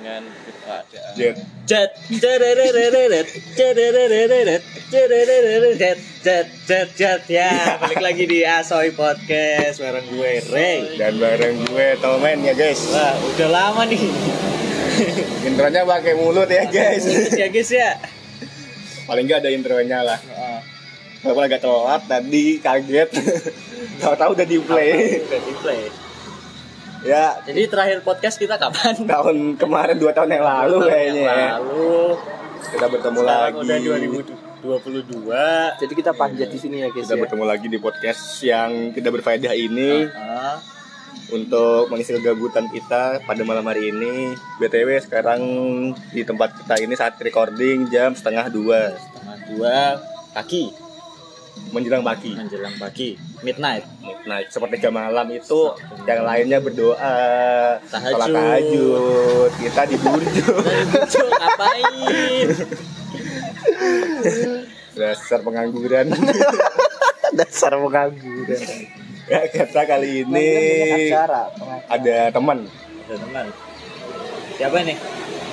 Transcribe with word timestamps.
dengan 0.00 0.24
keadaan 0.64 1.12
Jet. 1.12 1.36
jet 1.68 1.90
Jedereret, 2.08 2.72
jedereret, 3.52 4.62
jedereret, 4.88 5.76
jet 5.76 6.00
jet 6.24 6.48
jet 6.64 6.88
jet 6.96 7.22
ya 7.28 7.76
balik 7.76 8.00
lagi 8.00 8.24
di 8.24 8.40
Asoy 8.40 8.96
Podcast 8.96 9.76
bareng 9.76 10.08
gue 10.08 10.32
Ray 10.48 10.96
Dan 10.96 11.20
bareng 11.20 11.68
gue 11.68 12.00
Tomen 12.00 12.40
ya 12.40 12.56
guys. 12.56 12.80
wah 12.88 13.12
udah 13.12 13.48
lama 13.52 13.82
nih 13.84 14.00
Intronya 15.44 15.84
pakai 15.84 16.16
mulut 16.16 16.48
ya 16.48 16.64
guys. 16.64 17.04
ya 17.30 17.52
guys 17.52 17.68
ya 17.68 18.00
Paling 19.04 19.28
nggak 19.28 19.42
ada 19.42 19.50
intronya 19.50 20.00
lah. 20.00 20.18
Ah, 20.32 20.62
Walaupun 21.20 21.44
agak 21.44 21.60
telat 21.60 22.02
tadi 22.06 22.56
kaget. 22.56 23.10
Tahu-tahu 24.00 24.32
udah 24.32 24.46
di 24.46 24.58
play. 24.62 25.18
udah 25.20 25.40
di 25.42 25.54
play 25.58 25.82
Ya. 27.00 27.40
Jadi 27.48 27.64
terakhir 27.64 28.04
podcast 28.04 28.36
kita 28.36 28.60
kapan? 28.60 28.92
Tahun 29.12 29.36
kemarin 29.56 29.96
dua 29.96 30.12
tahun 30.12 30.36
yang 30.36 30.44
lalu 30.44 30.76
kayaknya 30.84 31.22
ya. 31.24 31.36
lalu. 31.56 32.16
Kita 32.60 32.86
bertemu 32.92 33.18
sekarang 33.24 33.54
lagi. 33.56 33.64
udah 33.64 33.78
2022 34.60 35.80
Jadi 35.80 35.92
kita 35.96 36.12
panjat 36.12 36.48
di 36.52 36.58
sini 36.60 36.84
ya 36.84 36.92
guys 36.92 37.08
Kita 37.08 37.16
ya. 37.16 37.22
bertemu 37.24 37.44
lagi 37.48 37.66
di 37.72 37.78
podcast 37.80 38.20
yang 38.44 38.92
tidak 38.92 39.16
berfaedah 39.16 39.52
ini. 39.56 40.04
Ah, 40.12 40.60
untuk 41.32 41.88
mengisi 41.88 42.12
kegabutan 42.12 42.68
kita 42.68 43.24
pada 43.24 43.42
malam 43.48 43.64
hari 43.64 43.88
ini. 43.88 44.36
BTW 44.60 45.00
sekarang 45.00 45.40
di 46.12 46.20
tempat 46.20 46.52
kita 46.52 46.74
ini 46.84 46.92
saat 46.92 47.16
recording 47.16 47.88
jam 47.88 48.12
setengah 48.12 48.52
dua. 48.52 48.92
Setengah 48.92 49.36
dua. 49.48 49.76
Pagi 50.30 50.89
menjelang 51.70 52.02
pagi. 52.02 52.34
menjelang 52.34 52.74
pagi 52.80 53.14
midnight 53.46 53.86
Nah, 54.26 54.44
sepertiga 54.52 54.92
malam 54.92 55.24
itu 55.32 55.72
yang 56.04 56.28
lainnya 56.28 56.60
berdoa, 56.60 57.16
Tahajud. 57.88 58.12
sholat 58.12 58.28
tahajud, 58.28 59.50
kita 59.56 59.82
di 59.88 59.96
burjo. 59.96 60.54
Ngapain 61.40 62.48
Dasar 65.00 65.40
pengangguran. 65.40 66.12
Dasar 67.38 67.72
pengangguran. 67.80 68.60
ya, 69.24 69.40
kata 69.48 69.80
kali 69.88 70.26
ini 70.28 70.48
acara. 71.08 71.48
ada 71.88 72.16
teman, 72.28 72.58
ada 73.08 73.16
teman 73.16 73.46
siapa 74.60 74.84
nih 74.84 74.98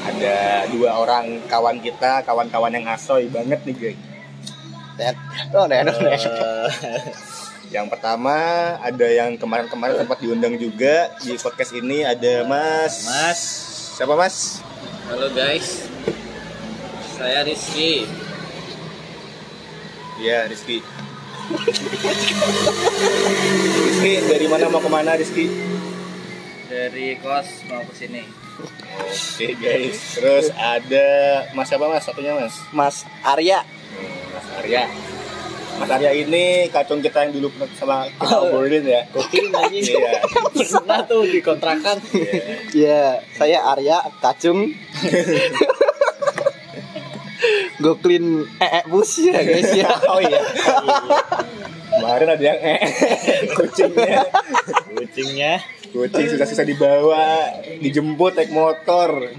ada 0.07 0.35
dua 0.71 0.89
orang 0.99 1.39
kawan 1.47 1.79
kita, 1.79 2.23
kawan-kawan 2.27 2.71
yang 2.75 2.87
asoy 2.91 3.27
banget 3.31 3.59
nih, 3.67 3.75
guys. 3.75 4.06
Oh. 4.97 5.65
Eh, 5.69 5.85
Yang 7.67 7.87
pertama 7.91 8.33
ada 8.79 9.05
yang 9.05 9.35
kemarin-kemarin 9.35 9.99
sempat 9.99 10.17
diundang 10.17 10.55
juga 10.55 11.11
di 11.19 11.35
podcast 11.35 11.75
ini 11.75 12.01
ada 12.01 12.47
Mas. 12.47 13.03
Mas 13.05 13.39
Siapa 13.93 14.15
Mas? 14.15 14.63
halo 15.07 15.29
guys 15.31 15.85
saya 17.13 17.41
Rizky 17.41 18.03
Iya, 20.17 20.49
Rizky. 20.49 20.81
Rizky 23.77 24.11
dari 24.25 24.45
mana 24.49 24.65
mau 24.67 24.81
ke 24.81 24.89
mana 24.89 25.13
Rizky? 25.13 25.45
dari 26.67 27.15
kos 27.17 27.47
mau 27.67 27.79
ke 27.85 27.93
sini 27.95 28.23
Oke 28.97 29.53
guys, 29.55 30.17
terus 30.17 30.49
ada 30.51 31.07
Mas 31.53 31.69
siapa 31.69 31.85
Mas? 31.85 32.01
Satunya 32.01 32.33
Mas. 32.33 32.55
Mas 32.73 32.95
Arya. 33.21 33.61
Arya. 34.57 34.83
Mas 35.77 35.89
Arya 35.93 36.09
ini 36.09 36.65
kacung 36.73 37.05
kita 37.05 37.29
yang 37.29 37.37
dulu 37.37 37.53
pernah 37.53 37.69
sama 37.77 37.97
kita 38.09 38.35
obrolin 38.41 38.81
ya. 38.81 39.01
Gokil 39.13 39.53
anjing 39.53 39.85
Iya. 39.93 40.21
pernah 40.81 40.99
tuh 41.05 41.21
di 41.29 41.39
kontrakan 41.45 42.01
Ya, 42.73 43.21
saya 43.37 43.61
Arya 43.77 44.01
Kacung. 44.17 44.73
Goklin 47.77 48.49
ee 48.57 48.81
bus 48.89 49.21
ya 49.21 49.37
guys 49.45 49.69
ya. 49.77 49.93
Oh 50.11 50.17
iya. 50.17 50.41
Kemarin 51.93 52.27
ada 52.33 52.43
yang 52.43 52.57
eh 52.57 52.81
kucingnya. 53.53 54.25
kucingnya 54.97 55.53
Kucing 55.87 56.25
susah-susah 56.35 56.65
dibawa, 56.67 57.47
dijemput 57.79 58.33
naik 58.35 58.51
motor. 58.51 59.29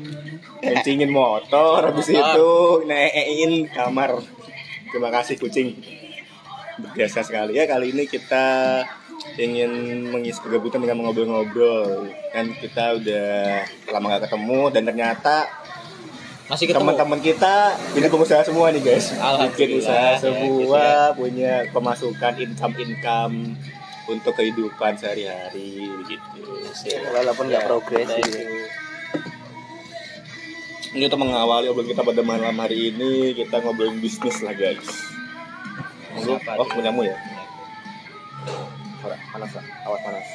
Kencingin 0.59 1.11
motor 1.11 1.87
habis 1.87 2.09
itu 2.11 2.51
nein 2.87 3.67
kamar. 3.71 4.38
Terima 4.89 5.11
kasih 5.13 5.37
kucing. 5.37 5.77
Biasa 6.95 7.27
sekali. 7.27 7.59
Ya 7.59 7.67
kali 7.67 7.91
ini 7.91 8.07
kita 8.07 8.81
ingin 9.39 9.71
mengisi 10.11 10.39
kegabutan 10.39 10.83
dengan 10.83 11.03
ngobrol-ngobrol 11.05 12.07
dan 12.31 12.55
kita 12.55 12.99
udah 12.99 13.67
lama 13.91 14.07
gak 14.15 14.31
ketemu 14.31 14.61
dan 14.71 14.83
ternyata 14.87 15.37
masih 16.49 16.65
ketemu. 16.71 16.81
teman-teman 16.81 17.21
kita 17.21 17.77
ini 17.93 18.07
pengusaha 18.09 18.41
semua 18.47 18.73
nih 18.73 18.83
guys. 18.83 19.13
Bikin 19.53 19.85
usaha 19.85 20.17
ya, 20.17 20.23
semua 20.23 21.13
punya 21.13 21.69
pemasukan 21.75 22.35
income 22.41 22.75
income 22.81 23.37
untuk 24.09 24.33
kehidupan 24.33 24.97
sehari-hari 24.97 25.85
begitu 26.01 26.41
Walaupun 27.13 27.53
nggak 27.53 27.65
progres 27.69 28.09
Thank 28.09 28.25
gitu. 28.25 28.88
Ini 30.97 31.05
untuk 31.05 31.21
mengawali 31.21 31.69
obrolan 31.69 31.91
kita 31.91 32.01
pada 32.01 32.23
malam 32.25 32.57
hari 32.57 32.93
ini 32.93 33.37
kita 33.37 33.61
ngobrolin 33.61 34.01
bisnis 34.01 34.41
lah 34.41 34.57
guys. 34.57 34.89
Siapa 36.17 36.57
oh 36.57 36.69
punyamu 36.69 37.05
ya? 37.05 37.17
Panas 39.05 39.53
lah 39.53 39.65
awas 39.85 40.01
panas. 40.01 40.27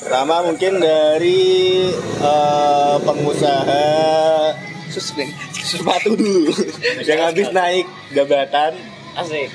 Pertama 0.00 0.34
mungkin 0.42 0.72
dari 0.82 1.42
eh, 2.00 2.96
pengusaha 3.04 3.86
Sus, 4.90 5.14
Neng. 5.14 5.30
sepatu 5.54 6.18
dulu 6.18 6.50
yang 7.06 7.30
habis 7.30 7.46
naik 7.54 7.86
jabatan. 8.10 8.74
Asik. 9.14 9.46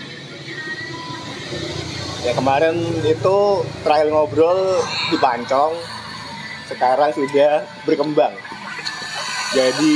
Ya 2.24 2.32
kemarin 2.32 2.80
itu 3.04 3.38
trial 3.84 4.10
ngobrol 4.10 4.80
di 5.12 5.18
Pancong 5.20 5.95
sekarang 6.70 7.12
sudah 7.14 7.66
berkembang. 7.86 8.34
Jadi 9.56 9.94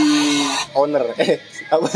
owner. 0.77 1.05
Eh 1.19 1.37
apa? 1.69 1.89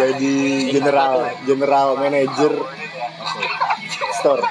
Jadi 0.00 0.34
general 0.72 1.30
general 1.46 1.88
manager 1.98 2.52
store. 4.18 4.44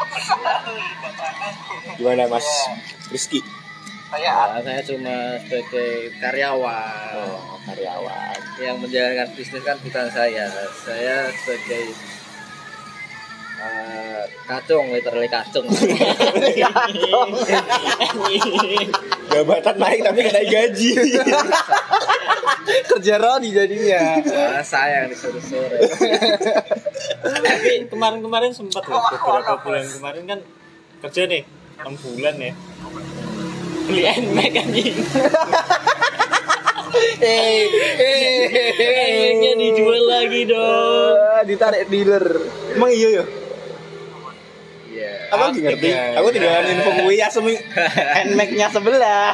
Gimana 1.99 2.31
mas? 2.31 2.47
Rizky? 3.11 3.43
Ya, 4.09 4.57
saya 4.65 4.81
cuma 4.81 5.37
sebagai 5.45 6.09
karyawan. 6.17 7.13
Oh, 7.13 7.61
karyawan. 7.67 8.37
Yang 8.57 8.77
menjalankan 8.81 9.27
bisnis 9.37 9.61
kan 9.61 9.77
bukan 9.85 10.07
saya. 10.09 10.49
Saya 10.81 11.29
sebagai 11.29 11.93
eh, 13.59 14.23
kacung, 14.47 14.91
literally 14.95 15.27
kacung. 15.27 15.67
jabatan 19.29 19.75
naik 19.77 19.99
tapi 20.01 20.19
gak 20.25 20.33
naik 20.35 20.49
gaji 20.49 20.91
Kerja 22.69 23.15
Rodi 23.17 23.49
jadinya. 23.49 24.21
Wah, 24.25 24.61
saya 24.61 25.05
yang 25.05 25.09
disuruh 25.13 25.41
sore. 25.41 25.79
Tapi 27.23 27.89
kemarin-kemarin 27.89 28.53
sempat 28.53 28.85
loh, 28.85 29.01
beberapa 29.09 29.57
bulan 29.65 29.85
kemarin 29.89 30.23
kan 30.29 30.39
kerja 31.01 31.25
nih 31.25 31.43
6 31.81 31.97
bulan 32.05 32.35
ya. 32.37 32.53
Beli 33.89 34.01
NMAX 34.05 34.53
anjing. 34.53 34.95
Eh, 37.19 37.63
eh, 38.81 39.53
dijual 39.57 40.03
lagi 40.09 40.41
dong. 40.49 41.15
Ah, 41.37 41.43
Ditarik 41.45 41.89
dealer. 41.89 42.25
emang 42.75 42.91
iya 42.93 43.21
ya 43.21 43.23
Iya. 43.23 43.38
Aku 45.29 45.41
lagi 45.45 45.59
ngerti 45.61 45.89
aku 46.17 46.27
tinggalan 46.29 46.65
info 46.73 46.91
gue 46.91 47.13
ya 47.15 47.27
semi 47.29 47.55
Nmax-nya 48.29 48.67
sebelah. 48.69 49.31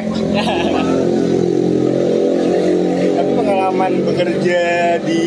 Tapi 3.10 3.30
pengalaman 3.36 3.92
bekerja 4.02 4.62
di 5.04 5.24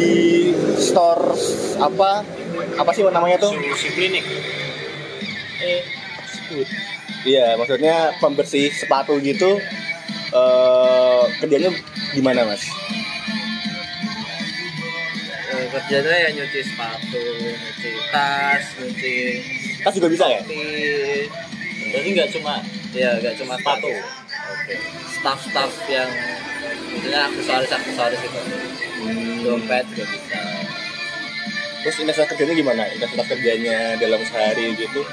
store 0.76 1.38
apa 1.80 2.24
apa 2.76 2.92
sih 2.92 3.04
namanya 3.06 3.38
tuh? 3.40 3.52
Susu 3.56 3.88
klinik. 3.96 4.26
Eh, 5.64 5.82
Iya, 7.24 7.56
maksudnya 7.56 8.12
pembersih 8.20 8.68
sepatu 8.76 9.16
gitu. 9.24 9.56
eh 10.34 11.22
kerjanya 11.40 11.70
gimana 12.12 12.44
mas? 12.44 12.66
Eh, 15.54 15.68
kerjanya 15.70 16.16
ya 16.18 16.30
nyuci 16.34 16.60
sepatu, 16.66 17.22
nyuci 17.38 17.92
tas, 18.10 18.64
nyuci 18.82 19.16
Tas 19.84 19.94
juga 20.00 20.08
bisa 20.08 20.26
ya? 20.32 20.40
Jadi 21.94 22.08
nggak 22.16 22.30
cuma 22.32 22.64
ya 22.96 23.20
nggak 23.20 23.36
cuma 23.36 23.54
sepatu. 23.60 23.92
Staff-staff 25.20 25.72
yang 25.92 26.10
misalnya 26.96 27.22
aksesoris 27.28 27.72
aksesoris 27.72 28.22
itu. 28.24 28.42
Dompet 29.44 29.86
juga 29.92 30.06
bisa. 30.08 30.42
Terus 31.84 31.96
intensitas 32.00 32.32
kerjanya 32.32 32.56
gimana? 32.56 32.84
Intensitas 32.96 33.28
kerjanya 33.28 34.00
dalam 34.00 34.24
sehari 34.24 34.72
gitu? 34.80 35.04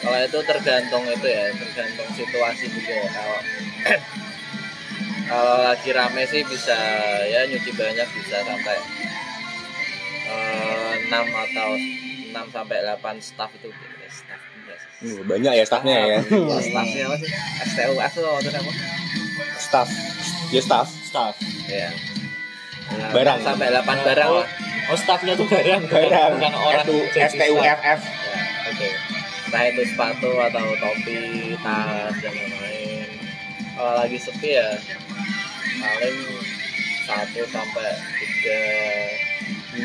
Kalau 0.00 0.16
itu 0.16 0.38
tergantung 0.48 1.04
itu 1.04 1.26
ya, 1.28 1.52
tergantung 1.52 2.08
situasi 2.16 2.72
juga 2.72 2.92
ya. 3.04 3.08
Kalau 3.12 3.38
kalau 5.30 5.62
lagi 5.62 5.90
rame 5.90 6.26
sih 6.26 6.42
bisa 6.42 6.74
ya 7.24 7.46
nyuci 7.46 7.70
banyak 7.72 8.08
bisa 8.10 8.42
sampai 8.42 8.76
eh, 10.26 10.92
6 11.06 11.14
atau 11.14 11.68
6 12.30 12.34
sampai 12.50 12.76
8 12.82 12.98
staff 13.20 13.50
itu 13.52 13.70
staff 14.08 14.42
enggak 14.56 14.76
sih. 14.76 14.90
Hmm, 15.00 15.20
banyak 15.24 15.52
ya 15.54 15.64
staffnya 15.64 15.96
ya. 15.96 16.18
Staffnya 16.60 17.02
apa 17.06 17.16
sih? 17.16 17.30
STUS 17.64 18.12
itu 18.12 18.28
apa? 18.28 18.72
Staff. 19.56 19.88
Ya 20.50 20.60
staff. 20.60 20.88
staff 21.00 21.34
Ya. 21.66 21.90
Ya, 22.90 23.06
Barang. 23.14 23.38
sampai 23.40 23.70
8 23.70 23.86
barang 24.02 24.30
lah. 24.34 24.46
oh 24.90 24.98
staffnya 24.98 25.38
tuh 25.38 25.46
barang 25.46 25.86
bukan- 25.86 25.94
Barang. 25.94 26.30
bukan 26.36 26.52
orang 26.58 26.86
staff. 27.14 27.30
STUFF. 27.30 28.00
Ya, 28.02 28.26
oke. 28.66 28.88
Entah 29.46 29.62
itu 29.66 29.82
sepatu 29.84 30.30
atau 30.36 30.66
topi, 30.74 31.18
tas 31.58 32.14
dan 32.18 32.32
lain-lain. 32.32 32.99
Kalau 33.80 33.96
lagi 33.96 34.20
sepi 34.20 34.60
ya 34.60 34.76
paling 35.80 36.16
satu 37.08 37.40
sampai 37.48 37.88
tiga 38.20 38.60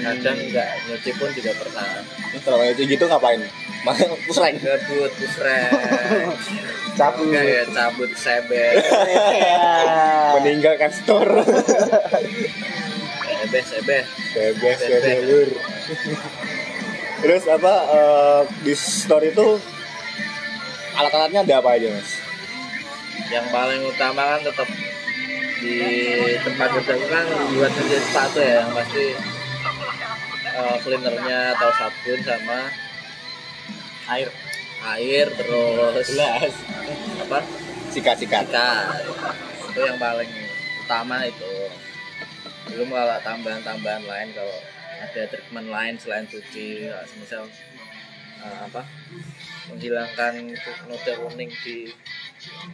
kadang 0.03 0.36
enggak 0.36 0.68
nyuci 0.83 1.15
pun 1.15 1.31
juga 1.31 1.56
pernah 1.56 2.03
Kalau 2.44 2.59
kayak 2.59 2.75
gitu 2.75 3.07
ngapain? 3.07 3.39
Malah 3.88 4.03
pusreng. 4.27 4.59
gebut 4.59 5.12
pusreng 5.15 6.27
Cabut. 7.00 7.31
kayak 7.31 7.71
cabut 7.71 8.12
sebet 8.19 8.83
Meninggalkan 10.36 10.91
store. 10.91 11.39
Bebas 13.48 13.68
ya 13.71 13.80
Bebas. 14.36 14.80
lur. 15.24 15.50
Terus 17.15 17.44
apa 17.48 17.74
eh, 17.88 18.41
di 18.59 18.74
store 18.75 19.31
itu 19.31 19.48
alat-alatnya 20.94 21.44
ada 21.44 21.56
apa 21.59 21.69
aja 21.75 21.88
mas? 21.91 22.14
Yang 23.31 23.47
paling 23.50 23.81
utama 23.85 24.38
kan 24.38 24.41
tetap 24.45 24.69
di 25.65 25.75
tempat 26.45 26.67
kerja 26.77 26.94
itu 26.94 27.07
kan 27.09 27.25
buat 27.57 27.71
kerja 27.73 27.97
sepatu 28.06 28.39
ya 28.44 28.53
yang 28.62 28.71
pasti 28.75 29.06
eh, 30.56 30.77
cleanernya 30.83 31.39
atau 31.57 31.69
sabun 31.73 32.19
sama 32.21 32.59
air. 34.13 34.29
Air 34.85 35.27
terus 35.33 36.06
jelas 36.13 36.53
apa? 37.25 37.39
Sikat-sikat. 37.89 38.45
kita 38.45 38.69
itu 39.73 39.79
yang 39.81 39.97
paling 39.97 40.29
utama 40.85 41.25
itu. 41.25 41.56
Belum 42.69 42.94
kalau 42.94 43.17
tambahan-tambahan 43.25 44.03
lain 44.06 44.29
kalau 44.38 44.57
ada 45.01 45.21
treatment 45.27 45.69
lain 45.73 45.95
selain 45.97 46.25
cuci 46.29 46.85
misal 47.17 47.50
eh, 48.45 48.59
apa? 48.62 48.85
Menghilangkan 49.73 50.53
noda 50.85 51.13
kuning 51.25 51.50
di 51.65 51.89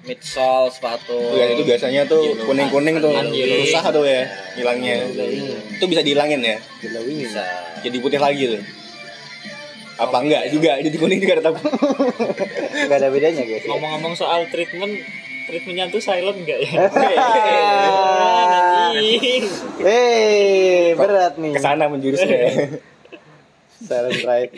midsole 0.02 0.70
sepatu 0.74 1.14
Oh, 1.14 1.38
ya, 1.38 1.54
itu 1.54 1.62
biasanya 1.62 2.10
tuh 2.10 2.26
Yellow 2.26 2.46
kuning-kuning 2.50 2.96
tuh 2.98 3.12
kan, 3.14 3.26
yellow. 3.30 3.62
susah 3.66 3.84
tuh 3.94 4.04
ya 4.08 4.26
hilangnya. 4.58 5.06
Itu 5.78 5.86
bisa 5.86 6.02
dihilangin 6.02 6.42
ya. 6.42 6.58
bisa 7.06 7.44
Jadi 7.86 7.98
putih 8.02 8.18
lagi 8.18 8.58
tuh. 8.58 8.62
Apa 10.02 10.18
enggak 10.26 10.50
juga 10.50 10.82
jadi 10.82 10.98
kuning 10.98 11.22
juga 11.22 11.38
tetap. 11.38 11.56
Gak 12.90 12.98
ada 12.98 13.14
bedanya 13.14 13.44
guys. 13.46 13.62
ngomong-ngomong 13.70 14.18
soal 14.18 14.50
treatment 14.50 14.98
treatmentnya 15.46 15.94
tuh 15.94 16.02
silent 16.02 16.38
enggak 16.42 16.60
ya 16.66 16.72
Hei, 19.82 20.94
berat 20.98 21.38
nih. 21.38 21.54
Ke 21.56 21.62
sana 21.62 21.86
menjurusnya. 21.88 22.38
Silent 23.88 24.22
right. 24.22 24.52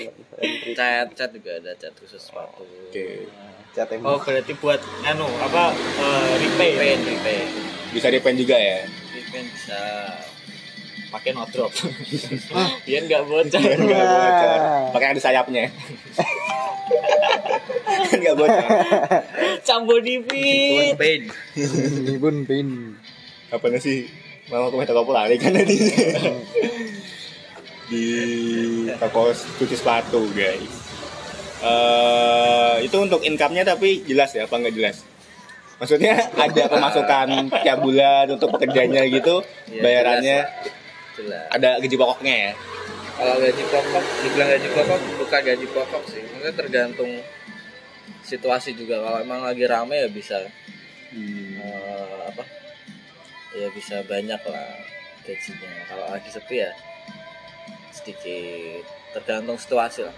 cat 0.76 1.08
cat 1.16 1.30
juga 1.32 1.56
ada 1.56 1.72
cat 1.80 1.96
khusus 1.96 2.20
sepatu 2.20 2.68
Oke. 2.68 3.24
Cat 3.74 3.90
oh 3.90 3.98
emang. 3.98 4.22
berarti 4.22 4.54
buat 4.62 4.78
anu 5.02 5.26
apa 5.42 5.74
eh, 5.74 6.34
repair 6.46 6.78
repaint 6.78 7.02
repaint 7.10 7.50
Bisa 7.90 8.14
repaint 8.14 8.38
juga 8.38 8.54
ya. 8.54 8.86
repaint 9.18 9.50
bisa 9.50 9.82
pakai 11.14 11.30
no 11.34 11.46
drop 11.46 11.70
biar 12.86 13.02
nggak 13.06 13.24
bocor 13.30 13.62
Biar 13.62 13.78
enggak 13.78 14.06
bocor. 14.06 14.60
Pakai 14.98 15.08
ada 15.14 15.22
sayapnya. 15.22 15.70
Enggak 18.14 18.34
bocor. 18.34 18.66
cambo 19.62 19.96
paint 20.02 21.30
Ini 21.58 22.14
pun 22.18 22.36
pin. 22.50 22.98
Apa 23.54 23.78
sih? 23.78 24.10
Mau 24.50 24.74
ke 24.74 24.90
toko 24.90 25.14
lari 25.14 25.38
kan 25.38 25.54
tadi. 25.56 25.78
Di 27.90 28.04
toko 28.98 29.30
cuci 29.32 29.76
sepatu, 29.78 30.26
guys. 30.34 30.83
Eh 31.64 32.76
itu 32.84 32.98
untuk 33.00 33.24
income-nya 33.24 33.64
tapi 33.64 34.04
jelas 34.04 34.36
ya 34.36 34.44
apa 34.44 34.56
enggak 34.60 34.76
jelas? 34.76 34.98
Maksudnya 35.80 36.16
ada 36.36 36.64
pemasukan 36.70 37.28
tiap 37.64 37.80
bulan 37.84 38.28
untuk 38.30 38.56
pekerjanya 38.56 39.04
gitu, 39.08 39.44
Iya, 39.72 39.82
bayarannya 39.84 40.38
jelas 41.18 41.46
ada 41.52 41.78
gaji 41.78 41.96
pokoknya 41.96 42.36
ya. 42.50 42.54
kalau 43.14 43.38
gaji 43.38 43.64
pokok 43.70 44.04
dibilang 44.26 44.50
gaji 44.50 44.68
pokok 44.74 45.00
bukan 45.22 45.42
gaji 45.46 45.68
pokok 45.70 46.04
sih. 46.10 46.22
Maksudnya 46.26 46.54
tergantung 46.58 47.12
situasi 48.26 48.74
juga. 48.74 49.00
Kalau 49.06 49.22
emang 49.22 49.46
lagi 49.46 49.64
rame 49.70 50.02
ya 50.02 50.10
bisa 50.10 50.42
eh, 51.14 52.18
apa? 52.28 52.44
Ya 53.54 53.70
bisa 53.70 54.02
banyak 54.10 54.42
lah 54.50 54.70
gajinya. 55.24 55.72
Kalau 55.88 56.06
lagi 56.10 56.30
sepi 56.34 56.56
ya 56.66 56.72
sedikit. 57.94 58.84
Tergantung 59.14 59.62
situasi 59.62 60.10
lah 60.10 60.16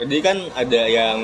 Jadi 0.00 0.16
kan 0.24 0.36
ada 0.56 0.82
yang 0.88 1.18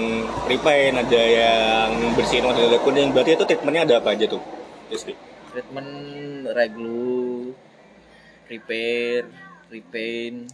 repaint, 0.45 0.95
ada 0.95 1.23
yang 1.25 1.89
bersihin 2.13 2.45
ada 2.45 2.77
kuning. 2.85 3.09
Berarti 3.11 3.33
itu 3.33 3.45
treatmentnya 3.45 3.83
ada 3.89 3.95
apa 3.99 4.13
aja 4.13 4.29
tuh? 4.29 4.43
Rizky? 4.87 5.17
treatment 5.51 5.89
reglu 6.53 7.57
repair 8.45 9.25
repaint 9.73 10.53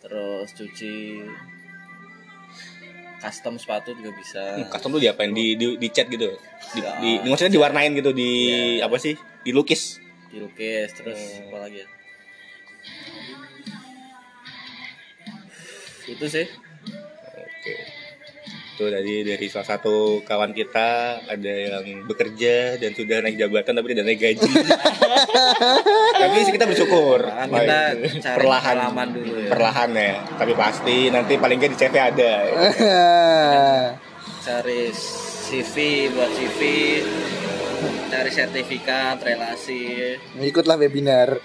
terus 0.00 0.48
cuci 0.56 1.20
custom 3.20 3.60
sepatu 3.60 3.92
juga 3.92 4.16
bisa 4.16 4.42
Hmm, 4.56 4.66
Custom 4.66 4.96
tuh 4.96 5.02
diapain? 5.04 5.28
Di, 5.30 5.60
di, 5.60 5.76
di 5.76 5.88
cat 5.92 6.08
gitu? 6.08 6.24
Di, 6.72 6.80
Ya. 6.80 6.96
di, 6.98 7.20
di- 7.20 7.28
maksudnya 7.28 7.52
diwarnain 7.52 7.92
gitu? 7.92 8.10
Di 8.10 8.30
Ya. 8.80 8.88
apa 8.88 8.96
sih? 8.96 9.12
Dilukis? 9.44 10.00
dilukis 10.32 10.88
terus 10.96 11.20
Hmm. 11.20 11.52
apa 11.52 11.58
lagi 11.68 11.84
ya 11.84 11.88
itu 16.08 16.24
sih 16.26 16.46
Oke. 17.62 17.78
Itu 18.74 18.90
tadi 18.90 19.22
dari 19.22 19.46
salah 19.46 19.78
satu 19.78 20.18
kawan 20.26 20.50
kita 20.50 21.22
ada 21.30 21.54
yang 21.54 22.02
bekerja 22.10 22.74
dan 22.74 22.90
sudah 22.90 23.22
naik 23.22 23.38
jabatan 23.38 23.78
tapi 23.78 23.94
tidak 23.94 24.06
naik 24.10 24.18
gaji. 24.18 24.50
tapi 26.26 26.36
sih 26.42 26.50
kita 26.50 26.66
bersyukur. 26.66 27.22
Wah, 27.22 27.46
kita 27.46 27.80
cari 28.18 28.38
perlahan 28.42 29.06
dulu 29.14 29.34
ya. 29.46 29.50
Perlahan 29.54 29.90
ya. 29.94 30.12
Tapi 30.34 30.52
pasti 30.58 31.06
nanti 31.14 31.38
paling 31.38 31.62
nggak 31.62 31.70
di 31.70 31.78
CV 31.78 31.94
ada. 32.02 32.34
cari 34.42 34.90
CV 35.46 35.74
buat 36.10 36.30
CV 36.34 36.60
cari 38.12 38.30
sertifikat 38.30 39.18
relasi 39.24 40.14
Ikutlah 40.38 40.76
webinar. 40.76 41.40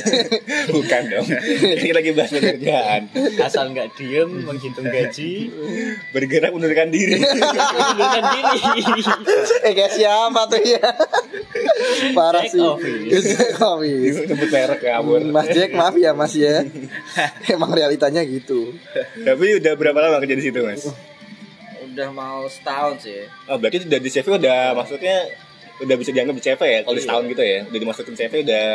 Bukan 0.74 1.02
dong. 1.10 1.26
Ini 1.26 1.90
lagi 1.92 2.10
bahas 2.14 2.30
pekerjaan. 2.32 3.10
asal 3.42 3.74
nggak 3.74 3.96
diem 3.98 4.46
menghitung 4.46 4.86
gaji 4.86 5.50
Bergerak 6.14 6.50
mundurkan 6.54 6.88
diri. 6.88 7.18
mundurkan 7.90 8.24
diri 8.32 8.58
eh 9.66 9.72
guys 9.74 9.92
siapa 9.96 10.40
tuh 10.48 10.62
ya? 10.62 10.88
Parah 12.14 12.42
Jack 12.46 12.52
sih. 12.54 12.62
Office. 12.62 13.24
Jack 13.26 13.58
Office. 13.60 14.16
Sebut 14.30 14.48
merek 14.50 14.80
ya 14.82 14.92
ampun. 15.00 15.22
Mas 15.32 15.48
Jack 15.52 15.70
maaf 15.74 15.94
ya 15.98 16.10
Mas 16.14 16.34
ya. 16.36 16.64
Emang 17.50 17.70
realitanya 17.74 18.22
gitu. 18.24 18.72
Tapi 19.22 19.58
udah 19.58 19.72
berapa 19.74 19.98
lama 19.98 20.18
kerja 20.22 20.36
di 20.38 20.44
situ, 20.44 20.60
Mas? 20.62 20.86
udah 21.96 22.12
mau 22.12 22.44
setahun 22.44 23.08
sih 23.08 23.24
Oh, 23.48 23.56
berarti 23.56 23.88
udah 23.88 23.96
di 23.96 24.10
CV 24.12 24.36
udah 24.36 24.76
maksudnya 24.76 25.32
udah 25.78 25.96
bisa 25.96 26.10
dianggap 26.10 26.34
di 26.34 26.42
CV 26.42 26.60
ya 26.62 26.80
kalau 26.82 26.94
Iya. 26.94 27.04
setahun 27.04 27.24
gitu 27.28 27.42
ya. 27.42 27.58
Udah 27.64 27.78
dimasukin 27.78 28.14
CV 28.14 28.32
udah 28.42 28.66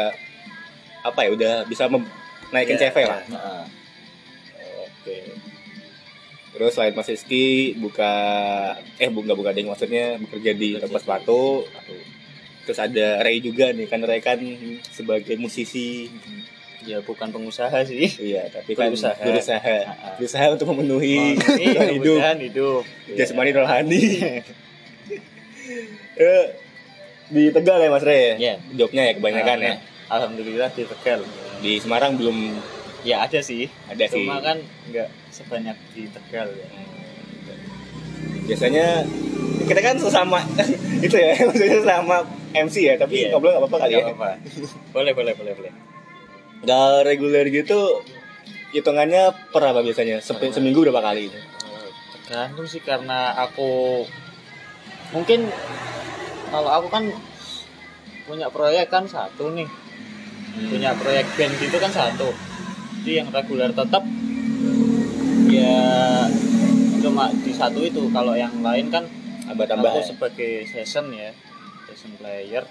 apa 1.03 1.19
ya? 1.19 1.29
Udah 1.31 1.53
bisa 1.65 1.83
naikin 2.47 2.75
Iya, 2.75 2.81
CV 2.87 2.95
lah. 3.03 3.21
iya. 3.21 3.31
Heeh. 3.31 3.63
Oke. 4.83 5.17
Terus 6.51 6.71
selain 6.71 6.91
Mas 6.91 7.07
Rizky 7.07 7.45
buka 7.75 8.11
eh 8.95 9.07
buka 9.07 9.31
buka 9.31 9.49
ding 9.49 9.65
maksudnya 9.65 10.19
bekerja 10.19 10.51
di 10.51 10.75
tempat 10.75 11.01
sepatu. 11.01 11.63
Terus 12.61 12.77
ada 12.77 13.07
Ray 13.19 13.39
juga 13.39 13.71
nih 13.71 13.87
kan 13.87 13.97
Ray 13.99 14.19
kan 14.19 14.37
sebagai 14.87 15.33
musisi. 15.35 16.11
ya 16.81 16.97
bukan 16.99 17.29
pengusaha 17.29 17.85
sih 17.85 18.09
Iya, 18.19 18.49
tapi 18.49 18.73
kan 18.73 18.89
Berusaha. 18.89 19.13
berusaha, 19.21 19.75
Ah. 19.85 20.17
berusaha 20.17 20.45
untuk 20.49 20.65
memenuhi 20.67 21.37
Ini 21.61 21.77
kebutuhan 21.77 22.41
hidup. 22.41 22.81
hidup 23.05 23.15
jasmani 23.15 23.53
rohani. 23.53 24.01
Di 27.31 27.47
Tegal 27.49 27.77
ya 27.79 27.89
Mas 27.89 28.03
Ray? 28.03 28.35
Iya. 28.35 28.55
Jobnya 28.75 29.03
ya 29.03 29.13
kebanyakan 29.15 29.57
ya. 29.59 29.73
alhamdulillah 30.07 30.69
di 30.69 30.83
Tegal 30.83 31.23
Di 31.59 31.79
Semarang 31.79 32.15
belum 32.15 32.59
ya 33.01 33.23
ada 33.23 33.39
sih 33.39 33.65
ada 33.87 34.03
sih. 34.03 34.21
cuma 34.21 34.37
kan 34.37 34.59
nggak 34.85 35.07
sebanyak 35.29 35.73
di 35.91 36.05
Tegal 36.05 36.51
ya 36.51 36.67
Biasanya 38.43 39.07
kita 39.63 39.79
kan 39.79 39.95
sesama 39.95 40.39
itu 41.05 41.15
ya, 41.15 41.31
maksudnya 41.47 41.79
sama 41.81 42.17
MC 42.51 42.75
ya, 42.83 42.93
tapi 42.95 43.23
Iya. 43.23 43.31
ngobrol 43.31 43.55
nggak 43.55 43.63
apa-apa 43.63 43.77
kali 43.79 43.91
Nggak 43.93 44.03
ya. 44.03 44.07
apa-apa 44.11 44.29
boleh 44.91 45.11
boleh 45.13 45.33
boleh 45.33 45.53
boleh 45.55 45.71
Kalau 46.61 47.01
reguler 47.01 47.45
gitu 47.47 48.03
hitungannya 48.71 49.23
per 49.49 49.63
apa 49.65 49.79
biasanya? 49.79 50.19
Sepe- 50.19 50.51
seminggu 50.51 50.83
berapa 50.83 51.01
kali? 51.01 51.31
Tergantung 52.21 52.63
sih 52.65 52.79
karena 52.79 53.33
aku 53.35 54.03
mungkin 55.09 55.49
kalau 56.51 56.69
aku 56.69 56.87
kan 56.89 57.03
punya 58.23 58.47
proyek 58.47 58.87
kan 58.87 59.03
satu 59.05 59.49
nih 59.49 59.67
punya 60.67 60.91
proyek 60.93 61.25
band 61.33 61.55
gitu 61.57 61.77
kan 61.77 61.89
satu 61.89 62.29
jadi 63.01 63.23
yang 63.23 63.29
reguler 63.29 63.71
tetap 63.71 64.03
ya 65.47 65.79
cuma 67.01 67.27
di 67.33 67.51
satu 67.51 67.81
itu 67.81 68.03
kalau 68.09 68.35
yang 68.35 68.53
lain 68.61 68.87
kan 68.87 69.03
Tambah 69.41 69.67
tambah. 69.67 69.89
aku 69.89 69.99
Ya. 69.99 70.07
sebagai 70.07 70.51
session 70.65 71.11
ya 71.11 71.31
session 71.83 72.11
player 72.15 72.63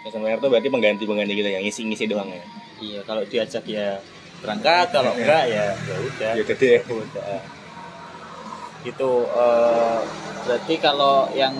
Sebenarnya 0.00 0.38
itu 0.38 0.48
berarti 0.48 0.68
pengganti 0.70 1.04
pengganti 1.04 1.34
gitu 1.34 1.44
yang 1.46 1.60
ngisi 1.60 1.82
ngisi 1.84 2.04
doang 2.06 2.30
ya. 2.30 2.44
iya 2.78 3.00
kalau 3.02 3.20
diajak 3.22 3.64
ya 3.66 3.98
berangkat 4.38 4.88
kalau 4.90 5.12
enggak 5.12 5.44
ya 5.46 5.66
ya 5.76 5.96
udah 5.98 6.32
Ya 6.32 6.44
jadi 6.46 6.66
ya. 6.70 6.80
udah 6.86 7.40
gitu 8.80 9.10
eh, 9.28 9.98
berarti 10.40 10.74
kalau 10.78 11.28
yang 11.34 11.52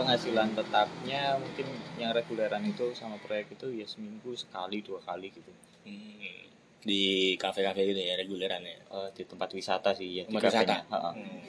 penghasilan 0.00 0.48
tetapnya 0.52 1.22
mungkin 1.36 1.66
yang 1.94 2.10
reguleran 2.10 2.64
itu 2.64 2.90
sama 2.92 3.16
proyek 3.18 3.52
itu 3.52 3.68
ya 3.70 3.84
seminggu 3.84 4.32
sekali 4.32 4.80
dua 4.80 5.00
kali 5.00 5.28
gitu 5.30 5.52
Hmm. 5.80 6.44
di 6.80 7.02
kafe-kafe 7.34 7.84
gitu 7.86 7.96
ya 7.98 8.14
reguleran 8.14 8.60
ya. 8.60 8.76
Eh, 8.78 9.08
di 9.12 9.24
tempat 9.24 9.48
wisata 9.50 9.92
sih 9.92 10.08
ya 10.14 10.22
di 10.22 10.28
Tempat 10.30 10.42
wisata? 10.46 10.64
kafenya. 10.76 10.78
Ha-ha. 10.88 11.10
Hmm. 11.12 11.40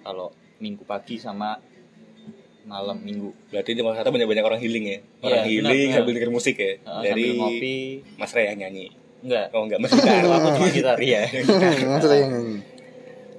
kalau 0.00 0.28
minggu 0.58 0.84
pagi 0.84 1.16
sama 1.16 1.56
malam 2.64 2.96
minggu 2.98 3.28
Berarti 3.48 3.70
di 3.70 3.80
wisata 3.80 4.08
banyak 4.08 4.24
banyak 4.26 4.40
orang 4.42 4.56
healing 4.58 4.84
ya. 4.86 4.98
Orang 5.20 5.36
Iya, 5.38 5.44
healing 5.46 5.88
benar, 5.88 5.96
sambil 5.98 6.12
denger 6.14 6.30
musik 6.30 6.56
ya. 6.56 6.64
Eh, 6.70 6.78
Dari 7.02 7.24
ngopi 7.34 7.76
Mas 8.14 8.32
Ray 8.32 8.44
yang 8.46 8.58
nyanyi. 8.62 8.86
enggak 9.20 9.46
Oh 9.50 9.64
enggak 9.64 9.80
Mas 9.82 9.90
Gitar. 9.90 10.20
aku 10.22 10.48
cuma 10.54 10.68
gitar 10.70 10.98
ya 10.98 11.22
Maksudnya 11.24 12.16
yang 12.18 12.30
nyanyi. 12.30 12.56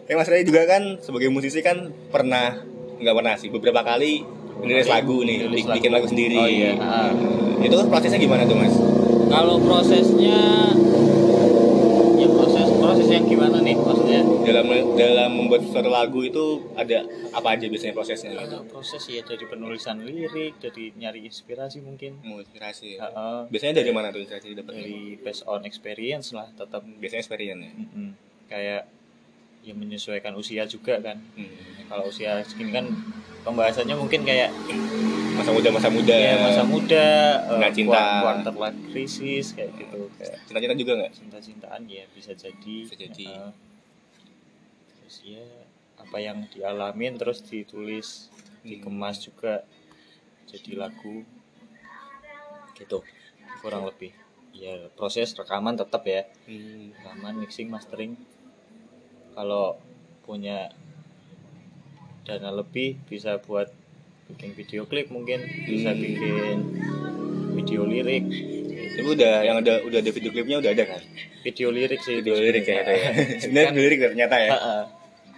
Eh 0.04 0.14
Mas 0.14 0.26
Ray 0.28 0.42
juga 0.42 0.62
kan 0.64 0.98
sebagai 1.00 1.30
musisi 1.30 1.62
kan 1.62 1.78
pernah 2.08 2.62
nggak 2.96 3.16
pernah 3.16 3.34
sih 3.36 3.50
beberapa 3.50 3.82
kali 3.82 4.22
nulis 4.58 4.86
lagu 4.86 5.18
nih, 5.22 5.36
Nulis 5.44 5.64
bi- 5.64 5.74
bikin 5.76 5.92
lagu 5.92 6.06
sendiri. 6.06 6.36
oh 6.36 6.48
iya 6.48 6.72
ha. 6.78 7.12
Itu 7.58 7.76
prosesnya 7.84 8.18
gimana 8.18 8.44
tuh 8.44 8.56
Mas? 8.56 8.76
kalau 9.26 9.58
prosesnya 9.58 10.70
ya 12.16 12.28
proses 12.30 12.68
proses 12.74 13.08
yang 13.10 13.26
gimana 13.26 13.58
nih 13.60 13.76
maksudnya 13.76 14.22
Dalam 14.46 14.66
dalam 14.94 15.30
membuat 15.34 15.66
suatu 15.66 15.90
lagu 15.90 16.22
itu 16.22 16.44
ada 16.74 17.02
apa 17.32 17.48
aja 17.52 17.66
biasanya 17.66 17.92
prosesnya? 17.92 18.38
ada 18.38 18.62
proses 18.64 19.02
ya 19.04 19.20
dari 19.22 19.44
penulisan 19.44 20.00
lirik 20.00 20.56
dari 20.58 20.94
nyari 20.94 21.26
inspirasi 21.26 21.82
mungkin 21.82 22.22
Mau 22.22 22.40
inspirasi. 22.40 22.96
ya. 22.96 23.04
Ha-ha. 23.04 23.50
Biasanya 23.50 23.82
dari 23.82 23.92
mana 23.92 24.10
tuh 24.10 24.22
inspirasi 24.22 24.54
dapetnya? 24.54 24.80
dari 24.80 25.00
based 25.18 25.44
on 25.44 25.62
experience 25.64 26.32
lah 26.32 26.48
tetap 26.52 26.86
Biasanya 26.86 27.20
experience 27.20 27.62
ya. 27.62 27.72
Mm-mm. 27.74 28.08
kayak 28.46 28.82
ya 29.66 29.74
menyesuaikan 29.74 30.38
usia 30.38 30.64
juga 30.66 31.02
kan 31.02 31.18
Hmm. 31.34 31.50
kalau 31.90 32.06
usia 32.06 32.38
segini 32.42 32.70
kan 32.70 32.86
pembahasannya 33.42 33.94
mungkin 33.94 34.22
kayak 34.22 34.54
Masa 35.36 35.52
muda 35.52 35.68
masa 35.70 35.90
muda. 35.90 36.16
ya 36.16 36.34
masa 36.40 36.64
muda 36.64 37.06
eh, 37.44 37.60
Nah, 37.60 37.70
cinta. 37.70 37.92
quar- 37.92 38.22
quarter 38.40 38.56
life 38.56 38.80
crisis 38.88 39.52
kayak 39.52 39.74
gitu 39.76 40.08
kayak 40.16 40.38
Cinta-cinta 40.46 40.76
juga 40.76 40.92
nggak? 40.96 41.12
cinta-cintaan 41.14 41.82
ya 41.86 42.04
bisa 42.10 42.32
jadi 42.34 42.76
Bisa 42.82 42.96
jadi. 42.96 43.28
Eh, 43.28 43.52
terus 44.96 45.18
ya 45.28 45.44
apa 45.98 46.18
yang 46.20 46.46
dialamin 46.48 47.18
terus 47.18 47.42
ditulis 47.42 48.30
dikemas 48.62 49.20
juga 49.20 49.66
jadi 50.46 50.72
lagu 50.80 51.26
gitu 52.74 53.00
kurang 53.60 53.86
lebih 53.86 54.12
ya 54.52 54.88
proses 54.94 55.34
rekaman 55.34 55.76
tetap 55.76 56.04
ya 56.06 56.24
Hmm. 56.46 56.96
rekaman 56.96 57.36
mixing 57.38 57.68
mastering 57.68 58.16
kalau 59.36 59.77
punya 60.22 60.72
dana 62.24 62.50
lebih 62.51 62.98
bisa 63.06 63.38
buat 63.38 63.70
bikin 64.27 64.56
video 64.56 64.82
klip 64.84 65.08
mungkin 65.08 65.38
bisa 65.62 65.92
Hmm. 65.92 66.01
bikin 66.01 66.58
video 67.54 67.82
lirik 67.84 68.25
Tapi 68.96 69.10
udah 69.12 69.44
yang 69.44 69.60
ada 69.60 69.84
udah 69.84 70.00
ada 70.00 70.08
video 70.10 70.32
klipnya 70.32 70.58
udah 70.58 70.72
ada 70.72 70.84
kan? 70.88 71.01
video 71.44 71.68
lirik 71.70 72.00
sih 72.00 72.18
Video 72.18 72.34
itu 72.34 72.42
lirik 72.42 72.63
ya 72.63 72.74
itu 72.74 72.89
ya. 72.89 72.98
sebenarnya. 72.98 73.39
Sebenarnya 73.44 73.70
video 73.70 73.84
lirik 73.84 74.00
ternyata 74.01 74.36
ya. 74.39 74.51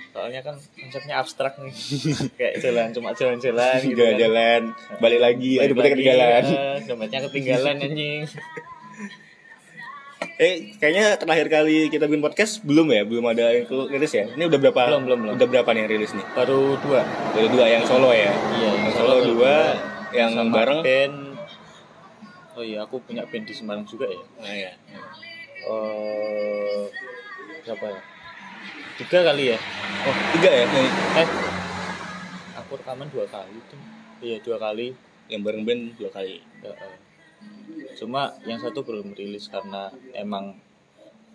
Soalnya 0.07 0.41
kan 0.41 0.55
konsepnya 0.73 1.15
abstrak 1.17 1.53
nih 1.57 1.73
kayak 2.39 2.53
jalan 2.57 2.87
cuma 2.91 3.09
jalan-jalan 3.11 3.77
gitu 3.83 3.97
kan. 3.97 4.13
Jalan-jalan, 4.13 4.61
balik 4.97 5.19
lagi, 5.19 5.51
Balik 5.57 5.69
dompetnya 5.69 5.83
lagi, 5.83 5.91
ketinggalan. 5.91 6.43
dompetnya 6.85 7.19
ketinggalan 7.27 7.75
anjing 7.77 8.21
Eh, 10.37 10.73
kayaknya 10.77 11.13
terakhir 11.15 11.47
kali 11.47 11.89
kita 11.89 12.05
bikin 12.05 12.21
podcast 12.21 12.61
belum 12.61 12.89
ya? 12.89 13.01
Belum 13.03 13.25
ada 13.25 13.49
yang 13.49 13.65
rilis 13.87 14.09
ya? 14.11 14.25
Ini 14.27 14.45
udah 14.45 14.59
berapa? 14.59 14.81
Belum, 14.87 15.03
belum, 15.03 15.19
belum. 15.19 15.33
Udah 15.33 15.47
berapa 15.47 15.69
nih 15.71 15.79
yang 15.79 15.91
rilis 15.91 16.11
nih? 16.11 16.25
baru 16.31 16.77
dua 16.79 17.01
Baru 17.33 17.47
dua 17.49 17.65
yang 17.67 17.83
solo 17.83 18.09
ya? 18.09 18.33
iya 18.55 18.69
Yang 18.79 18.93
solo 18.93 19.15
dua, 19.23 19.55
yang 20.09 20.31
Sama 20.31 20.53
bareng. 20.53 20.81
band 20.81 21.15
oh 22.53 22.65
iya 22.65 22.81
aku 22.81 22.97
punya 22.99 23.21
band 23.23 23.45
di 23.45 23.53
Semarang 23.53 23.85
juga 23.85 24.09
ya 24.09 24.17
Nah, 24.35 24.49
ya. 24.51 24.71
eh 25.63 26.83
berapa 27.61 27.85
ya 27.87 28.01
tiga 28.97 29.19
kali 29.23 29.43
ya 29.53 29.57
Oh, 29.99 30.15
tiga 30.33 30.49
ya? 30.49 30.65
Eh 30.65 31.27
aku 32.57 32.71
rekaman 32.75 33.05
dua 33.07 33.25
kali 33.27 33.57
tuh 33.69 33.77
iya 34.19 34.37
dua 34.39 34.57
kali 34.57 34.97
yang 35.27 35.41
bareng 35.41 35.61
band 35.61 35.93
dua 35.95 36.09
kali. 36.09 36.41
Ya, 36.59 36.71
eh. 36.71 36.97
Cuma 37.95 38.29
yang 38.43 38.57
satu 38.57 38.81
belum 38.81 39.11
rilis 39.11 39.47
karena 39.47 39.87
emang 40.13 40.53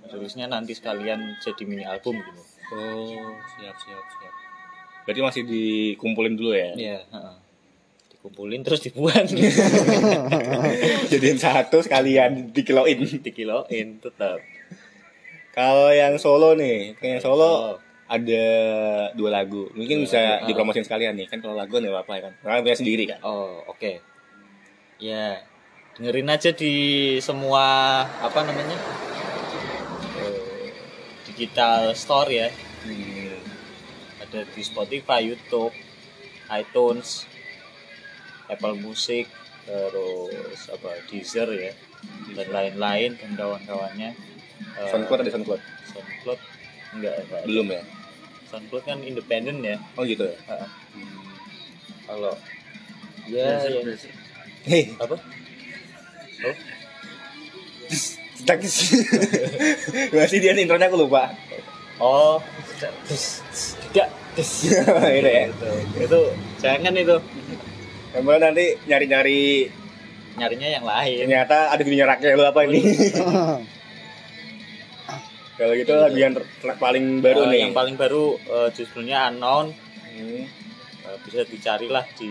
rilisnya 0.05 0.47
nanti 0.47 0.73
sekalian 0.73 1.19
jadi 1.39 1.63
mini 1.63 1.83
album 1.83 2.19
gitu 2.19 2.43
Oh, 2.73 3.05
siap, 3.53 3.77
siap, 3.77 4.05
siap. 4.11 4.35
Berarti 5.05 5.21
masih 5.21 5.43
dikumpulin 5.45 6.33
dulu 6.33 6.53
ya? 6.53 6.73
iya 6.73 6.99
heeh. 7.05 7.35
dikumpulin 8.09 8.63
terus 8.63 8.81
dibuang 8.81 9.29
Jadiin 11.11 11.37
satu 11.37 11.79
sekalian 11.79 12.49
dikiloin. 12.51 12.97
dikiloin 13.19 13.87
tetap 13.99 14.41
Kalau 15.51 15.93
yang 15.93 16.17
solo 16.17 16.55
nih, 16.55 16.97
yang 16.97 17.21
solo 17.21 17.45
Oh. 17.45 17.77
ada 18.09 18.45
dua 19.13 19.29
lagu. 19.35 19.69
Mungkin 19.71 20.01
Dua 20.01 20.05
bisa 20.07 20.17
lagu, 20.17 20.33
ah. 20.39 20.47
dipromosin 20.47 20.81
sekalian 20.83 21.13
nih. 21.13 21.27
Kan 21.27 21.41
kalau 21.41 21.53
lagu 21.53 21.77
nggak 21.77 21.93
apa-apa 21.93 22.13
ya 22.15 22.23
kan. 22.23 22.33
Karena 22.41 22.63
punya 22.63 22.79
sendiri 22.79 23.05
kan. 23.05 23.21
Oh, 23.21 23.61
oke. 23.67 24.01
Ya, 24.97 25.45
dengerin 25.93 26.33
aja 26.33 26.51
di 26.57 26.73
semua 27.21 27.65
apa 28.09 28.41
namanya? 28.49 28.77
eh, 30.17 30.73
digital 31.29 31.93
store 31.93 32.31
ya. 32.33 32.49
Hmm. 32.89 33.37
Ada 34.25 34.49
di 34.49 34.63
Spotify, 34.65 35.21
YouTube, 35.29 35.75
iTunes, 36.49 37.29
Apple 38.49 38.81
Music, 38.81 39.29
terus 39.69 40.61
apa 40.73 40.91
Deezer 41.13 41.49
ya 41.53 41.73
dan 42.33 42.49
lain-lain 42.49 43.11
dan 43.21 43.31
kawan-kawannya. 43.37 44.17
Eh, 44.81 44.89
Soundcloud 44.89 45.21
ada 45.21 45.33
Soundcloud? 45.33 45.63
SoundCloud 45.93 46.41
enggak, 46.97 47.15
enggak. 47.29 47.43
Belum 47.45 47.67
ya? 47.69 47.83
SoundCloud 48.49 48.85
kan 48.89 48.99
independen 49.05 49.61
ya. 49.61 49.77
Oh 50.01 50.09
gitu 50.09 50.25
ya? 50.25 50.37
Heeh. 50.49 50.69
Kalau 52.09 52.35
ya, 53.29 53.61
ya. 53.69 53.81
Hei, 54.63 54.95
apa? 54.97 55.17
Oh, 56.43 56.55
stuck 58.35 58.59
Masih 60.11 60.39
dia 60.43 60.53
intronya 60.55 60.91
aku 60.91 60.99
lupa. 60.99 61.31
Oh, 62.03 62.43
tidak. 62.79 64.09
Gitu 64.35 65.29
ya. 65.29 65.45
Itu, 65.53 65.69
itu 66.03 66.21
jangan 66.59 66.95
itu 66.97 67.17
Kemudian 68.13 68.45
nanti 68.45 68.77
nyari-nyari 68.85 69.73
nyarinya 70.37 70.69
yang 70.69 70.85
lain. 70.85 71.25
ternyata 71.29 71.73
ada 71.73 71.81
video 71.85 72.05
raknya 72.05 72.37
lu 72.37 72.45
apa 72.45 72.61
ini? 72.69 72.81
Kalau 75.61 75.73
gitu 75.77 75.93
lagu 75.95 76.17
yang 76.17 76.35
paling 76.81 77.21
baru 77.21 77.47
Eh, 77.47 77.51
nih. 77.53 77.61
Yang 77.69 77.77
paling 77.77 77.95
baru 77.97 78.25
eh, 78.37 78.69
judulnya 78.73 79.31
unknown. 79.33 79.73
Hmm. 80.13 80.45
Eh, 81.09 81.17
bisa 81.25 81.45
dicarilah 81.47 82.05
di. 82.17 82.29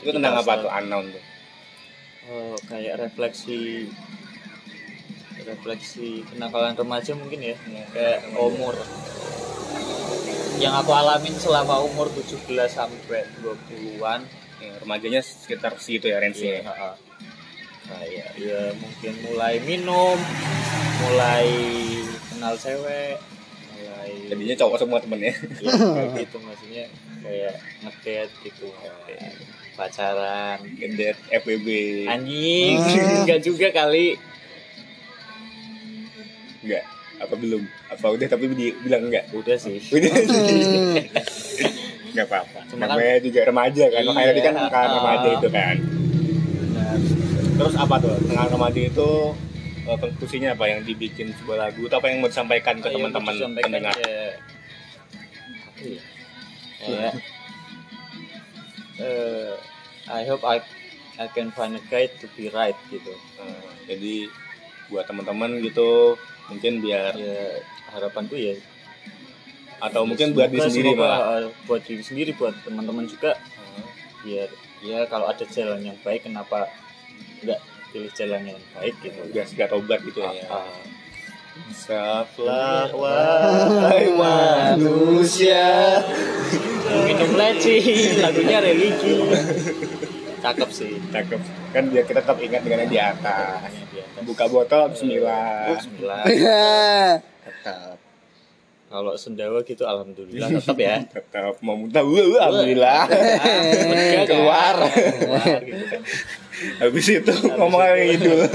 Itu 0.00 0.10
tentang 0.16 0.40
apa 0.40 0.52
tuh 0.64 0.70
unknown 0.72 1.12
tuh? 1.12 1.22
Oh, 2.30 2.54
kayak 2.70 3.02
refleksi 3.02 3.90
refleksi 5.42 6.22
kenakalan 6.30 6.78
remaja 6.78 7.12
mungkin 7.18 7.42
ya? 7.42 7.56
Kayak 7.90 8.30
umur. 8.38 8.78
Yang 10.62 10.74
aku 10.84 10.90
alamin 10.94 11.34
selama 11.34 11.82
umur 11.82 12.06
17 12.12 12.46
sampai 12.70 13.26
20-an 13.42 14.22
Ya, 14.60 14.76
remajanya 14.76 15.24
sekitar 15.24 15.72
segitu 15.80 16.12
ya 16.12 16.20
range-nya. 16.20 16.60
Iya, 16.60 16.68
ha-ha. 16.68 16.92
kayak 17.90 18.28
ya 18.38 18.60
mungkin 18.78 19.12
mulai 19.26 19.58
minum 19.66 20.14
mulai 21.02 21.48
kenal 22.30 22.54
cewek 22.54 23.18
mulai 23.74 24.12
jadinya 24.28 24.54
cowok 24.60 24.76
semua 24.84 25.00
temennya. 25.00 25.32
Ya 25.64 25.72
kayak 25.74 26.12
gitu 26.22 26.36
maksudnya. 26.44 26.84
Kayak 27.24 27.54
ngedate 27.80 28.34
gitu. 28.44 28.68
Kayak 29.08 29.32
pacaran. 29.80 30.58
Gendet 30.76 31.16
FWB 31.32 31.68
anjing 32.04 32.76
enggak 33.24 33.40
juga 33.40 33.72
kali. 33.72 34.20
Enggak 36.60 36.84
apa 37.20 37.34
belum? 37.36 37.62
Apa 37.88 38.06
udah 38.12 38.26
tapi 38.28 38.44
bilang 38.52 39.08
enggak? 39.08 39.24
Udah 39.32 39.56
sih. 39.56 39.80
Udah 39.94 40.08
enggak 42.12 42.26
apa-apa. 42.28 42.60
Cuma 42.68 42.84
kan- 42.84 42.90
namanya 42.96 43.16
juga 43.22 43.40
remaja 43.46 43.84
kan 43.88 44.02
makanya 44.04 44.20
Iya, 44.20 44.32
tadi 44.32 44.40
kan 44.42 44.54
kan 44.68 44.88
ah. 44.88 44.96
remaja 44.98 45.28
itu 45.32 45.48
kan. 45.48 45.76
Benar. 46.60 46.96
terus 47.60 47.74
apa 47.76 47.94
tuh? 48.00 48.16
Tengah 48.24 48.46
remaja 48.50 48.80
itu 48.82 49.10
eh, 49.84 49.96
konklusinya 49.96 50.48
apa? 50.52 50.64
Yang 50.68 50.80
dibikin 50.88 51.28
sebuah 51.36 51.58
lagu 51.68 51.82
atau 51.88 51.96
apa 52.00 52.06
yang 52.08 52.18
mau 52.20 52.28
disampaikan 52.28 52.76
ke 52.80 52.88
yang 52.88 53.08
teman-teman 53.08 53.56
pendengar? 53.56 53.94
ya? 53.96 54.28
Eh, 59.00 59.56
I 60.10 60.26
hope 60.26 60.42
I 60.42 60.58
I 61.20 61.26
can 61.30 61.54
find 61.54 61.78
a 61.78 61.82
guide 61.86 62.12
to 62.20 62.26
be 62.34 62.50
right 62.50 62.76
gitu. 62.90 63.14
Eh, 63.40 63.70
jadi 63.86 64.14
buat 64.90 65.06
teman-teman 65.06 65.62
gitu 65.62 66.18
mungkin 66.50 66.82
biar 66.82 67.14
ya 67.14 67.62
harapanku 67.94 68.34
ya. 68.34 68.58
Atau 69.80 70.04
mungkin 70.04 70.34
buat 70.36 70.50
diri 70.50 70.66
sendiri 70.66 70.90
malah 70.98 71.46
eh, 71.46 71.48
buat 71.64 71.82
diri 71.86 72.02
sendiri 72.02 72.34
buat 72.34 72.52
teman-teman 72.66 73.06
juga. 73.06 73.38
Biar 74.26 74.48
ya 74.84 75.06
kalau 75.06 75.28
ada 75.28 75.44
jalan 75.46 75.80
yang 75.84 75.98
baik 76.02 76.26
kenapa 76.26 76.68
nggak 77.44 77.60
pilih 77.94 78.12
jalan 78.16 78.54
yang 78.54 78.60
baik 78.76 78.94
gitu. 79.04 79.20
Udah 79.30 79.44
segera 79.46 79.68
tobat 79.70 80.00
gitu 80.02 80.20
ya. 80.24 80.44
Ah, 80.50 80.66
Insaflah 81.68 82.88
wahai 82.94 84.08
manusia. 84.20 86.00
Minum 87.04 87.36
leci 87.36 87.76
lagunya 88.16 88.64
religi. 88.64 89.20
Cakep 90.40 90.70
sih. 90.72 90.96
Cakep. 91.12 91.40
Kan 91.76 91.92
biar 91.92 92.04
kita 92.08 92.24
tetap 92.24 92.40
ingat 92.40 92.64
dengan 92.64 92.88
yang 92.88 92.90
di 92.90 92.98
atas. 92.98 93.70
Buka 94.20 94.44
botol 94.52 94.92
Bismillah 94.92 95.72
Bismillah 95.80 96.24
Tetap. 97.24 97.96
Kalau 98.90 99.14
sendawa 99.14 99.62
gitu 99.62 99.86
alhamdulillah 99.86 100.50
tetap 100.50 100.74
ya. 100.74 100.98
Tetap. 101.14 101.62
Mau 101.62 101.78
muntah 101.78 102.02
uh, 102.02 102.36
Alhamdulillah. 102.42 103.06
Lega, 103.06 103.38
kan? 103.38 104.26
Keluar. 104.26 104.74
Keluar 104.90 105.58
gitu. 105.62 105.96
Habis 106.82 107.06
itu 107.06 107.32
ngomong 107.54 107.80
yang 107.86 108.18
idul 108.18 108.40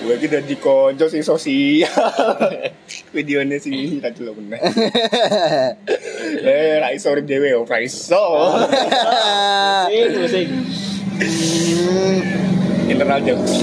Gue 0.00 0.16
lagi 0.16 0.26
udah 0.32 0.42
dikonco 0.42 1.04
sing 1.12 1.20
sosial 1.20 1.92
Videonya 3.16 3.60
sih 3.60 4.00
tadi 4.00 4.24
lo 4.24 4.32
bener 4.32 4.56
Eh, 6.40 6.80
Raiso 6.80 7.12
urip 7.12 7.28
dewe, 7.28 7.52
oh, 7.52 7.68
Raiso 7.68 8.24
sing 10.24 10.48
sing 11.20 12.24
Internal 12.88 13.20
jokes 13.20 13.60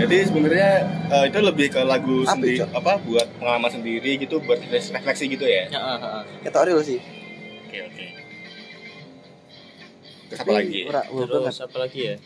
Jadi 0.00 0.16
sebenarnya 0.26 0.70
eh, 1.12 1.24
itu 1.28 1.38
lebih 1.44 1.66
ke 1.72 1.80
lagu 1.84 2.24
Apa 2.24 2.32
sendiri 2.36 2.56
itu? 2.60 2.66
apa 2.72 2.92
buat 3.04 3.26
pengalaman 3.36 3.70
sendiri 3.70 4.16
gitu 4.16 4.40
buat 4.40 4.56
refleksi 4.64 5.28
gitu 5.28 5.44
ya. 5.44 5.68
Ya, 5.68 5.76
ah, 5.76 6.00
ah. 6.00 6.22
Kata 6.40 6.64
real 6.64 6.80
sih. 6.80 6.96
Oke 7.68 7.84
oke. 7.84 8.19
Terus 10.30 10.40
apa 10.40 10.52
lagi? 10.54 10.80
Terus 10.86 11.58
apa 11.60 11.76
lagi 11.78 12.00
ya 12.06 12.16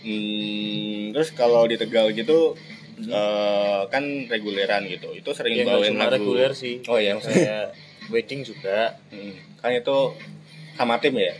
Hmm, 0.00 1.12
terus 1.12 1.28
kalau 1.36 1.68
di 1.68 1.76
Tegal 1.76 2.08
gitu 2.10 2.56
eh, 2.98 3.82
kan 3.86 4.00
reguleran 4.26 4.88
gitu. 4.88 5.12
Itu 5.12 5.36
sering 5.36 5.52
ya 5.54 5.62
nggak 5.62 5.76
bawain 5.76 5.94
lagu. 5.94 6.12
reguler 6.16 6.52
sih 6.56 6.80
Oh 6.88 6.96
iya 6.96 7.12
maksudnya. 7.12 7.68
wedding 8.08 8.40
juga 8.42 8.96
Hmm, 9.12 9.36
kan 9.60 9.70
itu 9.70 9.98
sama 10.74 10.96
tim 10.96 11.14
ya. 11.14 11.36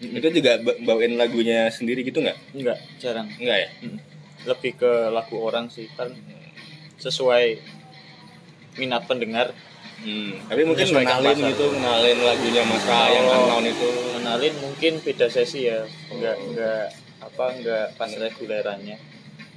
Itu 0.00 0.32
juga 0.32 0.56
ba- 0.58 0.80
bawain 0.82 1.14
lagunya 1.14 1.68
sendiri 1.68 2.00
gitu 2.00 2.18
nggak? 2.18 2.34
enggak 2.56 2.78
jarang 2.96 3.28
Enggak 3.36 3.58
ya? 3.60 3.68
lebih 4.42 4.72
ke 4.74 4.92
lagu 5.12 5.36
orang 5.38 5.68
sih 5.68 5.86
kan 5.92 6.10
sesuai 6.96 7.60
minat 8.74 9.04
pendengar 9.04 9.52
Hmm, 10.02 10.34
tapi 10.44 10.62
mungkin 10.62 10.86
pasar. 10.90 11.46
gitu, 11.46 11.64
ngenalin 11.70 12.18
lagunya 12.20 12.62
Mas 12.64 12.82
Ra 12.82 13.06
yang 13.08 13.24
Oh. 13.24 13.34
unknown 13.38 13.64
itu. 13.66 13.88
kenalin 14.12 14.54
mungkin 14.58 14.92
beda 14.98 15.26
sesi 15.28 15.60
ya. 15.64 15.86
Enggak 16.08 16.36
enggak 16.40 16.84
apa 17.20 17.44
enggak 17.52 17.86
pas 17.94 18.10
regulerannya. 18.10 18.96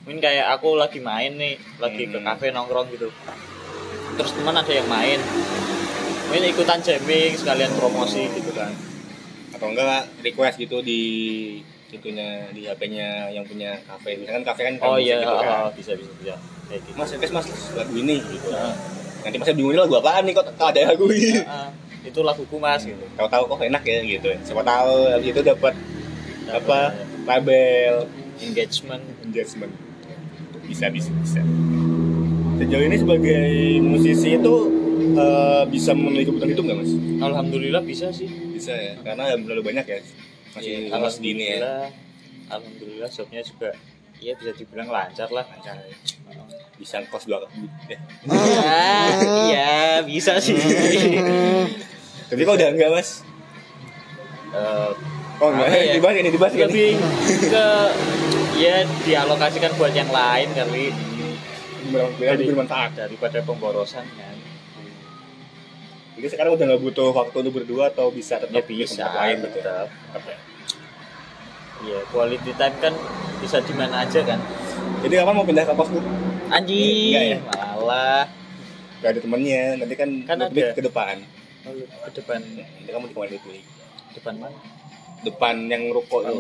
Mungkin 0.04 0.20
kayak 0.20 0.46
aku 0.54 0.76
lagi 0.76 1.00
main 1.00 1.34
nih 1.34 1.58
lagi 1.76 2.06
ke 2.06 2.18
Hmm. 2.18 2.26
kafe 2.28 2.50
nongkrong 2.50 2.90
gitu. 2.90 3.10
Terus 4.16 4.32
teman 4.32 4.54
ada 4.54 4.70
yang 4.70 4.86
main. 4.86 5.18
Mungkin 6.26 6.46
ikutan 6.48 6.80
jamming 6.80 7.34
sekalian 7.34 7.74
promosi 7.74 8.30
gitu 8.30 8.52
kan. 8.52 8.70
Atau 9.52 9.72
enggak 9.72 10.06
request 10.22 10.58
gitu 10.58 10.82
di 10.82 11.02
itunya 11.88 12.50
di 12.52 12.66
HP-nya 12.66 13.32
yang 13.32 13.46
punya 13.46 13.82
kafe. 13.82 14.14
Misalkan 14.16 14.44
kafe 14.44 14.62
kan 14.64 14.76
oh 14.84 14.98
iya 14.98 15.22
gitu 15.22 15.34
kan. 15.34 15.50
oh, 15.64 15.70
bisa 15.74 15.92
bisa 15.96 16.12
bisa. 16.16 16.36
Kayak 16.66 16.82
gitu. 16.84 16.96
Mas 16.96 17.10
request 17.10 17.34
mas 17.34 17.48
lagu 17.74 17.94
ini 17.94 18.18
gitu. 18.22 18.50
Nah, 18.52 18.74
nanti 19.26 19.36
masnya 19.42 19.56
bingung 19.58 19.74
lagu 19.74 19.98
apaan 19.98 20.24
nih 20.24 20.34
kok 20.38 20.46
ada 20.54 20.94
lagu 20.94 21.10
ini 21.10 21.42
ah, 21.44 21.74
itu 22.06 22.20
laguku 22.22 22.62
mas 22.62 22.86
gitu. 22.86 23.02
Tahu-tahu 23.18 23.44
kok 23.50 23.66
enak 23.66 23.82
ya 23.82 23.98
gitu. 24.06 24.30
Siapa 24.46 24.62
tahu 24.62 24.94
habis 25.10 25.30
itu 25.34 25.42
dapat 25.42 25.74
apa 26.54 26.94
label. 27.26 28.06
Engagement. 28.38 29.02
Engagement. 29.26 29.74
Bisa 30.70 30.94
bisa 30.94 31.10
bisa. 31.18 31.42
Sejauh 32.56 32.86
ini 32.86 32.98
sebagai 33.02 33.50
musisi 33.82 34.38
itu 34.38 34.54
eh, 35.18 35.64
bisa 35.68 35.98
memenuhi 35.98 36.30
kebutuhan 36.30 36.52
itu 36.54 36.62
nggak 36.62 36.78
mas? 36.78 36.92
Alhamdulillah 37.20 37.82
bisa 37.82 38.14
sih. 38.14 38.30
Bisa 38.54 38.72
ya 38.72 38.94
karena 39.02 39.34
belum 39.34 39.44
terlalu 39.50 39.64
banyak 39.74 39.86
ya. 39.90 40.00
Masih 40.54 40.72
Iya, 40.88 40.96
umur 40.96 41.10
segini 41.10 41.44
ya. 41.44 41.58
alhamdulillah. 41.58 41.84
Alhamdulillah 42.46 43.10
jobnya 43.10 43.42
juga 43.42 43.70
Iya 44.16 44.32
bisa 44.40 44.52
dibilang 44.56 44.88
lancar 44.88 45.28
lah. 45.34 45.44
Lancar 45.44 45.76
bisa 46.86 47.02
kos 47.10 47.26
dua 47.26 47.42
eh. 47.90 47.98
iya 49.50 50.06
bisa 50.06 50.38
sih. 50.38 50.54
Tapi 52.30 52.42
kok 52.46 52.54
udah 52.62 52.70
enggak 52.70 52.94
mas? 52.94 53.26
Eh, 54.54 54.92
oh 55.42 55.50
enggak. 55.50 55.68
ya? 55.74 55.98
dibahas 55.98 56.16
ini 56.22 56.30
dibahas 56.30 56.54
ini. 56.54 56.62
Lebih 56.62 56.90
ke 57.50 57.68
ya 58.62 58.86
dialokasikan 59.02 59.74
buat 59.82 59.98
yang 59.98 60.14
lain 60.14 60.54
kali. 60.54 60.94
Lebih 61.90 62.54
bermanfaat? 62.54 62.94
daripada 63.02 63.42
pemborosan 63.42 64.06
kan. 64.14 64.38
Jadi 66.22 66.28
sekarang 66.38 66.54
udah 66.54 66.66
nggak 66.70 66.82
butuh 66.86 67.10
waktu 67.18 67.36
untuk 67.42 67.54
berdua 67.66 67.90
atau 67.90 68.14
bisa 68.14 68.38
ya 68.38 68.46
tetap 68.46 68.62
di 68.70 68.78
bisa 68.78 69.10
tempat 69.10 69.18
lain 69.26 69.38
gitu? 69.42 69.48
tetap. 69.58 69.88
Tetap 69.90 70.24
ya. 70.30 70.38
ya 71.86 72.00
quality 72.14 72.52
time 72.54 72.78
kan 72.78 72.94
bisa 73.42 73.58
di 73.58 73.74
mana 73.74 74.06
aja 74.06 74.22
kan. 74.22 74.38
Jadi 75.02 75.14
kapan 75.18 75.34
mau 75.34 75.46
pindah 75.50 75.66
ke 75.66 75.74
kos 75.74 75.90
bu 75.90 76.00
anjing. 76.52 77.14
Enggak 77.14 77.26
ya? 77.26 77.38
malah 77.46 78.24
gak 79.04 79.10
ada 79.12 79.20
temennya 79.22 79.64
nanti 79.78 79.96
kan, 79.98 80.10
Kan 80.26 80.38
lebih 80.42 80.64
ada. 80.66 80.74
ke 80.74 80.82
depan. 80.82 81.16
Oh, 81.66 81.74
ke 81.78 82.12
depan. 82.22 82.40
Nanti 82.42 82.90
kamu 82.90 83.06
di 83.10 83.14
kamar 83.14 83.30
itu 83.34 83.50
depan 84.16 84.34
mana? 84.40 84.58
Depan 85.26 85.56
yang 85.68 85.84
ruko 85.92 86.22
itu 86.22 86.34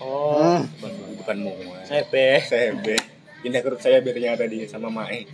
oh. 0.00 0.60
Depan 0.64 0.90
depan 1.20 1.36
semua 1.44 1.78
saya 1.84 2.02
be 2.08 2.26
saya 2.42 2.72
be 2.74 2.96
pindah 3.40 3.60
ke 3.64 3.68
rumah 3.72 3.82
saya 3.82 3.98
biar 4.04 4.36
tadi 4.36 4.64
sama 4.68 4.88
Mae. 4.92 5.24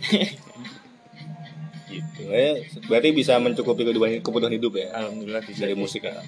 Gitu 1.87 2.23
eh 2.35 2.67
berarti 2.91 3.15
bisa 3.15 3.39
mencukupi 3.39 3.87
kebutuhan 3.87 4.19
kebutuhan 4.19 4.53
hidup 4.53 4.75
ya? 4.75 4.91
Alhamdulillah 4.91 5.43
bisa 5.47 5.63
Dari 5.63 5.75
musik 5.75 6.03
ya? 6.03 6.19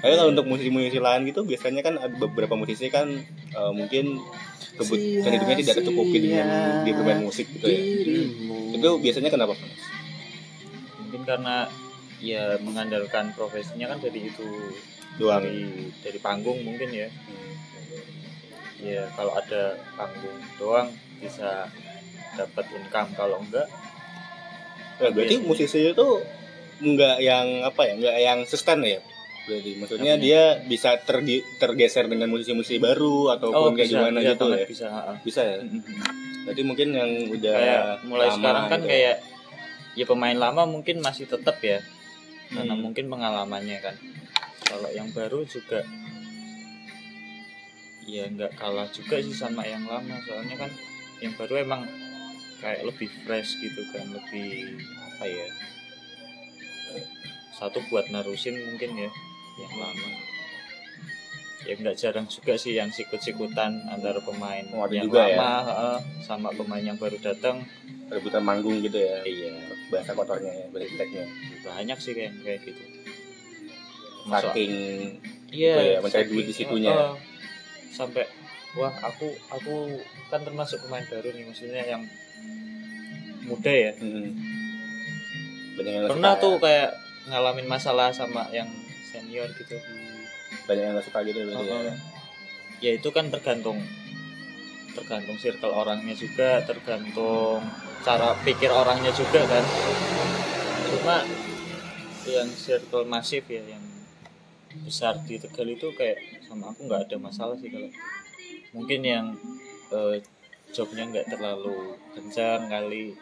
Tapi 0.00 0.16
kalau 0.16 0.32
untuk 0.32 0.48
musisi-musisi 0.48 0.96
lain 0.96 1.28
gitu 1.28 1.44
biasanya 1.44 1.84
kan 1.84 1.94
ada 2.00 2.16
beberapa 2.16 2.56
musisi 2.56 2.88
kan 2.90 3.06
eh, 3.54 3.72
mungkin 3.76 4.18
kebutuhan 4.80 5.32
hidupnya 5.36 5.56
tidak 5.60 5.74
tercukupi 5.84 6.18
dengan 6.24 6.46
dia 6.82 6.92
bermain 6.96 7.20
musik 7.20 7.46
gitu 7.52 7.66
ya. 7.68 7.80
Itu 8.74 8.88
biasanya 8.98 9.28
kenapa? 9.28 9.52
Mas? 9.54 10.00
mungkin 11.10 11.26
karena 11.26 11.66
ya 12.22 12.54
mengandalkan 12.62 13.34
profesinya 13.34 13.90
kan 13.90 13.98
dari 13.98 14.30
itu 14.30 14.46
Doang. 15.18 15.42
dari 15.42 15.90
dari 16.06 16.18
panggung 16.22 16.62
mungkin 16.62 16.86
ya 16.94 17.10
ya 18.78 19.10
kalau 19.18 19.34
ada 19.34 19.74
panggung 19.98 20.38
doang 20.54 20.88
bisa 21.18 21.66
dapat 22.38 22.64
income 22.78 23.10
kalau 23.18 23.42
enggak 23.42 23.66
Nah, 25.00 25.08
berarti 25.16 25.40
musisi 25.40 25.80
itu 25.80 26.08
enggak 26.84 27.24
yang 27.24 27.64
apa 27.64 27.88
ya? 27.88 27.92
Enggak 27.96 28.16
yang 28.20 28.38
sustain 28.44 28.84
ya. 28.84 29.00
Berarti 29.50 29.70
maksudnya 29.74 30.14
dia 30.14 30.42
bisa 30.62 30.94
tergi- 31.02 31.42
tergeser 31.56 32.06
dengan 32.06 32.30
musisi-musisi 32.30 32.78
baru 32.78 33.34
ataupun 33.34 33.74
kayak 33.74 33.90
gimana 33.90 34.18
iya 34.18 34.32
gitu 34.32 34.46
banget 34.46 34.60
ya. 34.60 34.66
bisa. 34.68 34.86
Bisa 35.20 35.40
ya. 35.42 35.56
Berarti 36.40 36.62
mungkin 36.62 36.88
yang 36.90 37.10
udah 37.28 37.54
kayak 37.56 37.82
mulai 38.06 38.28
lama 38.28 38.36
sekarang 38.36 38.64
kan 38.68 38.80
gitu. 38.80 38.88
kayak 38.88 39.14
ya 39.90 40.04
pemain 40.06 40.38
lama 40.38 40.62
mungkin 40.64 40.96
masih 41.00 41.26
tetap 41.26 41.58
ya 41.60 41.82
karena 42.48 42.72
Hmm. 42.72 42.82
mungkin 42.82 43.06
pengalamannya 43.06 43.78
kan 43.80 43.94
kalau 44.64 44.86
yang 44.88 45.10
baru 45.10 45.42
juga 45.44 45.82
ya 48.04 48.26
nggak 48.26 48.54
kalah 48.54 48.86
juga 48.88 49.18
sih 49.18 49.30
sama 49.32 49.62
yang 49.62 49.82
lama 49.84 50.18
soalnya 50.22 50.56
kan 50.56 50.70
yang 51.18 51.34
baru 51.34 51.62
emang 51.62 51.86
kayak 52.58 52.82
lebih 52.82 53.06
fresh 53.22 53.54
gitu 53.56 53.82
kan 53.90 54.06
lebih 54.08 54.78
apa 54.98 55.24
ya 55.26 55.46
satu 57.52 57.78
buat 57.86 58.08
narusin 58.08 58.56
mungkin 58.64 58.98
ya 58.98 59.10
yang 59.56 59.74
lama 59.74 60.08
ya 61.60 61.74
nggak 61.76 61.96
jarang 61.96 62.26
juga 62.26 62.54
sih 62.54 62.72
yang 62.72 62.88
sikut-sikutan 62.88 63.84
antara 63.86 64.18
pemain 64.18 64.64
Oh, 64.70 64.86
yang 64.86 65.06
juga 65.06 65.24
ya? 65.24 65.36
lama 65.36 65.52
heeh, 65.62 65.98
sama 66.20 66.48
pemain 66.50 66.80
yang 66.80 66.96
baru 66.96 67.16
datang 67.16 67.62
rebutan 68.08 68.42
manggung 68.42 68.80
gitu 68.80 68.96
ya 68.96 69.22
iya 69.22 69.54
bahasa 69.88 70.12
kotornya 70.12 70.50
ya 70.50 70.66
bahasa 70.68 70.86
jeleknya 70.88 71.24
banyak 71.62 71.98
sih 71.98 72.12
kayak 72.12 72.32
kayak 72.40 72.60
gitu 72.62 72.82
saking 74.26 74.72
Iya, 75.50 75.74
Apa 75.74 75.82
ya, 75.82 75.98
mencari 75.98 76.26
duit 76.30 76.46
di 76.46 76.54
situnya. 76.54 76.94
Heeh. 76.94 77.14
sampai 77.90 78.22
wah 78.78 78.94
aku 79.02 79.34
aku 79.50 79.98
kan 80.30 80.46
termasuk 80.46 80.78
pemain 80.80 81.02
baru 81.02 81.26
nih 81.28 81.42
maksudnya 81.42 81.82
yang 81.82 82.06
muda 83.42 83.66
ya. 83.66 83.90
hmm, 83.98 84.30
Pernah 86.06 86.38
tuh 86.38 86.54
ya. 86.54 86.62
kayak 86.62 86.90
ngalamin 87.26 87.66
masalah 87.66 88.14
sama 88.14 88.46
yang 88.54 88.70
senior 89.30 89.46
gitu. 89.54 89.78
banyak 90.66 90.82
yang 90.82 90.94
nggak 90.98 91.06
suka 91.06 91.22
gitu 91.22 91.38
berarti 91.46 91.70
ya. 91.70 91.94
Ya 92.82 92.90
itu 92.98 93.08
kan 93.14 93.30
tergantung 93.30 93.78
tergantung 94.90 95.38
circle 95.38 95.70
orangnya 95.70 96.18
juga, 96.18 96.66
tergantung 96.66 97.62
cara 98.02 98.34
pikir 98.42 98.74
orangnya 98.74 99.14
juga 99.14 99.46
kan. 99.46 99.62
Cuma 100.90 101.22
yang 102.26 102.50
circle 102.58 103.06
masif 103.06 103.46
ya 103.46 103.62
yang 103.62 103.84
besar 104.82 105.22
di 105.22 105.38
Tegal 105.38 105.70
itu 105.70 105.94
kayak 105.94 106.18
sama 106.42 106.74
aku 106.74 106.90
nggak 106.90 107.06
ada 107.06 107.16
masalah 107.22 107.54
sih 107.54 107.70
kalau 107.70 107.90
mungkin 108.74 109.06
yang 109.06 109.26
eh, 109.94 110.18
jobnya 110.74 111.06
nggak 111.06 111.30
terlalu 111.30 111.94
kencang 112.14 112.70
kali 112.70 113.14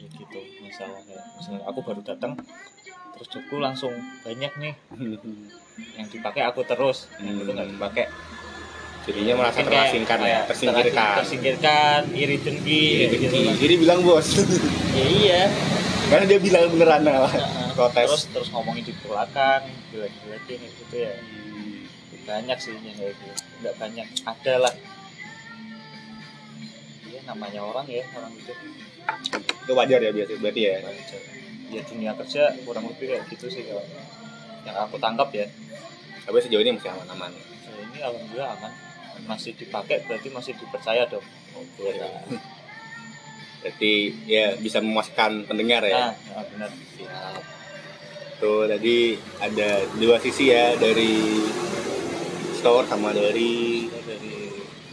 ya 0.00 0.08
gitu 0.08 0.40
masalah 0.64 1.00
kayak 1.04 1.24
misalnya 1.36 1.64
aku 1.68 1.80
baru 1.84 2.00
datang 2.00 2.32
terus 3.18 3.28
jobku 3.28 3.58
langsung 3.58 3.90
banyak 4.22 4.52
nih. 4.56 4.74
Yang 5.98 6.08
dipakai 6.14 6.42
aku 6.42 6.62
terus 6.62 7.06
yang 7.18 7.34
Hmm. 7.34 7.42
itu 7.42 7.50
nggak 7.50 7.68
dipakai. 7.70 8.04
Jadinya 9.06 9.34
merasa 9.40 9.62
terasingkan 9.62 10.18
ya 10.20 10.40
tersingkirkan. 10.44 11.14
tersingkirkan 11.22 12.00
iri 12.12 12.36
dengki 12.36 12.82
gitu. 13.08 13.14
Kan. 13.24 13.54
jadi 13.56 13.74
bilang 13.78 14.00
bos. 14.02 14.26
Ya 14.92 15.06
iya. 15.06 15.42
Karena 16.08 16.24
dia 16.26 16.38
bilang 16.38 16.68
beneran 16.68 17.02
lah 17.02 17.30
Heeh. 17.30 17.68
protes. 17.78 18.04
terus 18.04 18.22
terus 18.28 18.48
ngomongin 18.50 18.82
di 18.82 18.94
belakang 18.98 19.64
jelek-jelekin 19.88 20.58
gitu 20.60 20.96
ya. 20.98 21.14
Banyak 22.26 22.58
sih 22.58 22.74
yang 22.74 22.96
kayak 22.96 23.14
gitu. 23.14 23.32
Nggak 23.62 23.74
banyak. 23.78 24.06
Ada 24.26 24.54
lah. 24.60 24.74
Iya 27.06 27.20
namanya 27.24 27.60
orang 27.64 27.86
ya 27.86 28.02
orang 28.12 28.32
itu. 28.34 28.52
Itu 29.40 29.72
wajar 29.72 30.00
ya 30.00 30.10
biasa 30.10 30.32
berarti 30.36 30.60
ya. 30.60 30.74
Wajar. 30.82 31.20
Ya 31.68 31.82
dunia 31.84 32.12
kerja 32.16 32.54
kurang 32.64 32.88
lebih 32.88 33.12
kayak 33.12 33.24
gitu 33.28 33.46
sih 33.48 33.64
kalau 33.68 33.84
yang 34.64 34.76
aku 34.76 34.96
tangkap 35.00 35.28
ya 35.32 35.46
tapi 36.24 36.36
sejauh 36.44 36.60
ini 36.60 36.76
masih 36.76 36.92
aman-aman 36.92 37.32
so, 37.64 37.70
ini 37.72 37.98
alhamdulillah 38.04 38.52
aman 38.58 38.72
masih 39.28 39.52
dipakai 39.56 40.04
berarti 40.08 40.28
masih 40.32 40.52
dipercaya 40.56 41.04
dong 41.08 41.24
Oke. 41.58 41.90
Berarti 43.58 43.92
ya 44.30 44.54
bisa 44.54 44.78
memuaskan 44.78 45.42
pendengar 45.50 45.82
ya. 45.82 46.14
nah, 46.14 46.14
nah 46.14 46.44
benar 46.46 46.70
Siap. 46.70 47.42
Tuh 48.38 48.70
tadi 48.70 49.18
ada 49.42 49.82
dua 49.98 50.22
sisi 50.22 50.54
ya 50.54 50.78
dari 50.78 51.42
store 52.54 52.86
sama 52.86 53.10
dari 53.10 53.90
dari 53.90 54.47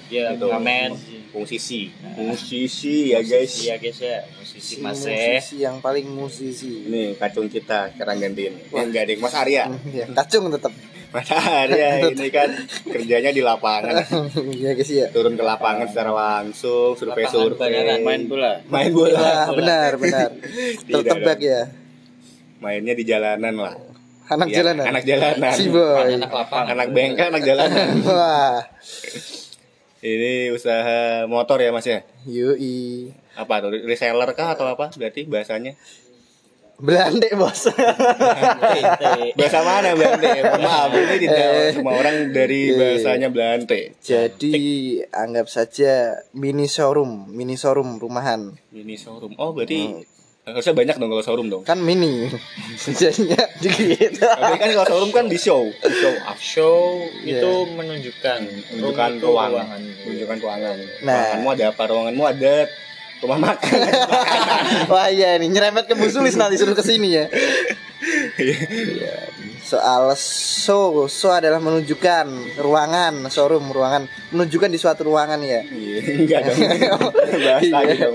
ya 0.07 0.31
Itu. 0.31 0.45
ngamen 0.45 0.89
musisi. 1.31 1.91
Nah. 1.99 2.31
Musisi 2.31 3.11
ya 3.11 3.19
guys. 3.19 3.53
iya 3.59 3.75
guys 3.75 3.97
ya 3.97 4.23
musisi 4.33 4.53
Si 4.55 4.75
masih 4.79 5.11
musisi 5.11 5.55
yang 5.59 5.77
paling 5.79 6.07
musisi 6.07 6.87
Ini 6.87 7.15
kacung 7.15 7.45
kita 7.45 7.91
sekarang 7.91 8.17
gantiin. 8.19 8.55
Eh, 8.55 8.81
enggak 8.81 9.03
deh, 9.05 9.17
Mas 9.17 9.33
Arya. 9.33 9.67
ya, 9.91 10.05
kacung 10.13 10.47
tetap 10.47 10.71
Mas 11.11 11.27
Arya 11.27 11.99
ini 12.09 12.27
kan 12.29 12.49
kerjanya 12.85 13.29
di 13.29 13.39
lapangan. 13.39 13.99
ya 14.63 14.71
guys 14.71 14.87
ya 14.87 15.07
Turun 15.09 15.33
ke 15.33 15.43
lapangan 15.43 15.85
secara 15.85 16.11
langsung, 16.11 16.95
survei-survei. 16.95 17.99
main 17.99 18.25
bola 18.25 18.63
Main 18.65 18.91
bola. 18.91 19.19
Wah, 19.19 19.47
benar 19.51 19.91
benar 19.95 20.29
tertebak 20.81 21.39
ya 21.39 21.61
Mainnya 22.57 22.93
di 22.93 23.03
jalanan 23.03 23.53
lah. 23.53 23.75
anak 24.25 24.47
Ya, 24.49 24.63
jalanan 24.63 24.89
Anak 24.89 25.03
jalanan. 25.03 25.53
si 25.53 25.67
boy 25.67 26.15
anak 26.15 26.31
lapangan 26.31 26.73
Anak 26.73 26.87
bengkel, 26.91 27.27
anak 27.29 27.43
jalanan. 27.43 27.87
wah 28.01 28.57
Ini 30.05 30.53
usaha 30.53 31.25
motor 31.25 31.57
ya 31.57 31.73
mas 31.73 31.81
ya? 31.83 32.05
yui 32.29 33.09
Apa 33.33 33.57
tuh? 33.57 33.73
Reseller 33.73 34.29
kah 34.31 34.53
atau 34.53 34.69
apa? 34.69 34.93
Berarti 34.93 35.25
bahasanya? 35.25 35.73
Belanda 36.75 37.23
bos 37.33 37.71
Bahasa 39.33 39.59
mana 39.63 39.95
Belante? 39.95 40.29
Maaf, 40.59 40.91
ini 40.91 41.15
tidak 41.17 41.39
Eh. 41.39 41.71
semua 41.71 41.95
orang 41.95 42.29
dari 42.29 42.69
Eh. 42.69 42.75
bahasanya 42.75 43.31
Belante. 43.31 43.95
jadi 43.97 44.53
anggap 45.09 45.47
saja 45.47 46.19
mini 46.33 46.67
showroom 46.67 47.31
mini 47.31 47.55
showroom 47.55 47.97
rumahan 47.97 48.53
Mini 48.69 48.99
showroom. 48.99 49.33
Oh 49.39 49.55
berarti 49.55 50.03
harusnya 50.45 50.73
banyak 50.73 50.95
dong 50.95 51.09
kalau 51.09 51.23
showroom 51.23 51.49
dong. 51.49 51.63
kan 51.63 51.77
mini 51.77 52.29
jadinya 53.01 53.33
dikit 53.57 54.21
Tapi 54.21 54.55
kan 54.55 54.69
kalau 54.71 54.85
showroom 54.85 55.11
kan 55.11 55.25
di 55.25 55.35
show, 55.35 55.65
di 55.65 55.89
show 55.91 56.13
up. 56.21 56.37
show 56.37 56.77
Iya. 57.19 57.41
itu 57.41 57.51
menunjukkan 57.67 58.39
Menunjukkan 58.71 59.11
ruangan, 59.19 59.51
ruangan. 59.65 59.81
menunjukkan 60.05 60.37
ruangan. 60.39 60.75
Nah. 61.01 61.17
Ruanganmu 61.33 61.49
ada 61.51 61.63
apa? 61.67 61.83
Ruanganmu 61.83 62.23
ada 62.23 62.53
rumah 63.17 63.39
makan. 63.41 63.77
wah 64.91 65.07
iya 65.07 65.33
nih 65.35 65.49
nyerempet 65.49 65.87
ke 65.87 65.95
busulis 65.95 66.35
nanti 66.35 66.55
suruh 66.55 66.73
ke 66.73 66.83
sini 66.83 67.09
ya 67.11 67.25
Iya. 68.37 69.31
soal 69.57 70.13
show 70.13 71.07
show 71.07 71.33
adalah 71.33 71.57
menunjukkan 71.57 72.27
ruangan 72.55 73.25
showroom 73.27 73.65
ruangan 73.67 74.05
menunjukkan 74.29 74.67
di 74.67 74.77
suatu 74.77 75.01
ruangan 75.05 75.41
ya 75.41 75.63
Iya, 75.65 75.97
enggak 76.13 76.39
dong. 76.43 76.59
Bahasa 77.41 77.65
Iya. 77.65 77.79
gitu 77.89 78.09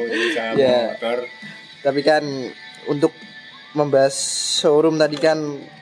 Iya. 0.55 0.79
motor. 0.95 1.19
Tapi 1.81 2.01
kan 2.01 2.23
untuk 2.87 3.13
membahas 3.73 4.15
showroom 4.59 4.97
tadi 4.97 5.17
kan 5.17 5.39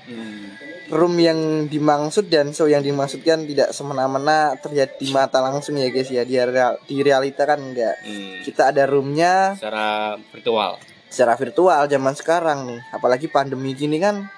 Hmm. 0.08 0.56
room 0.88 1.20
yang 1.20 1.36
dimaksud 1.68 2.32
dan 2.32 2.48
show 2.50 2.64
yang 2.64 2.80
dimaksudkan 2.80 3.44
tidak 3.44 3.76
semena-mena 3.76 4.56
terlihat 4.56 4.96
di 4.96 5.12
mata 5.12 5.36
langsung 5.38 5.76
ya 5.76 5.92
guys 5.92 6.08
ya 6.08 6.24
di, 6.24 6.32
real, 6.34 6.80
di 6.82 7.04
realita 7.04 7.44
kan 7.44 7.60
enggak 7.60 7.92
Hmm. 8.00 8.40
kita 8.40 8.72
ada 8.72 8.88
roomnya 8.88 9.52
Secara 9.52 10.16
virtual. 10.32 10.80
secara 11.08 11.36
virtual 11.36 11.82
zaman 11.84 12.14
sekarang 12.14 12.58
nih 12.66 12.80
apalagi 12.88 13.28
pandemi 13.28 13.72
gini 13.72 14.00
kan 14.00 14.32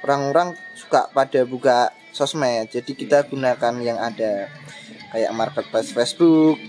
orang-orang 0.00 0.54
suka 0.74 1.10
pada 1.10 1.42
buka 1.42 1.90
sosmed 2.10 2.70
jadi 2.70 2.90
kita 2.94 3.26
gunakan 3.26 3.74
yang 3.78 3.98
ada 3.98 4.46
kayak 5.10 5.34
marketplace 5.34 5.90
Facebook 5.90 6.62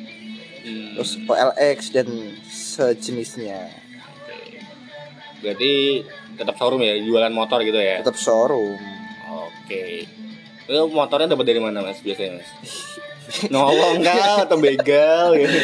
Hmm. 0.60 0.97
terus 0.97 1.21
OLX 1.23 1.93
dan 1.93 2.10
sejenisnya 2.49 3.69
Berarti 5.39 6.04
tetap 6.36 6.56
showroom 6.60 6.84
ya, 6.84 6.95
jualan 6.99 7.34
motor 7.34 7.63
gitu 7.63 7.80
ya. 7.80 7.99
tetap 8.04 8.15
showroom 8.19 8.80
Oke. 9.30 10.10
Itu 10.65 10.89
motornya 10.89 11.34
dapat 11.34 11.45
dari 11.45 11.62
mana 11.62 11.86
mas 11.86 12.02
biasanya 12.02 12.41
mas? 12.41 12.49
Nolong 13.54 14.02
kah 14.02 14.49
atau 14.49 14.58
begal 14.58 15.38
gitu? 15.38 15.58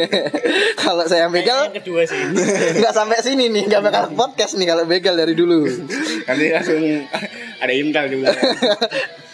kalau 0.84 1.04
saya 1.04 1.28
begal 1.28 1.68
yang 1.68 1.76
kedua 1.76 2.08
sih 2.08 2.16
nggak 2.80 2.94
sampai 2.96 3.20
sini 3.20 3.52
nih 3.52 3.68
nggak 3.68 3.82
bakal 3.84 4.02
podcast 4.16 4.56
nih 4.56 4.64
kalau 4.64 4.88
begal 4.88 5.12
dari 5.12 5.36
dulu 5.36 5.68
Nanti 6.24 6.44
langsung 6.48 6.80
ada 7.60 7.72
intal 7.76 8.08
di 8.08 8.16
belakang. 8.16 8.48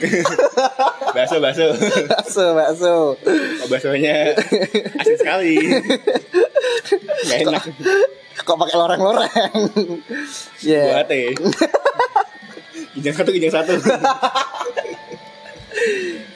bakso 1.16 1.36
bakso. 1.38 1.66
bakso 2.08 2.44
bakso 2.56 2.94
Oh, 3.60 3.66
baksonya 3.68 4.32
asin 4.96 5.16
sekali. 5.20 5.54
Gak 7.28 7.38
enak. 7.44 7.64
kok 8.40 8.56
pakai 8.56 8.76
loreng-loreng 8.80 9.52
ya 10.64 11.04
Buat 11.04 11.12
ya. 11.12 11.30
Kijang 12.96 13.14
satu, 13.14 13.30
kijang 13.30 13.52
satu. 13.52 13.76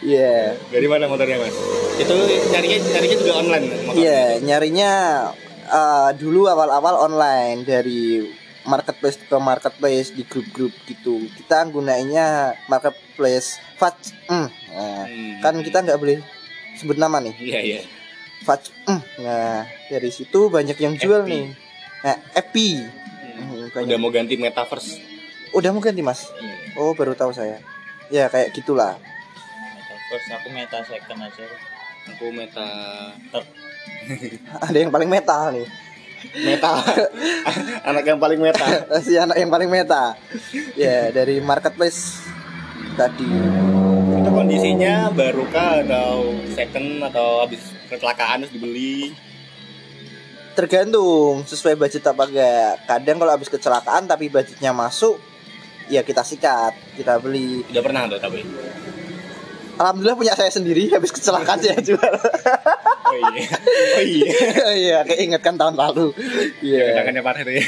ya 0.05 0.53
Dari 0.69 0.87
mana 0.87 1.09
motornya 1.09 1.41
mas? 1.41 1.57
Itu 1.97 2.15
nyarinya 2.53 2.79
nyarinya 2.93 3.17
juga 3.19 3.33
online. 3.41 3.67
Iya, 3.97 4.23
nyarinya 4.45 4.91
eh, 5.65 6.11
dulu 6.21 6.47
awal-awal 6.47 7.09
online 7.09 7.65
dari 7.65 8.29
marketplace 8.65 9.21
ke 9.21 9.37
marketplace 9.37 10.09
di 10.11 10.23
grup-grup 10.23 10.73
gitu. 10.85 11.25
Kita 11.35 11.65
gunainnya 11.67 12.53
marketplace 12.67 13.61
Fat. 13.75 13.97
Mm. 14.27 14.49
Nah, 14.71 15.05
Hmm. 15.05 15.33
kan 15.41 15.55
kita 15.59 15.81
nggak 15.81 15.97
boleh 15.97 16.19
sebut 16.75 16.97
nama 16.97 17.19
nih. 17.19 17.35
Iya 17.37 17.61
iya. 17.61 17.81
Fat. 18.43 18.65
Mm. 18.85 19.01
Nah, 19.21 19.61
dari 19.89 20.09
situ 20.09 20.49
banyak 20.49 20.77
yang 20.77 20.95
jual 20.95 21.23
Epi. 21.23 21.31
nih. 21.31 21.45
Nah, 22.03 22.17
Epi. 22.35 22.69
Hmm. 23.35 23.85
Udah 23.85 23.99
mau 23.99 24.09
ganti 24.09 24.35
metaverse. 24.35 25.13
udah 25.53 25.71
mau 25.71 25.79
ganti 25.79 26.03
mas 26.03 26.35
Iya. 26.35 26.83
oh 26.83 26.93
baru 26.93 27.15
tahu 27.15 27.31
saya 27.31 27.63
ya 28.09 28.27
kayak 28.27 28.51
gitulah 28.53 28.99
Metaverse 28.99 30.31
aku 30.35 30.49
meta 30.51 30.79
second 30.83 31.21
aja. 31.21 31.47
Aku 32.11 32.27
meta 32.31 32.67
ada 34.61 34.75
yang 34.77 34.91
paling 34.91 35.07
metal 35.07 35.51
nih 35.51 35.63
meta. 36.33 36.73
Anak 37.91 38.05
yang 38.05 38.19
paling 38.19 38.41
meta. 38.41 38.65
si 39.07 39.15
anak 39.15 39.37
yang 39.37 39.51
paling 39.51 39.69
meta 39.69 40.17
ya 40.75 41.11
dari 41.11 41.39
marketplace 41.39 42.25
tadi 42.95 43.27
Itu 44.15 44.31
kondisinya 44.31 45.11
barukah 45.11 45.85
atau 45.85 46.33
second 46.55 47.05
atau 47.05 47.45
habis 47.45 47.61
kecelakaan 47.87 48.45
terus 48.47 48.53
dibeli? 48.55 49.13
tergantung 50.55 51.43
sesuai 51.43 51.75
budget 51.75 52.07
apa 52.07 52.31
enggak 52.31 52.73
kadang 52.87 53.19
kalau 53.19 53.33
habis 53.35 53.51
kecelakaan 53.51 54.07
tapi 54.07 54.31
budgetnya 54.31 54.71
masuk 54.71 55.19
ya 55.91 56.07
kita 56.07 56.23
sikat 56.23 56.79
kita 56.95 57.19
beli 57.19 57.67
Udah 57.75 57.83
pernah 57.83 58.07
tuh 58.07 58.23
tapi. 58.23 58.47
alhamdulillah 59.75 60.15
punya 60.15 60.39
saya 60.39 60.55
sendiri 60.55 60.95
habis 60.95 61.11
kecelakaan 61.11 61.59
saya 61.59 61.83
jual 61.83 61.99
Oh 63.15 63.31
iya. 63.31 63.47
Oh 63.95 64.03
iya. 64.03 64.35
iya 64.83 64.99
keingetkan 65.07 65.55
tahun 65.55 65.79
lalu 65.79 66.11
iya 66.59 66.99
Kenangannya 66.99 67.23
parah 67.23 67.41
itu 67.47 67.53
ya. 67.55 67.63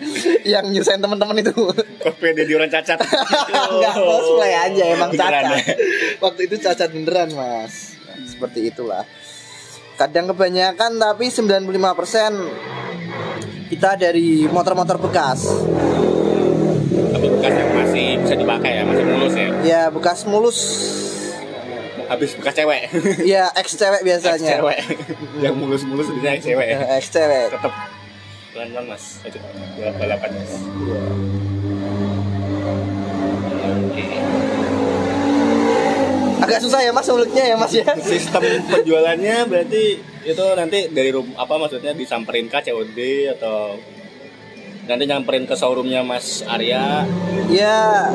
yang 0.58 0.70
nyusahin 0.70 1.02
teman-teman 1.02 1.42
itu 1.42 1.50
Cosplay 1.98 2.30
jadi 2.36 2.52
orang 2.54 2.70
cacat. 2.70 2.98
Enggak 3.74 3.94
cosplay 3.98 4.52
aja 4.54 4.84
emang 4.94 5.10
Beneran 5.10 5.42
cacat. 5.50 5.58
ya? 5.58 5.74
Waktu 6.22 6.40
itu 6.46 6.54
cacat 6.60 6.88
beneran, 6.92 7.32
Mas. 7.34 7.96
Seperti 8.28 8.70
itulah. 8.70 9.02
Kadang 9.94 10.26
kebanyakan 10.30 10.98
tapi 10.98 11.30
95% 11.30 13.70
kita 13.70 13.96
dari 13.96 14.46
motor-motor 14.46 14.98
bekas. 15.00 15.46
Tapi 17.14 17.26
bekas 17.30 17.54
yang 17.54 17.70
masih 17.72 18.06
bisa 18.22 18.34
dipakai 18.36 18.70
ya, 18.78 18.82
masih 18.84 19.04
mulus 19.06 19.34
ya. 19.34 19.48
Ya, 19.64 19.82
bekas 19.90 20.26
mulus. 20.26 20.58
Habis 22.08 22.30
bekas 22.36 22.54
cewek. 22.54 22.82
Ya, 23.24 23.48
ex 23.56 23.74
cewek 23.76 24.02
biasanya. 24.04 24.60
cewek. 24.60 24.78
yang 25.40 25.54
mulus-mulus 25.56 26.08
bisa 26.12 26.28
ex 26.36 26.42
cewek. 26.44 26.68
Ex 26.72 27.04
cewek. 27.10 27.54
Tetap 27.54 27.72
pelan-pelan 28.54 28.84
mas. 28.92 29.04
Balap 29.78 29.94
balapan 29.98 30.30
mas. 30.36 30.52
Agak 36.44 36.60
susah 36.60 36.80
ya 36.84 36.92
Mas 36.92 37.08
mulutnya 37.08 37.44
ya 37.50 37.56
Mas 37.56 37.72
ya. 37.72 37.88
Sistem 38.04 38.42
penjualannya 38.68 39.48
berarti 39.48 39.96
itu 40.28 40.44
nanti 40.54 40.92
dari 40.92 41.08
rum 41.08 41.32
apa 41.40 41.56
maksudnya 41.56 41.96
disamperin 41.96 42.52
ke 42.52 42.60
COD 42.68 42.98
atau 43.32 43.80
nanti 44.84 45.04
nyamperin 45.08 45.48
ke 45.48 45.56
showroomnya 45.56 46.04
Mas 46.04 46.44
Arya 46.44 47.08
Ya 47.48 48.12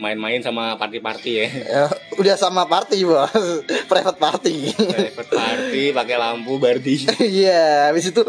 main-main 0.00 0.40
sama 0.40 0.80
party-party 0.80 1.32
ya? 1.36 1.48
Eh, 1.76 1.88
udah 2.16 2.34
sama 2.34 2.64
party 2.64 3.04
bos. 3.04 3.28
Private 3.92 4.16
party. 4.16 4.72
Private 4.72 5.28
party 5.28 5.82
pakai 5.92 6.16
lampu 6.16 6.56
bardi. 6.56 7.04
Iya 7.20 7.92
habis 7.92 8.08
itu 8.08 8.22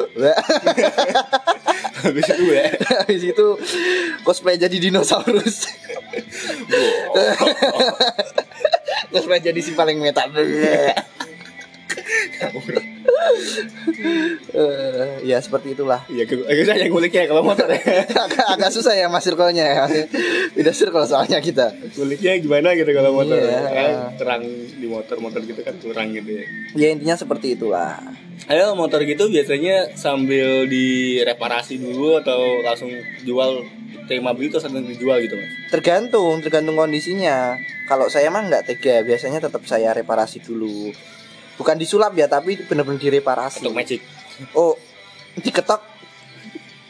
habis 2.03 2.27
itu 2.27 2.43
ya 2.51 2.67
habis 2.99 3.23
itu 3.23 3.47
cosplay 4.27 4.59
jadi 4.59 4.75
dinosaurus. 4.75 5.71
Cosplay 9.07 9.39
jadi 9.39 9.59
si 9.63 9.71
paling 9.71 10.03
meta 10.03 10.27
Eh, 14.53 15.25
ya 15.25 15.37
seperti 15.39 15.75
itulah. 15.75 16.03
Ya 16.11 16.23
gue 16.27 16.65
saya 16.65 16.85
yang 16.85 16.93
nguliknya 16.93 17.25
kalau 17.27 17.43
motor 17.43 17.67
ya 17.67 17.79
agak, 18.25 18.45
agak 18.57 18.69
susah 18.71 18.93
ya 18.95 19.07
mas 19.09 19.23
circle-nya 19.25 19.65
ya. 19.65 19.83
Tidak 20.57 20.75
circle 20.75 21.05
soalnya 21.07 21.39
kita. 21.39 21.73
Nguliknya 21.97 22.39
gimana 22.39 22.75
gitu 22.77 22.91
kalau 22.93 23.15
motor? 23.15 23.37
Iya. 23.39 24.13
Terang 24.19 24.43
di 24.43 24.87
motor-motor 24.87 25.41
gitu 25.43 25.61
kan 25.63 25.75
kurang 25.81 26.13
gitu 26.13 26.43
ya. 26.43 26.45
Ya 26.75 26.87
intinya 26.93 27.15
seperti 27.17 27.55
itulah. 27.57 27.99
Ayo 28.49 28.75
motor 28.75 29.05
gitu 29.05 29.29
biasanya 29.29 29.93
sambil 29.95 30.67
direparasi 30.67 31.79
dulu 31.79 32.19
atau 32.19 32.65
langsung 32.65 32.91
jual 33.23 33.63
terima 34.09 34.35
beli 34.35 34.51
terus 34.51 34.67
langsung 34.67 34.83
dijual 34.83 35.23
gitu 35.23 35.39
mas? 35.39 35.47
tergantung 35.71 36.43
tergantung 36.43 36.75
kondisinya. 36.75 37.55
Kalau 37.87 38.07
saya 38.07 38.31
mah 38.31 38.43
nggak 38.47 38.67
tega. 38.67 39.03
Biasanya 39.03 39.43
tetap 39.43 39.63
saya 39.67 39.91
reparasi 39.95 40.43
dulu 40.43 40.91
bukan 41.59 41.75
disulap 41.77 42.13
ya 42.17 42.25
tapi 42.25 42.57
benar-benar 42.65 42.99
direparasi 42.99 43.65
Untuk 43.65 43.77
magic, 43.77 44.01
oh 44.57 44.73
diketok 45.37 45.81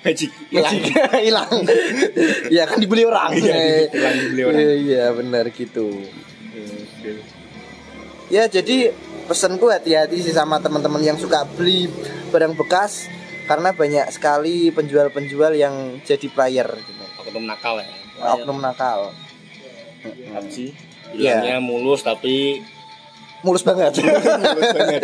magic 0.04 0.32
hilang. 0.52 0.76
Hilang 1.28 1.52
ya 2.52 2.64
kan 2.68 2.78
dibeli 2.80 3.08
orang 3.08 3.32
Iya, 3.40 3.88
hilang 3.88 4.16
dibeli 4.20 4.42
orang. 4.44 4.60
Iya, 4.60 4.74
iya 4.84 5.06
benar 5.16 5.46
gitu 5.52 5.88
ya 8.32 8.48
jadi 8.48 8.92
pesanku 9.28 9.72
hati-hati 9.72 10.20
sih 10.20 10.36
sama 10.36 10.60
teman-teman 10.60 11.00
yang 11.00 11.16
suka 11.16 11.48
beli 11.56 11.88
barang 12.32 12.58
bekas 12.60 13.08
karena 13.48 13.76
banyak 13.76 14.08
sekali 14.12 14.72
penjual-penjual 14.72 15.52
yang 15.56 16.00
jadi 16.08 16.28
player 16.32 16.68
gitu. 16.80 17.04
Oknum 17.24 17.44
nakal 17.48 17.80
ya. 17.80 17.88
oknum 18.40 18.60
nakal 18.64 19.12
sih? 20.48 20.72
Iya. 21.16 21.60
Mulus 21.60 22.04
tapi 22.04 22.64
mulus 23.44 23.64
banget. 23.64 24.00
Mulus 24.00 24.72
banget. 24.74 25.02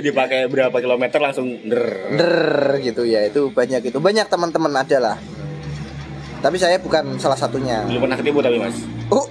Dipakai 0.00 0.48
berapa 0.48 0.76
kilometer 0.80 1.20
langsung 1.20 1.60
der. 1.62 1.84
Der 2.16 2.36
gitu 2.80 3.04
ya 3.04 3.28
itu 3.28 3.52
banyak 3.52 3.92
itu. 3.92 3.98
Banyak 4.00 4.26
teman-teman 4.26 4.72
ada 4.72 4.98
lah. 4.98 5.16
Tapi 6.42 6.58
saya 6.58 6.80
bukan 6.82 7.20
salah 7.22 7.38
satunya. 7.38 7.86
Belum 7.86 8.08
pernah 8.08 8.18
ketipu 8.18 8.42
tapi 8.42 8.58
mas. 8.58 8.76
oh. 9.12 9.28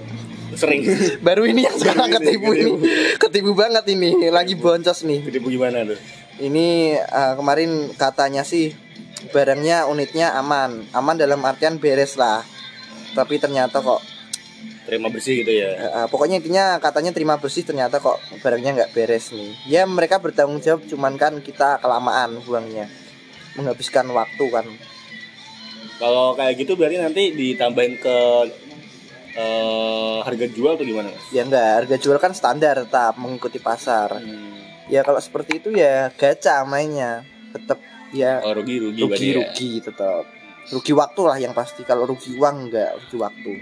Sering. 0.52 0.84
baru 1.26 1.48
ini 1.48 1.64
yang 1.64 1.76
sekarang 1.80 2.12
Baru 2.12 2.20
ini, 2.20 2.28
ketipu 2.28 2.50
ini. 2.52 2.72
Ketipu 3.16 3.52
banget 3.52 3.84
ini. 3.92 4.10
Lagi 4.28 4.54
boncos 4.56 5.04
nih. 5.04 5.20
Ketipu 5.24 5.52
gimana 5.52 5.84
tuh? 5.84 6.00
ini 6.40 6.96
eh, 6.96 7.34
kemarin 7.38 7.92
katanya 7.94 8.42
sih 8.42 8.72
barangnya 9.32 9.86
unitnya 9.88 10.32
aman. 10.36 10.88
Aman 10.92 11.16
dalam 11.16 11.40
artian 11.44 11.76
beres 11.76 12.16
lah. 12.16 12.44
Tapi 13.12 13.36
ternyata 13.36 13.84
kok 13.84 14.00
Terima 14.92 15.08
bersih 15.08 15.40
gitu 15.40 15.52
ya. 15.56 15.72
eh, 15.72 16.06
pokoknya 16.12 16.36
intinya 16.36 16.76
katanya 16.76 17.16
terima 17.16 17.40
bersih 17.40 17.64
ternyata 17.64 17.96
kok 17.96 18.20
barangnya 18.44 18.76
nggak 18.76 18.92
beres 18.92 19.32
nih. 19.32 19.56
Ya 19.64 19.88
mereka 19.88 20.20
bertanggung 20.20 20.60
jawab 20.60 20.84
cuman 20.84 21.16
kan 21.16 21.40
kita 21.40 21.80
kelamaan 21.80 22.44
buangnya. 22.44 22.92
Menghabiskan 23.56 24.04
waktu 24.12 24.44
kan. 24.52 24.68
Kalau 25.96 26.36
kayak 26.36 26.60
gitu 26.60 26.76
berarti 26.76 27.00
nanti 27.00 27.32
ditambahin 27.32 27.96
ke 27.96 28.16
eh, 29.32 30.18
harga 30.20 30.46
jual 30.52 30.76
tuh 30.76 30.84
gimana 30.84 31.08
mas? 31.08 31.24
ya 31.32 31.42
enggak 31.46 31.68
harga 31.84 31.96
jual 31.96 32.18
kan 32.20 32.36
standar 32.36 32.84
tetap 32.84 33.16
mengikuti 33.16 33.56
pasar. 33.56 34.20
Ya 34.92 35.00
kalau 35.00 35.24
seperti 35.24 35.62
itu 35.64 35.72
ya 35.72 36.12
gacha 36.12 36.60
mainnya. 36.68 37.24
Tetap 37.56 37.80
ya 38.12 38.44
Oh 38.44 38.52
rugi 38.52 38.76
rugi, 38.76 39.00
rugi 39.00 39.08
berarti 39.08 39.24
ya. 39.24 39.36
rugi 39.40 39.70
tetap 39.80 40.22
rugi 40.68 40.92
waktu 40.92 41.20
lah 41.24 41.38
yang 41.40 41.56
pasti. 41.56 41.80
Kalau 41.80 42.04
rugi 42.04 42.36
uang 42.36 42.68
enggak 42.68 42.92
rugi 43.00 43.16
waktu 43.16 43.52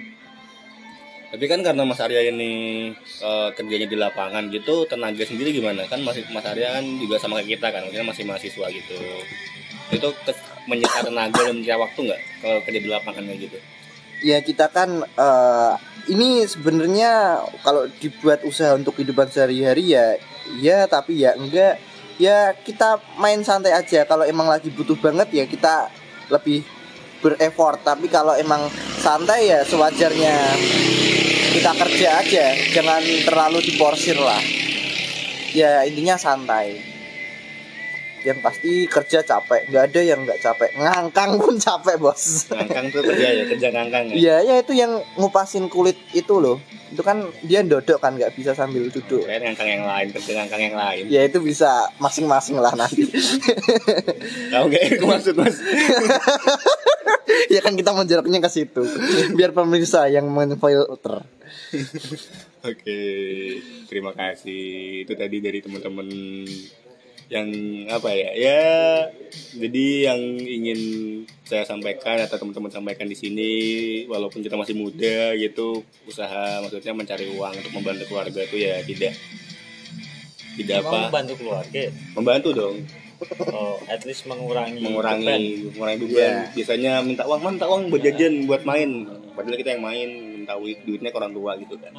Tapi 1.30 1.44
kan 1.46 1.62
karena 1.62 1.86
Mas 1.86 2.02
Arya 2.02 2.26
ini 2.26 2.90
eh, 2.98 3.48
kerjanya 3.54 3.86
di 3.86 3.96
lapangan 3.96 4.50
gitu, 4.50 4.86
tenaga 4.90 5.22
sendiri 5.22 5.54
gimana? 5.54 5.86
Kan 5.86 6.02
masih 6.02 6.26
Mas 6.34 6.46
Arya 6.46 6.74
kan 6.74 6.84
juga 6.98 7.22
sama 7.22 7.38
kayak 7.38 7.58
kita 7.58 7.66
kan, 7.70 7.86
maksudnya 7.86 8.06
masih 8.06 8.24
mahasiswa 8.26 8.66
gitu. 8.70 8.98
Itu 9.94 10.08
menyita 10.66 11.06
tenaga 11.06 11.38
dan 11.38 11.54
menyita 11.58 11.78
waktu 11.78 11.98
nggak 12.10 12.20
kalau 12.42 12.58
kerja 12.66 12.80
di 12.82 12.88
lapangan 12.90 13.22
kayak 13.26 13.40
gitu? 13.46 13.58
ya 14.20 14.38
kita 14.44 14.68
kan 14.68 15.04
eh, 15.04 15.72
ini 16.12 16.44
sebenarnya 16.44 17.44
kalau 17.64 17.88
dibuat 18.00 18.44
usaha 18.44 18.76
untuk 18.76 18.96
kehidupan 19.00 19.28
sehari-hari 19.32 19.96
ya 19.96 20.16
ya 20.60 20.84
tapi 20.88 21.24
ya 21.24 21.36
enggak 21.36 21.80
ya 22.20 22.52
kita 22.52 23.00
main 23.16 23.40
santai 23.40 23.72
aja 23.72 24.04
kalau 24.04 24.28
emang 24.28 24.48
lagi 24.48 24.68
butuh 24.68 24.96
banget 24.96 25.28
ya 25.32 25.44
kita 25.48 25.88
lebih 26.28 26.64
bereffort 27.20 27.80
tapi 27.84 28.08
kalau 28.08 28.34
emang 28.36 28.66
santai 29.00 29.48
ya 29.48 29.60
sewajarnya. 29.64 30.36
Kita 31.50 31.74
kerja 31.74 32.22
aja 32.22 32.46
jangan 32.70 33.02
terlalu 33.26 33.58
diporsir 33.62 34.14
lah. 34.14 34.38
Ya 35.50 35.82
intinya 35.82 36.14
santai 36.14 36.89
yang 38.24 38.38
pasti 38.44 38.84
kerja 38.86 39.24
capek 39.24 39.70
nggak 39.72 39.84
ada 39.92 40.00
yang 40.00 40.20
nggak 40.24 40.40
capek 40.40 40.70
ngangkang 40.76 41.40
pun 41.40 41.54
capek 41.56 41.96
bos 41.96 42.50
Ngangkang 42.50 42.86
tuh 42.92 43.02
kerja 43.06 43.28
ya, 43.32 43.44
kerja 43.46 43.68
ngangkang 43.72 44.04
ya. 44.10 44.14
Iya, 44.16 44.36
ya 44.44 44.54
itu 44.60 44.72
yang 44.74 44.92
ngupasin 45.16 45.70
kulit 45.70 45.96
itu 46.12 46.34
loh. 46.42 46.58
Itu 46.90 47.06
kan 47.06 47.30
dia 47.46 47.62
dodok 47.62 48.02
kan 48.02 48.18
nggak 48.18 48.34
bisa 48.34 48.52
sambil 48.52 48.90
duduk. 48.90 49.22
Kayak 49.24 49.46
ngangkang 49.46 49.68
yang 49.70 49.84
lain, 49.86 50.06
kerja 50.10 50.32
ngangkang 50.42 50.62
yang 50.62 50.76
lain. 50.76 51.04
Ya 51.06 51.20
itu 51.22 51.38
bisa 51.38 51.88
masing-masing 52.02 52.58
lah 52.58 52.74
nanti. 52.74 53.06
Tahu 54.52 54.64
nggak 54.66 54.82
itu 54.98 55.04
maksud 55.06 55.34
Mas? 55.38 55.56
ya 57.54 57.60
kan 57.62 57.78
kita 57.78 57.94
menjaraknya 57.94 58.38
ke 58.42 58.50
situ. 58.50 58.82
Biar 59.38 59.54
pemirsa 59.54 60.10
yang 60.10 60.26
menfilter. 60.26 61.22
Oke, 62.60 63.00
terima 63.88 64.12
kasih. 64.12 65.06
Itu 65.08 65.16
tadi 65.16 65.40
dari 65.40 65.64
teman-teman 65.64 66.06
yang 67.30 67.48
apa 67.86 68.10
ya? 68.10 68.30
Ya, 68.34 68.62
jadi 69.54 70.10
yang 70.10 70.20
ingin 70.42 70.80
saya 71.46 71.62
sampaikan 71.62 72.18
atau 72.26 72.42
teman-teman 72.42 72.74
sampaikan 72.74 73.06
di 73.06 73.14
sini, 73.14 73.52
walaupun 74.10 74.42
kita 74.42 74.58
masih 74.58 74.74
muda 74.74 75.38
gitu, 75.38 75.86
usaha 76.10 76.58
maksudnya 76.58 76.90
mencari 76.90 77.30
uang 77.30 77.54
untuk 77.54 77.72
membantu 77.72 78.10
keluarga 78.10 78.42
itu 78.42 78.58
ya 78.58 78.82
tidak 78.82 79.14
tidak 80.58 80.82
Emang 80.82 80.90
apa. 80.90 81.06
membantu 81.08 81.34
keluarga? 81.38 81.82
Membantu 82.18 82.48
dong. 82.52 82.76
Oh 83.52 83.76
at 83.84 84.00
least 84.08 84.24
mengurangi 84.24 84.80
beban. 84.80 84.96
mengurangi 84.96 85.68
mengurangi 85.76 85.98
beban. 86.08 86.16
Iya. 86.16 86.32
biasanya 86.56 86.92
minta 87.04 87.28
uang 87.28 87.40
minta 87.44 87.68
uang 87.68 87.92
buat 87.92 88.02
jajan 88.02 88.48
buat 88.48 88.62
main. 88.64 89.06
Padahal 89.36 89.56
kita 89.60 89.76
yang 89.76 89.84
main 89.84 90.08
minta 90.42 90.56
duit 90.56 90.80
duitnya 90.88 91.12
ke 91.12 91.18
orang 91.20 91.36
tua 91.36 91.52
gitu 91.60 91.76
kan. 91.76 91.92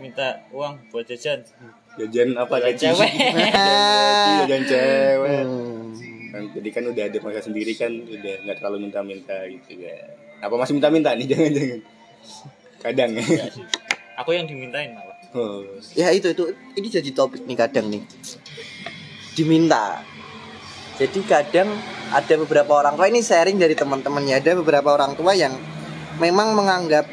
Minta 0.00 0.40
uang 0.50 0.80
buat 0.88 1.04
jajan 1.04 1.44
jajan 1.98 2.28
apa 2.38 2.54
Jajan 2.58 2.70
gaji? 2.70 2.82
cewek. 2.86 3.10
Jajan 4.44 4.62
cewek 4.68 5.44
Hmm. 5.50 5.90
kan, 6.30 6.42
jadi 6.54 6.68
kan 6.70 6.84
udah 6.86 7.04
ada 7.10 7.18
mereka 7.18 7.40
sendiri 7.42 7.72
kan 7.74 7.90
udah 7.90 8.34
nggak 8.46 8.56
terlalu 8.62 8.86
minta-minta 8.86 9.34
gitu 9.50 9.82
ya 9.82 9.98
apa 10.38 10.54
masih 10.54 10.78
minta-minta 10.78 11.10
nih 11.18 11.26
jangan-jangan 11.34 11.80
kadang 12.80 13.10
ya 13.18 13.46
aku 14.14 14.30
yang 14.38 14.46
dimintain 14.46 14.94
malah 14.94 15.16
oh. 15.34 15.66
Ya 15.94 16.14
itu 16.14 16.30
itu 16.30 16.54
ini 16.78 16.86
jadi 16.86 17.10
topik 17.10 17.42
nih 17.46 17.56
kadang 17.58 17.86
nih. 17.88 18.02
Diminta. 19.34 20.02
Jadi 20.98 21.24
kadang 21.24 21.70
ada 22.12 22.34
beberapa 22.36 22.72
orang 22.76 22.98
tua 22.98 23.08
ini 23.08 23.24
sharing 23.24 23.56
dari 23.56 23.72
teman-temannya 23.72 24.42
ada 24.42 24.52
beberapa 24.58 24.92
orang 24.92 25.16
tua 25.16 25.32
yang 25.32 25.56
memang 26.20 26.52
menganggap 26.52 27.08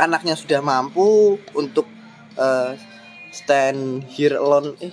anaknya 0.00 0.32
sudah 0.32 0.64
mampu 0.64 1.36
untuk 1.52 1.84
eh, 2.40 2.72
stand 3.32 4.04
here 4.12 4.36
alone 4.36 4.76
eh, 4.76 4.92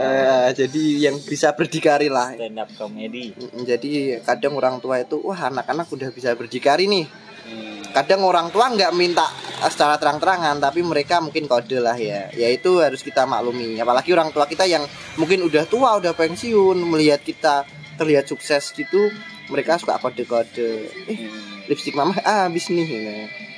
eh, 0.00 0.48
jadi 0.56 0.82
yang 1.08 1.20
bisa 1.20 1.52
berdikari 1.52 2.08
lah 2.08 2.32
stand 2.32 2.56
up 2.56 2.70
comedy 2.74 3.36
Jadi 3.52 4.16
kadang 4.24 4.56
orang 4.56 4.80
tua 4.80 5.04
itu 5.04 5.20
wah 5.20 5.36
anak-anak 5.36 5.86
udah 5.92 6.08
bisa 6.10 6.32
berdikari 6.32 6.88
nih. 6.88 7.04
Hmm. 7.46 7.78
Kadang 7.92 8.26
orang 8.26 8.50
tua 8.50 8.72
nggak 8.72 8.92
minta 8.96 9.24
secara 9.68 9.96
terang-terangan 9.96 10.58
tapi 10.58 10.80
mereka 10.82 11.20
mungkin 11.20 11.46
kode 11.46 11.78
lah 11.78 11.94
ya. 11.94 12.28
Ya 12.32 12.48
itu 12.50 12.80
harus 12.80 13.00
kita 13.00 13.24
maklumi. 13.24 13.76
Apalagi 13.76 14.10
orang 14.12 14.32
tua 14.32 14.48
kita 14.48 14.64
yang 14.66 14.82
mungkin 15.16 15.44
udah 15.44 15.64
tua, 15.68 15.96
udah 15.96 16.12
pensiun 16.12 16.76
melihat 16.76 17.20
kita 17.22 17.64
terlihat 17.96 18.28
sukses 18.28 18.72
gitu, 18.72 19.08
mereka 19.48 19.80
suka 19.80 19.96
kode-kode. 19.96 20.70
Eh, 21.08 21.16
Hmm. 21.16 21.64
lipstick 21.66 21.96
mama 21.96 22.14
ah, 22.22 22.46
habis 22.46 22.68
nih. 22.68 22.84
gitu. 22.86 23.12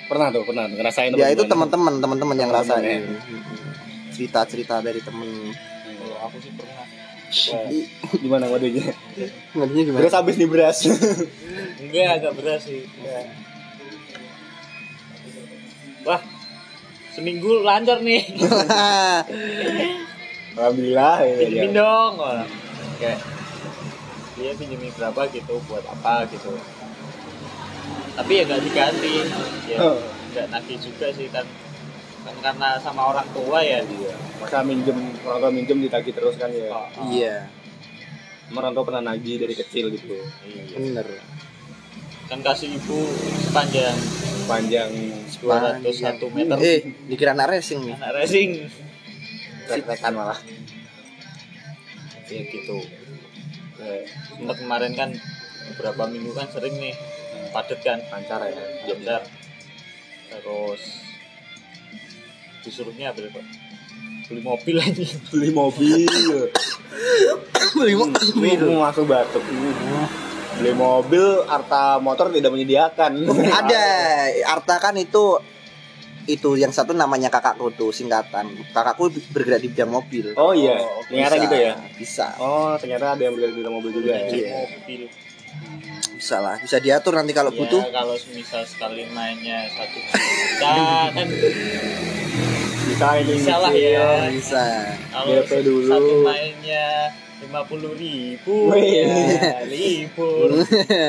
Pernah 0.08 0.26
tuh 0.28 0.42
pernah 0.42 0.64
tuh, 0.64 0.76
ngerasain 0.76 1.12
Ya 1.12 1.28
itu 1.28 1.44
teman-teman. 1.44 2.00
teman-teman, 2.00 2.34
yang 2.34 2.48
Teman-teman 2.48 2.80
rasain. 2.80 3.00
ya. 3.04 3.12
Mm-mm. 3.28 4.10
Cerita-cerita 4.10 4.80
dari 4.80 4.98
temen. 4.98 5.28
kalau 5.94 6.16
aku 6.24 6.36
sih 6.38 6.52
pernah 6.52 6.86
gimana 8.16 8.48
wadahnya 8.48 8.88
Maksudnya 9.52 9.82
gimana? 9.84 10.00
terus 10.00 10.16
habis 10.16 10.34
nih 10.34 10.48
beras 10.48 10.78
enggak 11.78 12.08
agak 12.16 12.32
beras 12.34 12.62
sih 12.64 12.88
Enggak. 12.88 13.24
wah 16.02 16.22
seminggu 17.12 17.60
lancar 17.60 18.00
nih 18.00 18.24
alhamdulillah 20.56 21.16
ya, 21.20 21.28
ya. 21.28 21.36
pinjemin 21.38 21.72
dong 21.74 22.12
Wah, 22.16 22.48
kayak 22.96 23.20
dia 24.34 24.52
pinjemin 24.54 24.88
berapa 24.94 25.20
gitu 25.28 25.54
buat 25.66 25.84
apa 25.84 26.24
gitu 26.30 26.56
tapi 28.14 28.32
ya 28.38 28.42
nggak 28.46 28.62
diganti. 28.64 29.14
Ya 29.68 29.76
Oh. 29.78 29.98
nggak 30.32 30.46
nagih 30.50 30.78
juga 30.80 31.06
sih 31.12 31.28
kan. 31.30 31.46
Kan 32.26 32.36
karena 32.42 32.76
sama 32.82 33.08
orang 33.08 33.28
tua 33.32 33.58
ya. 33.62 33.80
Dia 33.82 34.12
masa 34.38 34.62
minjem 34.62 34.96
orang 35.22 35.38
tua 35.40 35.52
minjem 35.52 35.78
ditagih 35.82 36.14
terus 36.14 36.34
kan 36.36 36.50
ya? 36.50 36.68
Oh, 36.70 36.86
oh. 36.86 37.06
Iya, 37.10 37.36
orang 38.50 38.72
tua 38.72 38.84
pernah 38.86 39.02
nagih 39.12 39.36
dari 39.38 39.54
kecil 39.54 39.90
gitu. 39.92 40.18
Iya. 40.44 40.76
bener. 40.76 41.08
kan 42.28 42.44
kasih 42.44 42.76
ibu 42.76 43.08
sepanjang 43.40 43.96
panjang 44.44 44.92
201 45.40 46.28
meter. 46.28 46.56
Eh, 46.60 46.80
dikira 47.08 47.32
anak 47.32 47.56
racing 47.56 47.88
nih. 47.88 47.96
anak 47.96 48.12
racing. 48.20 48.50
Rekan 49.64 50.12
malah. 50.12 50.36
Ya 52.28 52.42
gitu. 52.44 52.84
Eh, 53.80 54.04
sempat 54.28 54.60
kemarin 54.60 54.92
kan 54.92 55.08
beberapa 55.72 56.04
minggu 56.04 56.36
kan 56.36 56.52
sering 56.52 56.76
nih 56.76 56.92
padet 57.50 57.80
kan? 57.82 57.98
Lancar 58.12 58.40
ya. 58.48 58.64
Jogja 58.88 59.16
terus 60.28 60.82
disuruhnya 62.60 63.16
apa 63.16 63.24
Pak? 63.32 63.44
beli 64.28 64.44
mobil 64.44 64.76
aja. 64.76 65.04
Beli 65.32 65.50
mobil. 65.56 66.04
Beli 67.72 67.92
ini 67.96 68.64
mau 68.76 68.84
masuk 68.92 69.08
batuk 69.08 69.40
beli 70.58 70.74
mobil 70.74 71.24
Arta 71.48 71.96
motor 72.02 72.28
tidak 72.34 72.52
menyediakan. 72.52 73.24
Ada. 73.64 73.84
Arta 74.52 74.74
kan 74.82 74.94
itu 75.00 75.40
itu 76.28 76.60
yang 76.60 76.76
satu 76.76 76.92
namanya 76.92 77.32
kakakku 77.32 77.72
tuh 77.72 77.88
singkatan. 77.88 78.52
Kakakku 78.76 79.08
bergerak 79.32 79.64
di 79.64 79.72
bidang 79.72 79.88
mobil. 79.88 80.36
oh 80.36 80.52
iya. 80.52 80.76
Oh, 80.76 81.00
ternyata 81.08 81.40
Bisa, 81.40 81.44
gitu 81.48 81.56
ya? 81.56 81.72
Bisa. 81.96 82.26
oh 82.36 82.76
ternyata 82.76 83.16
ada 83.16 83.22
yang 83.24 83.32
bergerak 83.32 83.54
di 83.56 83.60
dalam 83.64 83.74
mobil 83.80 83.90
juga 83.96 84.12
ya? 84.12 84.28
Beli 84.28 84.40
Iya. 84.44 84.52
mobil 84.60 85.02
Bisa 86.18 86.36
lah, 86.38 86.58
bisa 86.58 86.76
diatur 86.76 87.14
nanti 87.14 87.30
kalau 87.30 87.48
ya, 87.48 87.56
butuh. 87.56 87.82
kalau 87.88 88.18
misal 88.34 88.66
sekali 88.66 89.06
mainnya 89.08 89.70
satu 89.70 89.98
juta 90.50 90.74
kan 91.14 91.26
bisa 92.82 93.08
ini 93.16 93.32
Bisa 93.36 93.54
lah 93.56 93.70
nyicil. 93.70 93.94
ya. 93.94 94.10
Bisa. 94.28 94.64
kalau 95.08 95.32
DP 95.38 95.52
dulu. 95.62 95.86
satu 95.88 96.14
mainnya 96.24 96.86
lima 97.38 97.62
puluh 97.62 97.94
ribu 97.94 98.74
Wih. 98.74 98.98
ya 98.98 99.62
libur 99.64 100.58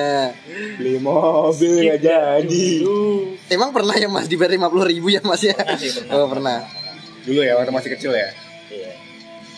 beli 0.77 0.95
mobil 1.01 1.73
nggak 1.81 1.99
jadi 1.99 2.65
dulu 2.79 3.33
Emang 3.49 3.73
pernah 3.73 3.97
ya 3.97 4.05
Mas 4.05 4.29
dibayar 4.29 4.53
50 4.53 4.93
ribu 4.93 5.09
ya 5.09 5.25
Mas 5.25 5.41
ya? 5.41 5.57
Pernah 5.57 5.73
sih, 5.75 5.89
pernah. 5.89 6.13
Oh 6.15 6.29
pernah. 6.29 6.57
dulu 7.25 7.41
ya 7.41 7.57
waktu 7.57 7.73
masih 7.73 7.89
kecil 7.97 8.13
ya. 8.13 8.29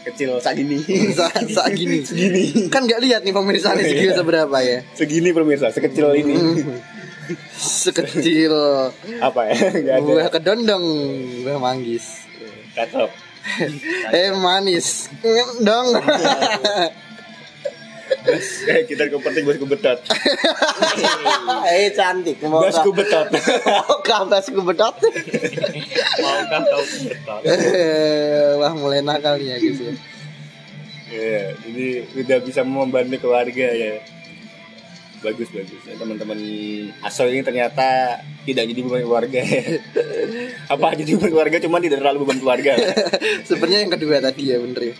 Kecil 0.03 0.37
segini 0.37 0.81
Saat, 1.17 1.45
saat 1.47 1.71
gini. 1.71 2.01
segini 2.01 2.67
Kan 2.67 2.85
nggak 2.85 2.99
lihat 2.99 3.21
nih 3.21 3.31
pemirsa 3.31 3.73
nih 3.73 3.85
segini 3.85 4.11
seberapa 4.11 4.57
ya. 4.59 4.81
segini 4.93 5.29
pemirsa 5.31 5.69
sekecil 5.69 6.11
ini 6.15 6.35
Sekecil 7.55 8.51
apa 9.27 9.41
ya 9.47 9.55
nggak 9.71 9.95
ada 9.95 10.03
buah 10.03 10.27
kedondong, 10.27 10.85
buah 11.43 11.59
manggis. 11.59 12.27
kacau 12.73 13.07
Eh 14.13 14.29
manis. 14.35 15.09
Dong. 15.59 15.87
Eh, 18.21 18.85
kita 18.85 19.09
ke 19.09 19.17
penting 19.17 19.43
bosku 19.49 19.65
betot 19.65 19.97
eh 21.73 21.89
cantik. 21.89 22.37
Mau 22.45 22.61
bosku 22.61 22.93
betot 22.93 23.27
Mau 23.33 24.25
basku 24.29 24.61
bedot. 24.61 24.95
maukah 26.21 26.61
kau 26.61 26.83
betul 26.85 27.39
Eh, 27.49 28.53
Wah 28.61 28.73
mulai 28.77 29.01
nakal 29.01 29.41
nih 29.41 29.55
ya 29.55 29.57
guys 29.57 29.79
ya. 29.81 29.93
Jadi 31.65 31.87
udah 32.21 32.37
bisa 32.45 32.61
membantu 32.61 33.17
keluarga 33.25 33.67
ya. 33.73 34.05
Bagus 35.21 35.53
bagus 35.53 35.81
ya 35.85 35.93
teman-teman 36.01 36.37
Aso 37.05 37.29
ini 37.29 37.45
ternyata 37.45 38.17
tidak 38.41 38.65
jadi 38.73 38.81
beban 38.81 39.05
keluarga 39.05 39.37
apa 40.73 40.97
jadi 40.97 41.13
beban 41.13 41.29
keluarga 41.29 41.57
cuman 41.61 41.77
tidak 41.77 42.01
terlalu 42.01 42.25
beban 42.25 42.41
keluarga 42.41 42.73
Sebenarnya 43.45 43.85
yang 43.85 43.93
kedua 43.93 44.17
tadi 44.17 44.49
ya 44.49 44.57
bener 44.57 44.93
ya. 44.93 44.95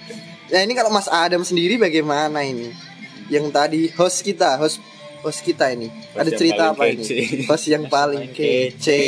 Nah 0.52 0.62
ini 0.62 0.74
kalau 0.78 0.94
Mas 0.94 1.10
Adam 1.10 1.42
sendiri 1.42 1.82
bagaimana 1.82 2.46
ini? 2.46 2.70
Yang 3.32 3.46
tadi 3.50 3.82
host 3.90 4.22
kita, 4.22 4.60
host 4.60 4.84
host 5.22 5.40
kita 5.40 5.72
ini. 5.72 5.88
Host 5.88 6.20
Ada 6.20 6.32
cerita 6.36 6.64
apa 6.70 6.84
ini? 6.86 7.00
kece. 7.00 7.18
Host 7.50 7.66
yang 7.66 7.88
paling 7.88 8.30
kece. 8.30 9.02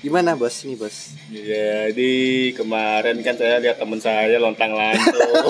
Gimana 0.00 0.34
bos 0.34 0.64
ini 0.64 0.74
bos? 0.74 1.14
jadi 1.32 2.14
kemarin 2.52 3.22
kan 3.22 3.32
saya 3.32 3.56
lihat 3.56 3.78
temen 3.78 3.96
saya 3.96 4.36
lontang 4.36 4.68
lantung 4.70 5.16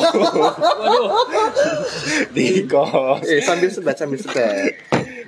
di 2.30 2.62
kos 2.64 3.24
Eh 3.24 3.40
sambil 3.40 3.66
sebat 3.66 3.96
sambil 3.96 4.14
sebat. 4.16 4.76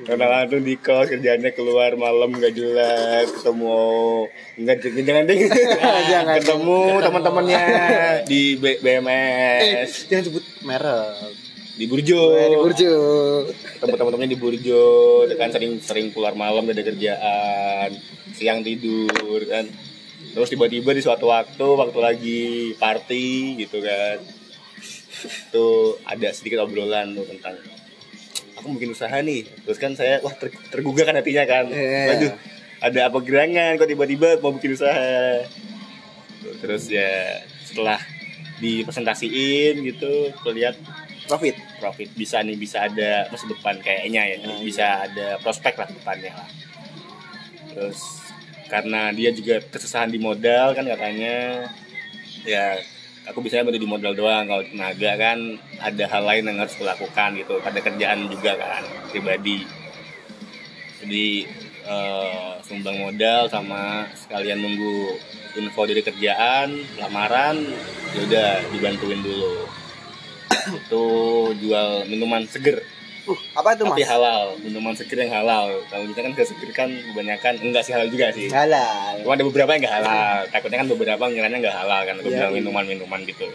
lontang 0.04 0.28
lantung 0.28 0.60
di 0.60 0.76
kos 0.76 1.08
kerjanya 1.08 1.50
keluar 1.50 1.96
malam 1.96 2.30
nggak 2.30 2.52
jelas 2.52 3.32
ketemu 3.32 4.28
nggak 4.54 4.76
jangan 4.78 5.02
jangan 5.08 5.24
ding 5.24 5.40
Jangan. 6.06 6.34
ketemu 6.38 6.78
teman-temannya 7.00 7.62
di 8.24 8.42
B- 8.54 8.76
Eh 8.76 8.78
BMS 8.78 9.90
jangan 10.06 10.24
sebut 10.28 10.44
merek. 10.62 11.43
Di 11.74 11.84
Burjo. 11.90 12.20
Di 12.34 12.58
Burjo. 12.58 12.94
ketemu 13.50 13.94
teman-temannya 13.98 14.30
di 14.30 14.38
Burjo 14.38 14.84
kan 15.34 15.50
sering 15.50 15.82
sering 15.82 16.06
keluar 16.14 16.38
malam 16.38 16.62
ada 16.70 16.82
kerjaan 16.82 17.90
siang 18.34 18.62
tidur 18.62 19.42
kan. 19.50 19.66
Terus 20.34 20.50
tiba-tiba 20.50 20.90
di 20.94 21.02
suatu 21.02 21.30
waktu 21.30 21.66
waktu 21.66 21.98
lagi 21.98 22.42
party 22.78 23.58
gitu 23.66 23.82
kan. 23.82 24.18
Tuh 25.50 25.98
ada 26.06 26.28
sedikit 26.30 26.62
obrolan 26.66 27.14
tuh 27.14 27.26
tentang 27.26 27.54
aku 28.54 28.64
mau 28.70 28.76
bikin 28.78 28.94
usaha 28.94 29.14
nih. 29.22 29.46
Terus 29.66 29.78
kan 29.78 29.94
saya 29.98 30.22
wah 30.22 30.34
ter- 30.34 30.54
tergugah 30.70 31.06
kan 31.06 31.18
hatinya 31.18 31.42
kan. 31.46 31.70
Iya. 31.70 32.02
waduh 32.14 32.32
ada 32.84 33.00
apa 33.10 33.18
gerangan? 33.22 33.80
Kok 33.80 33.88
tiba-tiba 33.90 34.38
mau 34.38 34.54
bikin 34.54 34.78
usaha? 34.78 35.42
Terus 36.62 36.86
ya 36.86 37.42
setelah 37.66 37.98
dipresentasiin 38.62 39.82
gitu 39.82 40.30
lihat 40.54 40.78
Profit. 41.24 41.56
profit. 41.80 42.08
Bisa 42.12 42.44
nih 42.44 42.56
bisa 42.56 42.84
ada 42.84 43.28
masa 43.32 43.48
depan 43.48 43.80
kayaknya 43.80 44.22
ya. 44.28 44.36
Iya. 44.40 44.56
bisa 44.60 44.86
ada 45.08 45.26
prospek 45.40 45.74
lah 45.80 45.88
depannya 45.88 46.32
lah. 46.36 46.48
Terus 47.72 48.00
karena 48.68 49.12
dia 49.12 49.30
juga 49.32 49.60
kesusahan 49.60 50.08
di 50.08 50.20
modal 50.20 50.72
kan 50.72 50.84
katanya 50.88 51.68
ya 52.44 52.80
aku 53.28 53.40
biasanya 53.40 53.64
bantu 53.68 53.80
di 53.80 53.88
modal 53.88 54.12
doang. 54.12 54.44
Kalau 54.44 54.62
tenaga 54.68 55.10
kan 55.16 55.38
ada 55.80 56.04
hal 56.08 56.22
lain 56.28 56.44
yang 56.52 56.58
harus 56.60 56.76
kulakukan 56.76 57.40
gitu. 57.40 57.56
Ada 57.64 57.80
kerjaan 57.80 58.28
juga 58.28 58.52
kan 58.60 58.84
pribadi. 59.08 59.64
Jadi 61.04 61.48
eh, 61.88 62.52
sumbang 62.64 63.00
modal 63.00 63.48
sama 63.48 64.08
sekalian 64.12 64.60
nunggu 64.60 65.16
info 65.56 65.86
dari 65.86 66.02
kerjaan 66.02 66.68
lamaran 66.98 67.62
ya 68.14 68.20
udah 68.26 68.50
dibantuin 68.74 69.22
dulu 69.22 69.83
itu 70.78 71.04
jual 71.60 71.88
minuman 72.06 72.42
seger. 72.46 72.82
Uh, 73.24 73.38
apa 73.56 73.72
itu 73.72 73.88
tapi 73.88 74.04
mas? 74.04 74.10
halal 74.12 74.44
minuman 74.60 74.92
seger 74.92 75.18
yang 75.24 75.32
halal. 75.32 75.80
Kalau 75.88 76.04
kita 76.12 76.20
kan 76.20 76.30
gak 76.36 76.48
seger 76.48 76.70
kan 76.76 76.88
kebanyakan 76.92 77.54
enggak 77.64 77.82
sih 77.88 77.92
halal 77.96 78.08
juga 78.12 78.28
sih. 78.36 78.52
Halal. 78.52 79.24
cuma 79.24 79.32
ada 79.32 79.44
beberapa 79.48 79.70
yang 79.72 79.80
nggak 79.84 79.96
halal. 79.96 80.36
Takutnya 80.52 80.78
kan 80.84 80.88
beberapa 80.92 81.24
ngiranya 81.32 81.58
nggak 81.64 81.76
halal 81.76 82.00
kan 82.04 82.14
aku 82.20 82.28
Iya, 82.28 82.36
bilang 82.36 82.52
iya. 82.52 82.58
minuman 82.60 82.84
minuman 82.84 83.20
gitu. 83.24 83.48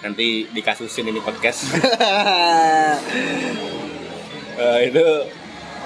Nanti 0.00 0.48
dikasusin 0.50 1.04
ini 1.08 1.20
podcast. 1.20 1.68
Eh, 4.60 4.92
itu 4.92 5.04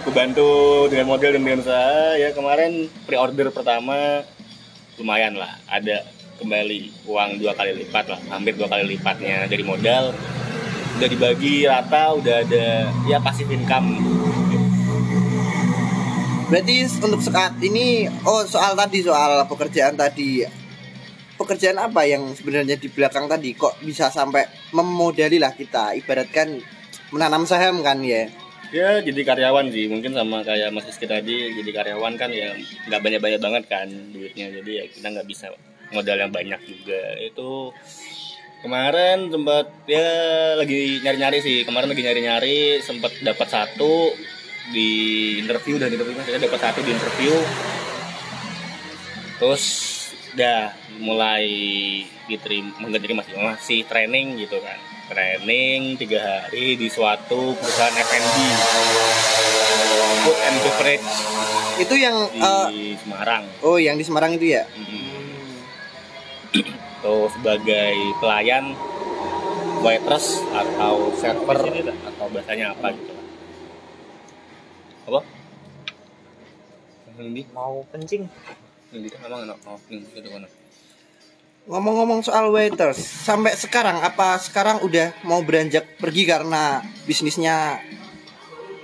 aku 0.03 0.11
bantu 0.11 0.51
dengan 0.91 1.07
model 1.07 1.39
dan 1.39 1.47
dengan 1.47 1.63
usaha. 1.63 2.19
Ya 2.19 2.35
kemarin 2.35 2.91
pre-order 3.07 3.55
pertama 3.55 4.27
lumayan 4.99 5.39
lah. 5.39 5.63
Ada 5.71 6.03
kembali 6.39 7.07
uang 7.07 7.31
dua 7.39 7.53
kali 7.55 7.73
lipat 7.85 8.05
lah 8.11 8.21
hampir 8.31 8.55
dua 8.59 8.69
kali 8.71 8.97
lipatnya. 8.97 9.47
Dari 9.47 9.63
modal 9.63 10.15
udah 10.95 11.09
dibagi 11.11 11.67
rata 11.67 12.15
udah 12.15 12.37
ada 12.47 12.67
ya 13.11 13.19
pasif 13.19 13.51
income. 13.51 13.99
Berarti 16.45 16.87
untuk 17.03 17.19
saat 17.25 17.59
ini, 17.65 18.07
oh 18.29 18.45
soal 18.47 18.77
tadi 18.79 19.01
soal 19.03 19.49
pekerjaan 19.49 19.97
tadi, 19.97 20.45
pekerjaan 21.35 21.81
apa 21.81 22.05
yang 22.07 22.31
sebenarnya 22.37 22.77
di 22.79 22.87
belakang 22.93 23.27
tadi? 23.27 23.57
Kok 23.57 23.83
bisa 23.83 24.13
sampai 24.13 24.47
memodali 24.71 25.41
lah 25.41 25.57
kita, 25.57 25.97
ibaratkan 25.99 26.61
menanam 27.11 27.49
saham 27.49 27.81
kan 27.81 27.99
ya? 28.05 28.29
ya 28.75 28.99
jadi 29.03 29.21
karyawan 29.23 29.71
sih. 29.71 29.87
Mungkin 29.87 30.15
sama 30.15 30.43
kayak 30.43 30.75
Mas 30.75 30.87
Rizky 30.91 31.07
tadi 31.07 31.55
jadi 31.55 31.71
karyawan 31.71 32.19
kan 32.19 32.31
ya 32.35 32.55
nggak 32.91 33.01
banyak 33.03 33.21
banyak 33.23 33.41
banget 33.41 33.65
kan 33.71 33.87
duitnya. 34.11 34.51
Jadi 34.51 34.71
ya 34.79 34.85
kita 34.91 35.07
nggak 35.15 35.27
bisa 35.31 35.55
modal 35.95 36.19
yang 36.19 36.35
banyak 36.35 36.61
juga. 36.67 37.03
Itu 37.23 37.71
kemarin 38.61 39.31
sempat 39.31 39.71
ya 39.87 40.11
lagi 40.59 40.99
nyari 41.01 41.19
nyari 41.23 41.39
sih. 41.41 41.63
Kemarin 41.63 41.89
lagi 41.95 42.03
nyari 42.03 42.21
nyari 42.21 42.59
sempat 42.83 43.15
dapat 43.23 43.49
satu 43.49 44.11
di 44.75 44.89
interview 45.39 45.79
dan 45.79 45.93
interview 45.95 46.19
saya 46.27 46.43
dapat 46.43 46.61
satu 46.61 46.83
di 46.83 46.91
interview. 46.91 47.35
Terus 49.39 49.65
udah 50.35 50.75
mulai 50.99 51.47
diterima 52.27 52.75
nggak 52.83 53.01
diterima 53.03 53.23
sih 53.23 53.39
masih 53.39 53.81
training 53.87 54.43
gitu 54.43 54.59
kan. 54.59 54.79
Training 55.05 56.01
tiga 56.01 56.49
hari 56.49 56.81
di 56.81 56.89
suatu 56.89 57.55
perusahaan 57.55 57.93
F&B 57.93 58.37
food 60.25 60.39
and 60.49 60.57
beverage. 60.65 61.07
Itu 61.77 61.95
yang 62.01 62.17
di 62.33 62.41
eh, 62.41 62.97
Semarang. 62.97 63.45
oh 63.61 63.77
yang 63.77 64.01
di 64.01 64.05
Semarang 64.07 64.33
itu 64.41 64.57
ya? 64.57 64.65
Mm-mm. 64.73 65.14
Tuh 67.05 67.29
sebagai 67.29 67.93
pelayan 68.17 68.73
waitress 69.85 70.41
atau 70.49 71.13
server 71.13 71.61
atau 71.93 72.27
bahasanya 72.33 72.73
apa 72.73 72.97
gitu 72.97 73.15
apa? 75.05 75.21
Ini 77.21 77.45
mau 77.53 77.85
kencing. 77.93 78.25
Ini 78.95 79.09
emang 79.21 79.45
enak 79.45 79.59
oh 79.69 79.79
ini 79.93 80.01
itu 80.01 80.29
mana? 80.33 80.49
Ngomong-ngomong 81.65 82.21
soal 82.21 82.53
waiters, 82.53 83.01
sampai 83.01 83.57
sekarang 83.57 84.05
apa 84.05 84.37
sekarang 84.37 84.85
udah 84.85 85.17
mau 85.25 85.41
beranjak 85.41 85.97
pergi 85.97 86.29
karena 86.29 86.85
bisnisnya 87.09 87.81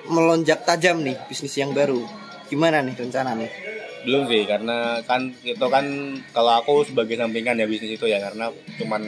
melonjak 0.09 0.65
tajam 0.65 1.05
nih, 1.05 1.17
bisnis 1.29 1.53
yang 1.61 1.77
baru. 1.77 2.01
Gimana 2.49 2.81
nih 2.81 2.97
rencana 2.97 3.37
nih? 3.37 3.70
Belum 4.05 4.23
sih 4.33 4.49
karena 4.49 5.05
kan 5.05 5.29
itu 5.45 5.67
kan 5.69 5.85
kalau 6.33 6.53
aku 6.61 6.89
sebagai 6.89 7.21
sampingan 7.21 7.61
ya 7.61 7.67
bisnis 7.69 8.01
itu 8.01 8.07
ya 8.09 8.17
karena 8.21 8.49
cuman 8.81 9.03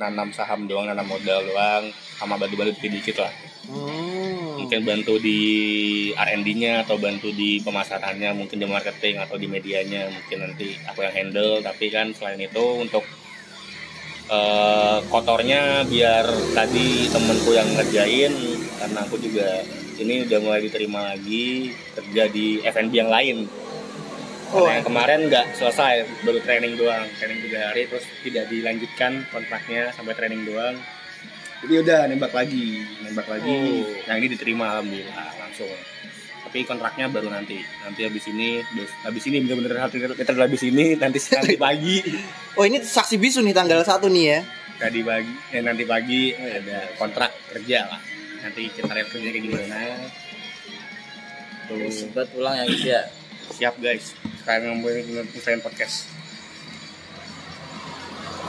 nanam 0.00 0.32
saham 0.32 0.64
doang 0.64 0.88
nanam 0.88 1.04
modal 1.04 1.44
doang 1.44 1.92
sama 2.16 2.40
bantu-bantu 2.40 2.72
dikit-dikit 2.80 3.20
lah. 3.20 3.32
Hmm. 3.70 4.66
mungkin 4.66 4.82
bantu 4.82 5.20
di 5.20 5.40
R&D-nya 6.16 6.84
atau 6.84 6.96
bantu 6.98 7.30
di 7.30 7.60
pemasarannya 7.62 8.34
mungkin 8.34 8.58
di 8.58 8.66
marketing 8.66 9.22
atau 9.22 9.36
di 9.38 9.46
medianya 9.46 10.10
mungkin 10.10 10.38
nanti 10.46 10.76
aku 10.88 11.04
yang 11.04 11.14
handle. 11.14 11.60
Tapi 11.60 11.86
kan 11.92 12.12
selain 12.16 12.40
itu 12.40 12.64
untuk 12.80 13.04
eh, 14.30 14.98
kotornya 15.12 15.84
biar 15.84 16.26
tadi 16.56 17.08
temenku 17.12 17.50
yang 17.52 17.68
ngerjain 17.76 18.32
karena 18.80 18.98
aku 19.04 19.16
juga 19.20 19.64
ini 20.00 20.24
udah 20.24 20.38
mulai 20.40 20.60
diterima 20.64 21.12
lagi 21.12 21.76
kerja 21.92 22.24
di 22.32 22.64
F&B 22.64 22.92
yang 22.96 23.12
lain 23.12 23.44
Oh, 24.50 24.66
yang 24.66 24.82
kemarin 24.82 25.30
nggak 25.30 25.54
selesai 25.54 26.26
baru 26.26 26.42
training 26.42 26.74
doang 26.74 27.06
training 27.22 27.38
tiga 27.46 27.70
hari 27.70 27.86
terus 27.86 28.02
tidak 28.26 28.50
dilanjutkan 28.50 29.22
kontraknya 29.30 29.94
sampai 29.94 30.10
training 30.18 30.42
doang. 30.42 30.74
Jadi 31.62 31.74
udah 31.86 32.10
nembak 32.10 32.34
lagi 32.34 32.82
nembak 33.06 33.30
lagi. 33.30 33.46
Oh. 33.46 33.86
yang 34.10 34.18
ini 34.18 34.34
diterima 34.34 34.74
alhamdulillah 34.74 35.38
langsung. 35.38 35.70
Tapi 36.50 36.66
kontraknya 36.66 37.06
baru 37.06 37.30
nanti 37.30 37.62
nanti 37.62 38.00
habis 38.02 38.26
ini 38.26 38.58
habis, 39.06 39.22
ini 39.30 39.38
bener-bener 39.38 39.86
hati 39.86 40.02
kita 40.02 40.34
habis 40.34 40.66
ini 40.66 40.98
nanti 40.98 41.22
nanti 41.38 41.54
pagi. 41.54 42.02
Oh 42.58 42.66
ini 42.66 42.82
saksi 42.82 43.22
bisu 43.22 43.46
nih 43.46 43.54
tanggal 43.54 43.86
1 43.86 44.02
nih 44.02 44.26
ya. 44.34 44.40
tadi 44.80 45.04
pagi 45.04 45.34
eh, 45.52 45.62
nanti 45.62 45.84
pagi 45.86 46.34
ada 46.34 46.90
kontrak 46.98 47.30
kerja 47.54 47.86
lah. 47.86 48.02
Nanti 48.42 48.66
kita 48.66 48.90
lihat 48.90 49.06
kerjanya 49.14 49.30
kayak 49.30 49.44
gimana. 49.46 49.78
Tuh 51.70 51.86
Sebat 51.86 52.26
pulang 52.34 52.58
yang 52.58 52.72
dia 52.74 53.19
siap 53.50 53.76
guys 53.82 54.14
sekarang 54.42 54.78
ngomongin 54.78 55.04
ngomongin 55.10 55.60
podcast 55.60 56.20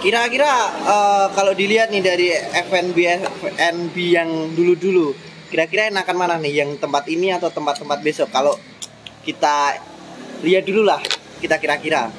Kira-kira 0.01 0.49
eh, 0.81 1.27
kalau 1.37 1.53
dilihat 1.53 1.93
nih 1.93 2.01
dari 2.01 2.33
FNB 2.33 2.97
FNB 3.21 3.95
yang 4.01 4.49
dulu-dulu, 4.57 5.13
kira-kira 5.53 5.93
enakan 5.93 6.17
mana 6.17 6.35
nih 6.41 6.65
yang 6.65 6.73
tempat 6.81 7.05
ini 7.05 7.29
atau 7.29 7.53
tempat-tempat 7.53 8.01
besok? 8.01 8.33
Kalau 8.33 8.57
kita 9.21 9.77
lihat 10.41 10.65
dulu 10.65 10.89
lah, 10.89 10.97
kita 11.37 11.61
kira-kira. 11.61 12.09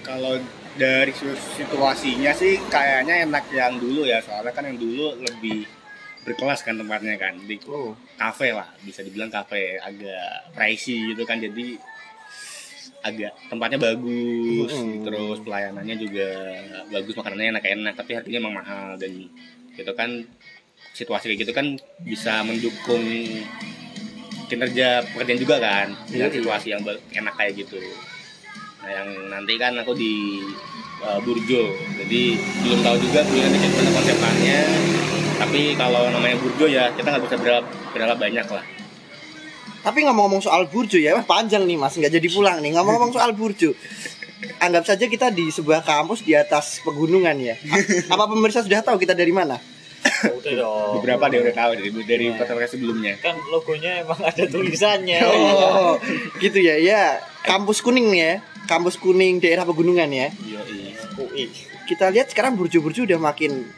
Kalau 0.00 0.40
dari 0.80 1.12
situasinya 1.60 2.32
sih 2.32 2.56
kayaknya 2.72 3.28
enak 3.28 3.44
yang 3.52 3.78
dulu 3.78 4.02
ya 4.08 4.18
soalnya 4.18 4.50
kan 4.50 4.66
yang 4.66 4.80
dulu 4.80 5.14
lebih 5.22 5.68
berkelas 6.24 6.60
kan 6.60 6.74
tempatnya 6.74 7.14
kan. 7.14 7.36
Di 7.38 7.60
Oh. 7.68 7.92
kafe 8.16 8.50
lah 8.50 8.66
bisa 8.80 9.04
dibilang 9.04 9.28
kafe 9.28 9.76
agak 9.78 10.50
pricey 10.52 11.12
gitu 11.12 11.22
kan. 11.22 11.38
Jadi 11.38 11.76
agak 13.04 13.36
tempatnya 13.52 13.76
bagus 13.78 14.72
Mm. 14.72 15.04
terus 15.04 15.38
pelayanannya 15.44 15.96
juga 16.00 16.28
bagus 16.88 17.12
makanannya 17.12 17.60
enak-enak 17.60 17.94
tapi 17.94 18.10
harganya 18.16 18.40
emang 18.40 18.56
mahal. 18.56 18.96
Dan 18.96 19.28
itu 19.76 19.92
kan 19.92 20.24
situasi 20.92 21.28
kayak 21.28 21.40
gitu 21.44 21.52
kan 21.52 21.66
bisa 22.00 22.40
mendukung 22.40 23.04
kinerja 24.46 25.04
pekerjaan 25.12 25.40
juga 25.40 25.56
kan. 25.60 25.86
Dengan 26.08 26.28
Iya. 26.30 26.36
situasi 26.40 26.66
yang 26.72 26.82
enak 26.84 27.34
kayak 27.36 27.52
gitu. 27.60 27.76
Nah 28.80 28.90
yang 28.90 29.08
nanti 29.28 29.56
kan 29.56 29.72
aku 29.76 29.92
di 29.92 30.40
uh, 31.00 31.20
Burjo. 31.20 31.72
Jadi 32.00 32.36
belum 32.64 32.80
tahu 32.80 32.96
juga 33.00 33.20
belum 33.24 33.42
nanti 33.44 33.58
gimana 33.60 33.90
konsepnya 33.92 34.58
tapi 35.34 35.74
kalau 35.74 36.06
namanya 36.08 36.36
Burjo 36.36 36.66
ya 36.66 36.90
kita 36.90 37.06
nggak 37.08 37.24
bisa 37.24 37.36
berharap 37.36 37.64
berharap 37.90 38.16
banyak 38.16 38.46
lah 38.46 38.64
Tapi 39.80 40.00
ngomong-ngomong 40.00 40.40
soal 40.40 40.64
burjo 40.64 40.96
ya, 40.96 41.12
wah 41.12 41.28
panjang 41.28 41.60
nih 41.62 41.76
mas, 41.76 41.92
nggak 41.92 42.08
jadi 42.10 42.28
pulang 42.32 42.56
nih. 42.58 42.72
Ngomong-ngomong 42.72 43.12
soal 43.12 43.36
burjo, 43.36 43.76
anggap 44.56 44.88
saja 44.88 45.04
kita 45.04 45.28
di 45.28 45.52
sebuah 45.52 45.84
kampus 45.84 46.24
di 46.24 46.32
atas 46.32 46.80
pegunungan 46.80 47.36
ya. 47.36 47.52
A- 47.68 47.84
Apa 48.16 48.24
pemirsa 48.24 48.64
sudah 48.64 48.80
tahu 48.80 48.96
kita 48.96 49.12
dari 49.12 49.28
mana? 49.28 49.60
Udah 50.24 50.52
dong. 50.56 50.90
beberapa 50.96 51.28
dia 51.28 51.44
udah 51.44 51.52
tahu 51.54 51.70
dari 51.76 51.90
dari 52.00 52.24
Nah. 52.28 52.36
podcast 52.40 52.72
sebelumnya 52.72 53.20
Kan 53.20 53.36
logonya 53.44 54.00
emang 54.00 54.16
ada 54.20 54.44
tulisannya. 54.46 55.20
Oh, 55.20 56.00
gitu 56.40 56.64
ya, 56.64 56.80
ya. 56.80 57.20
Kampus 57.44 57.84
kuning 57.84 58.08
nih 58.08 58.20
ya, 58.24 58.34
kampus 58.64 58.96
kuning 58.96 59.36
daerah 59.36 59.68
pegunungan 59.68 60.08
ya. 60.08 60.32
iya 60.40 60.60
iya 60.64 60.96
UI. 61.20 61.52
Kita 61.84 62.08
lihat 62.08 62.32
sekarang 62.32 62.56
burjo-burjo 62.56 63.04
udah 63.04 63.20
makin 63.20 63.68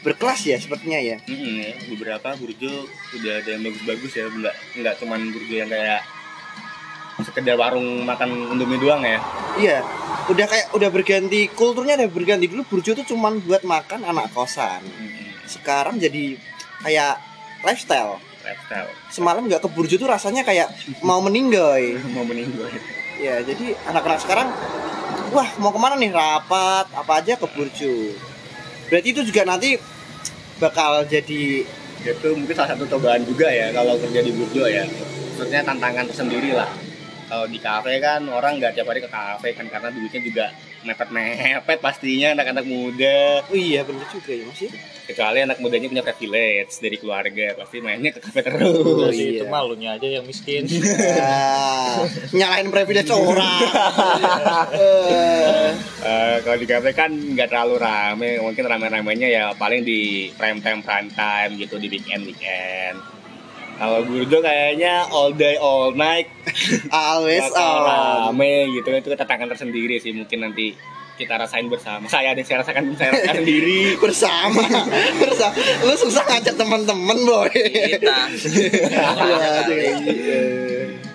berkelas 0.00 0.40
ya 0.48 0.56
sepertinya 0.56 0.96
ya. 0.96 1.16
Mm-mm, 1.28 1.54
ya. 1.60 1.72
beberapa 1.92 2.28
burjo 2.40 2.88
udah 3.20 3.32
ada 3.44 3.48
yang 3.52 3.62
bagus-bagus 3.68 4.12
ya 4.16 4.24
nggak 4.32 4.54
nggak 4.80 4.94
cuman 4.96 5.20
burjo 5.28 5.54
yang 5.60 5.68
kayak 5.68 6.00
sekedar 7.20 7.56
warung 7.60 8.08
makan 8.08 8.56
indomie 8.56 8.80
doang 8.80 9.04
ya 9.04 9.20
Iya, 9.60 9.84
udah 10.30 10.46
kayak 10.46 10.66
udah 10.72 10.88
berganti 10.88 11.50
kulturnya 11.52 11.98
udah 12.00 12.08
berganti 12.08 12.46
dulu 12.48 12.64
burjo 12.64 12.96
tuh 12.96 13.04
cuman 13.04 13.42
buat 13.44 13.60
makan 13.66 14.06
anak 14.08 14.32
kosan. 14.32 14.80
Mm-mm. 14.86 15.44
Sekarang 15.44 16.00
jadi 16.00 16.38
kayak 16.80 17.18
lifestyle. 17.66 18.16
lifestyle 18.40 18.88
Semalam 19.12 19.44
nggak 19.44 19.60
ke 19.60 19.68
burjo 19.68 20.00
tuh 20.00 20.08
rasanya 20.08 20.46
kayak 20.46 20.72
mau 21.04 21.20
meninggoy. 21.20 21.98
mau 22.16 22.24
meninggal 22.24 22.72
Ya, 23.20 23.44
jadi 23.44 23.76
anak-anak 23.84 24.20
sekarang 24.24 24.48
wah 25.36 25.48
mau 25.60 25.76
ke 25.76 25.80
mana 25.82 26.00
nih 26.00 26.08
rapat 26.08 26.88
apa 26.96 27.12
aja 27.20 27.36
ke 27.36 27.44
burjo. 27.52 28.16
Berarti 28.90 29.08
itu 29.14 29.22
juga 29.22 29.46
nanti 29.46 29.78
bakal 30.58 31.06
jadi 31.06 31.62
itu 32.00 32.28
mungkin 32.34 32.54
salah 32.56 32.74
satu 32.74 32.90
cobaan 32.90 33.22
juga 33.22 33.46
ya 33.48 33.70
kalau 33.70 33.94
kerja 34.02 34.20
di 34.20 34.34
burjo 34.34 34.66
ya. 34.66 34.84
Maksudnya 35.38 35.62
tantangan 35.64 36.04
tersendiri 36.10 36.52
lah. 36.52 36.68
Kalau 37.30 37.46
di 37.46 37.62
kafe 37.62 38.02
kan 38.02 38.26
orang 38.26 38.58
nggak 38.58 38.74
tiap 38.74 38.90
hari 38.90 38.98
ke 38.98 39.06
kafe 39.06 39.54
kan 39.54 39.70
karena 39.70 39.88
duitnya 39.94 40.20
juga 40.20 40.46
mepet-mepet 40.82 41.78
pastinya 41.78 42.34
anak-anak 42.34 42.66
muda. 42.66 43.46
Oh 43.46 43.56
iya 43.56 43.86
bener 43.86 44.04
juga 44.10 44.34
ya 44.34 44.44
mas 44.44 44.60
ya. 44.60 44.70
Kecuali 45.10 45.38
anak 45.42 45.58
mudanya 45.58 45.90
punya 45.90 46.04
privilege 46.06 46.78
dari 46.78 46.96
keluarga 46.96 47.46
pasti 47.58 47.82
mainnya 47.82 48.14
ke 48.14 48.20
kafe 48.22 48.40
terus 48.46 49.14
itu 49.18 49.42
iya. 49.42 49.50
malunya 49.50 49.98
aja 49.98 50.06
yang 50.06 50.24
miskin. 50.24 50.64
Ah, 51.20 52.06
nyalain 52.32 52.70
privilege 52.70 53.10
orang. 53.18 53.60
Eh, 54.72 55.70
Eh, 56.00 56.36
kalau 56.40 56.56
di 56.56 56.64
kafe 56.64 56.96
kan 56.96 57.12
nggak 57.12 57.52
terlalu 57.52 57.76
rame 57.76 58.40
mungkin 58.40 58.64
rame-ramenya 58.64 59.28
ya 59.28 59.44
paling 59.52 59.84
di 59.84 60.32
prime 60.32 60.64
time 60.64 60.80
prime 60.80 61.12
time 61.12 61.60
gitu 61.60 61.76
di 61.76 61.92
weekend 61.92 62.24
weekend 62.24 62.96
kalau 63.76 64.04
burjo 64.08 64.40
kayaknya 64.40 65.04
all 65.12 65.28
day 65.32 65.60
all 65.60 65.92
night 65.92 66.28
always 66.92 67.44
on. 67.52 68.32
rame 68.32 68.72
gitu 68.80 68.96
itu 68.96 69.12
tantangan 69.12 69.52
tersendiri 69.52 70.00
sih 70.00 70.16
mungkin 70.16 70.40
nanti 70.40 70.72
kita 71.20 71.36
rasain 71.36 71.68
bersama. 71.68 72.08
Saya 72.08 72.32
dan 72.32 72.44
saya 72.48 72.64
rasakan 72.64 72.96
saya 72.96 73.12
rasakan 73.12 73.36
sendiri. 73.44 73.80
Bersama. 74.04 74.64
Bersama. 75.20 75.52
Lu 75.84 75.94
susah 76.00 76.24
ngajak 76.24 76.54
teman-teman 76.56 77.18
boy. 77.20 77.52
Kita. 77.52 78.18
Ya, 78.88 79.48
kayak 79.68 79.94
gitu. 80.08 80.40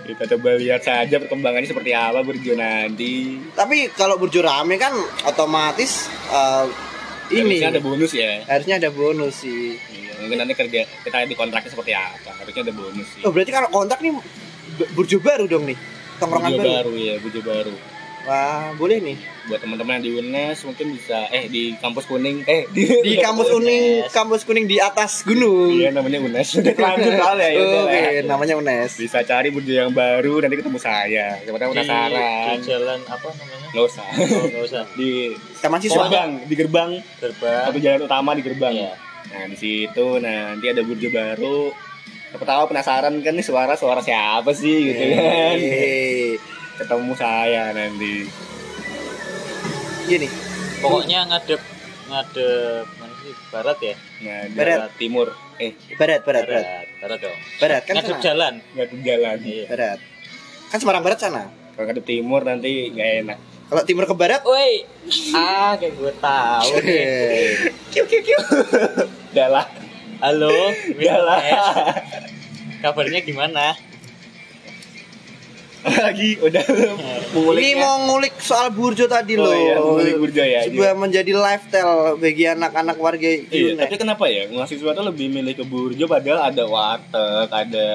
kita 0.05 0.37
coba 0.37 0.49
lihat 0.61 0.85
saja 0.85 1.17
perkembangannya 1.17 1.65
seperti 1.65 1.91
apa 1.97 2.21
burjo 2.21 2.53
nanti. 2.53 3.41
Tapi 3.57 3.89
kalau 3.97 4.21
burjo 4.21 4.45
rame 4.45 4.77
kan 4.77 4.93
otomatis 5.25 6.05
eh, 6.29 6.65
ini. 7.33 7.57
Harusnya 7.57 7.73
ada 7.73 7.81
bonus 7.81 8.11
ya. 8.13 8.31
Harusnya 8.45 8.75
ada 8.77 8.89
bonus 8.93 9.33
sih. 9.41 9.73
Iya, 9.75 10.13
mungkin 10.21 10.37
nanti 10.45 10.53
kerja 10.53 10.85
kita 11.01 11.25
di 11.25 11.33
kontraknya 11.33 11.73
seperti 11.73 11.97
apa 11.97 12.31
harusnya 12.37 12.61
ada 12.69 12.73
bonus 12.77 13.07
sih. 13.17 13.21
Oh 13.25 13.33
berarti 13.33 13.51
kalau 13.51 13.69
kontrak 13.73 13.99
nih 14.05 14.13
bu- 14.77 14.89
burjo 14.93 15.17
baru 15.17 15.49
dong 15.49 15.65
nih 15.65 15.77
tongkrongan 16.21 16.51
baru. 16.55 16.63
baru 16.63 16.91
ya 16.95 17.15
burjo 17.19 17.41
baru 17.43 17.75
wah 18.25 18.73
boleh 18.73 18.97
nih 18.99 19.17
buat 19.45 19.59
teman-teman 19.59 19.95
yang 19.95 20.03
di 20.03 20.11
UNES 20.15 20.57
mungkin 20.63 20.87
bisa 20.91 21.29
eh 21.29 21.45
di 21.45 21.77
kampus 21.77 22.05
kuning 22.05 22.41
eh 22.43 22.65
di, 22.67 22.81
di 23.05 23.13
kampus 23.15 23.47
kuning 23.47 24.01
kampus 24.09 24.41
kuning 24.41 24.65
di 24.65 24.77
atas 24.79 25.21
gunung 25.21 25.69
iya 25.71 25.89
namanya 25.89 26.17
UNES 26.19 26.57
udah 26.57 26.73
lanjut 26.73 27.13
ya 27.13 27.23
Oke, 27.29 27.45
lah. 27.85 28.25
namanya 28.25 28.53
UNES. 28.55 28.97
bisa 28.97 29.21
cari 29.21 29.47
burjo 29.47 29.69
yang 29.71 29.91
baru 29.91 30.41
nanti 30.41 30.57
ketemu 30.57 30.77
saya 30.77 31.37
siapa 31.39 31.55
tahu 31.55 31.69
penasaran 31.71 32.57
di 32.57 32.65
jalan 32.65 32.99
apa 33.05 33.27
namanya? 33.29 33.67
nggak 33.69 33.85
usah 33.85 34.07
Oh, 34.55 34.63
usah. 34.63 34.83
di 34.97 35.09
Taman 35.55 35.79
siswa. 35.79 36.03
gerbang 36.03 36.29
di 36.41 36.55
gerbang 36.55 36.91
Gerbang. 37.17 37.63
satu 37.63 37.79
jalan 37.79 37.99
utama 38.01 38.29
di 38.33 38.41
gerbang 38.41 38.73
Iya. 38.75 38.91
nah 39.27 39.43
di 39.45 39.55
situ 39.55 40.07
nah 40.17 40.51
nanti 40.51 40.65
ada 40.65 40.81
burjo 40.81 41.09
baru 41.09 41.69
siapa 42.27 42.41
tahu 42.43 42.63
penasaran 42.67 43.13
kan 43.19 43.31
nih 43.31 43.45
suara 43.45 43.73
suara 43.73 44.01
siapa 44.01 44.49
sih 44.51 44.89
gitu 44.89 45.03
kan 45.13 45.55
Yeay. 45.55 46.35
Ketemu 46.75 47.11
saya 47.13 47.71
nanti 47.71 48.27
Gini, 50.05 50.29
Pokoknya 50.79 51.25
ngadep 51.25 51.57
ngadep 52.05 52.85
mana 52.95 53.13
sih? 53.17 53.33
Barat 53.49 53.77
ya? 53.81 53.95
nah 54.21 54.39
di 54.45 54.53
Barat. 54.53 54.91
timur 54.95 55.27
eh 55.57 55.73
barat, 55.95 56.21
barat, 56.21 56.43
barat. 56.45 56.65
Barat 57.01 57.17
dong. 57.19 57.37
Barat 57.57 57.81
kan 57.83 57.93
ngadep 57.95 58.13
sana. 58.13 58.23
jalan. 58.23 58.53
ke 58.71 58.95
jalan 59.01 59.37
Iya. 59.41 59.65
Barat. 59.65 59.99
Kan 60.67 60.77
Semarang 60.77 61.01
Barat 61.01 61.17
sana. 61.17 61.43
kalau 61.73 61.89
ke 61.89 62.03
timur 62.05 62.41
nanti 62.41 62.87
nggak 62.87 63.11
enak 63.23 63.39
Kalau 63.65 63.81
timur 63.81 64.05
ke 64.05 64.13
barat, 64.13 64.45
Woi. 64.45 64.85
Ah, 65.33 65.73
kayak 65.73 65.97
gue 65.97 66.13
tahu 66.15 66.71
nih. 66.85 67.01
eh, 67.01 67.49
kiu 67.89 68.05
kiu 68.05 68.21
kiu 68.21 68.39
udah 69.33 69.47
lah 69.49 69.65
Halo, 70.21 70.53
udah 70.91 71.17
lah 71.19 71.39
Kabarnya 72.77 73.19
gimana? 73.19 73.73
lagi 76.05 76.29
udah 76.37 76.63
ini 77.53 77.71
mau 77.75 78.01
ngulik 78.03 78.35
soal 78.37 78.69
burjo 78.69 79.05
tadi 79.05 79.35
Oh 79.35 79.43
loh. 79.43 79.53
iya, 79.53 79.75
ngulik 79.75 80.15
burjo 80.17 80.41
ya. 80.41 80.59
Sebuah 80.63 80.93
menjadi 80.93 81.31
lifestyle 81.31 81.93
bagi 82.15 82.45
anak-anak 82.47 82.97
warga 82.97 83.21
Iya, 83.23 83.45
Yunek. 83.71 83.81
tapi 83.83 83.95
kenapa 83.95 84.25
ya 84.25 84.49
mahasiswa 84.49 84.91
tuh 84.91 85.05
lebih 85.05 85.27
milih 85.29 85.53
ke 85.53 85.63
Burjo 85.63 86.05
padahal 86.05 86.41
ada 86.47 86.63
warteg, 86.65 87.47
ada 87.47 87.87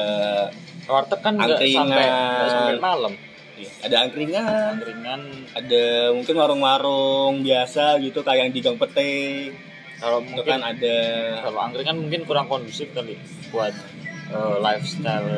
Warteg 0.82 1.20
kan 1.20 1.32
nggak 1.34 1.50
Angkringan. 1.52 1.86
sampai 1.86 2.04
nggak 2.06 2.48
sampai 2.48 2.74
malam. 2.78 3.12
iya, 3.56 3.70
ada 3.82 3.96
angkringan, 4.00 4.72
Angkringan 4.72 5.20
ada 5.52 5.82
mungkin 6.10 6.34
warung-warung 6.34 7.34
biasa 7.40 7.98
gitu 7.98 8.20
kayak 8.20 8.40
yang 8.40 8.52
di 8.52 8.60
Gang 8.60 8.74
Pete. 8.76 9.50
kalau 9.96 10.18
Itu 10.18 10.32
mungkin 10.32 10.48
kan 10.48 10.62
ada 10.64 10.96
kalau 11.42 11.58
angkringan 11.60 11.96
mungkin 11.98 12.20
kurang 12.24 12.46
kondusif 12.46 12.88
kali 12.90 13.20
buat 13.50 13.74
eh, 14.30 14.56
lifestyle 14.62 15.28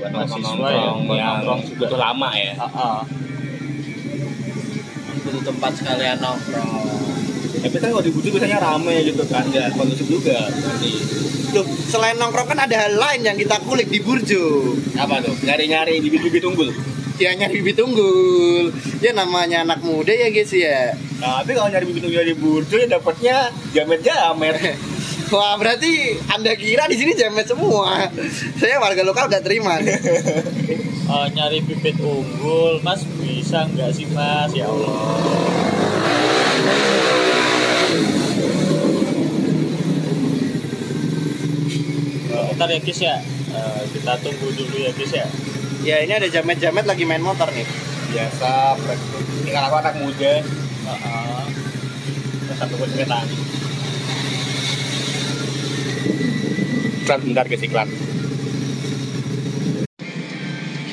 buat 0.00 0.10
mahasiswa 0.12 0.68
ya, 0.72 0.90
buat 0.96 1.16
yang 1.16 1.34
nongkrong 1.44 1.60
juga. 1.68 1.78
butuh 1.84 1.98
lama 2.00 2.28
ya. 2.32 2.52
Ah, 2.56 2.66
ah. 2.72 3.00
butuh 5.20 5.42
tempat 5.44 5.72
sekalian 5.76 6.16
nongkrong 6.18 6.88
Tapi 7.60 7.76
kan 7.76 7.88
kalau 7.92 8.00
di 8.00 8.08
Burjo 8.08 8.28
biasanya 8.32 8.60
rame 8.64 8.94
gitu 9.04 9.22
kan, 9.28 9.44
nggak 9.44 9.76
kondusif 9.76 10.06
juga 10.08 10.48
nanti. 10.48 10.92
Loh, 11.50 11.66
selain 11.66 12.16
nongkrong 12.16 12.48
kan 12.48 12.58
ada 12.62 12.76
hal 12.86 12.94
lain 12.94 13.20
yang 13.26 13.36
kita 13.36 13.58
kulik 13.66 13.90
di 13.90 13.98
burjo. 13.98 14.72
Apa 14.94 15.18
tuh? 15.18 15.34
Nyari-nyari 15.42 15.98
bibit-bibit 15.98 16.46
unggul. 16.46 16.70
Ya 17.18 17.34
nyari 17.34 17.58
bibit 17.60 17.82
unggul. 17.82 18.70
Ya 19.02 19.10
namanya 19.12 19.66
anak 19.66 19.82
muda 19.82 20.14
ya 20.14 20.30
guys 20.30 20.54
ya. 20.54 20.94
Nah, 21.18 21.42
tapi 21.42 21.58
kalau 21.58 21.68
nyari 21.68 21.84
bibit 21.90 22.06
unggul 22.06 22.22
di 22.22 22.36
Burjo 22.38 22.76
ya 22.78 22.86
dapatnya 22.86 23.36
jamet-jamet. 23.74 24.56
Wah 25.30 25.54
berarti 25.54 26.18
anda 26.26 26.50
kira 26.58 26.90
di 26.90 26.98
sini 26.98 27.14
jamet 27.14 27.46
semua. 27.46 28.10
Saya 28.58 28.82
warga 28.82 29.06
lokal 29.06 29.30
gak 29.30 29.46
terima. 29.46 29.78
nih. 29.78 29.94
Eh, 31.10 31.26
nyari 31.34 31.58
bibit 31.66 31.98
unggul, 31.98 32.78
Mas 32.86 33.02
bisa 33.18 33.66
nggak 33.66 33.90
sih 33.90 34.06
Mas? 34.14 34.54
Ya 34.54 34.70
Allah. 34.70 35.10
Eh, 42.30 42.46
ntar 42.54 42.70
ya 42.70 42.78
Kis 42.78 43.02
ya, 43.02 43.18
Eh, 43.50 43.82
kita 43.90 44.22
tunggu 44.22 44.54
dulu 44.54 44.76
ya 44.78 44.94
Kis 44.94 45.10
ya. 45.10 45.26
Ya 45.82 45.98
ini 46.06 46.14
ada 46.14 46.30
jamet-jamet 46.30 46.86
lagi 46.86 47.02
main 47.02 47.26
motor 47.26 47.50
nih. 47.50 47.66
Biasa, 48.14 48.78
tinggal 49.42 49.66
aku 49.66 49.76
anak 49.82 49.94
muda. 49.98 50.46
Ah, 50.86 50.94
ah. 50.94 51.42
Satu 52.54 52.78
pun 52.78 52.86
iklan 57.10 57.26
bentar 57.26 57.42
guys 57.42 57.66
iklan 57.66 57.88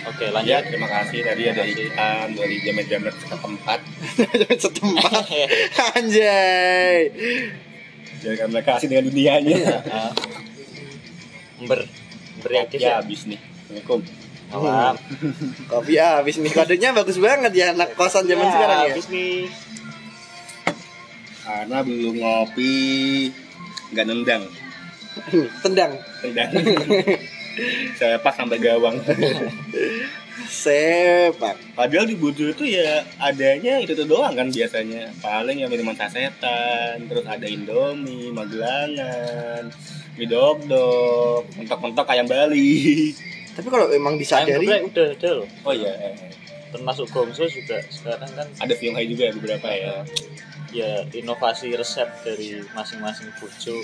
Oke, 0.10 0.26
ya 0.26 0.34
lanjut. 0.34 0.64
terima 0.74 0.90
kasih. 0.90 1.20
Tadi 1.22 1.44
ada 1.46 1.62
iklan 1.62 2.28
dari 2.34 2.58
jamet-jamet 2.66 3.14
setempat. 3.22 3.80
Setempat? 4.66 5.24
Anjay. 5.94 7.14
Jangan 8.26 8.50
mereka 8.50 8.82
asing 8.82 8.90
dengan 8.90 9.14
dunianya. 9.14 9.78
Ah. 9.86 10.10
Ber 11.70 11.86
bereaktif 12.42 12.82
ya 12.82 12.98
ya. 12.98 13.06
habis 13.06 13.30
nih. 13.30 13.38
Assalamualaikum. 13.38 14.00
Malam. 14.50 14.96
kopi 15.70 15.94
habis 16.02 16.42
nih. 16.42 16.50
Kodenya 16.50 16.98
bagus 16.98 17.22
banget 17.22 17.54
ya 17.54 17.78
anak 17.78 17.94
kosan 17.94 18.26
zaman 18.26 18.50
Ya, 18.50 18.54
sekarang 18.58 18.78
ya. 18.82 18.94
Habis 18.98 19.08
nih. 19.14 19.38
karena 21.46 21.78
belum 21.86 22.16
ngopi 22.18 22.74
nggak 23.94 24.06
nendang 24.10 24.44
tendang. 25.64 25.98
Tendang. 26.22 26.50
Saya 28.00 28.22
pas 28.22 28.38
sampai 28.38 28.62
gawang. 28.62 29.02
Sepak. 30.48 31.58
Padahal 31.74 32.06
di 32.06 32.14
Burjo 32.14 32.54
itu 32.54 32.64
ya 32.70 33.02
adanya 33.18 33.82
itu 33.82 33.98
tuh 33.98 34.06
doang 34.06 34.38
kan 34.38 34.48
biasanya. 34.48 35.10
Paling 35.20 35.66
ya 35.66 35.68
minuman 35.68 35.98
sasetan 35.98 37.10
terus 37.10 37.26
ada 37.26 37.50
indomie 37.50 38.30
magelangan 38.30 39.74
mie 40.18 40.26
dog 40.26 40.66
dog 40.66 41.46
mentok-mentok 41.58 42.10
ayam 42.10 42.26
Bali. 42.30 43.14
Tapi 43.54 43.68
kalau 43.70 43.90
emang 43.90 44.18
Ayam 44.18 44.22
disadari 44.22 44.66
geprek 44.70 44.84
udah 44.94 45.08
ada 45.18 45.30
loh. 45.34 45.48
oh 45.66 45.74
iya 45.74 45.94
Termasuk 46.72 47.08
gongso 47.12 47.48
juga 47.48 47.80
sekarang 47.88 48.32
kan 48.36 48.48
ada 48.60 48.74
Fyonghai 48.76 49.08
juga 49.08 49.32
ya 49.32 49.34
beberapa 49.36 49.68
ya. 49.72 49.96
Ya 50.76 50.92
inovasi 51.16 51.72
resep 51.74 52.08
dari 52.28 52.60
masing-masing 52.76 53.32
burjo. 53.40 53.76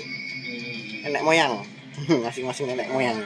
nenek 1.04 1.24
moyang. 1.24 1.64
Masing-masing 2.26 2.68
nenek 2.68 2.88
moyang. 2.92 3.16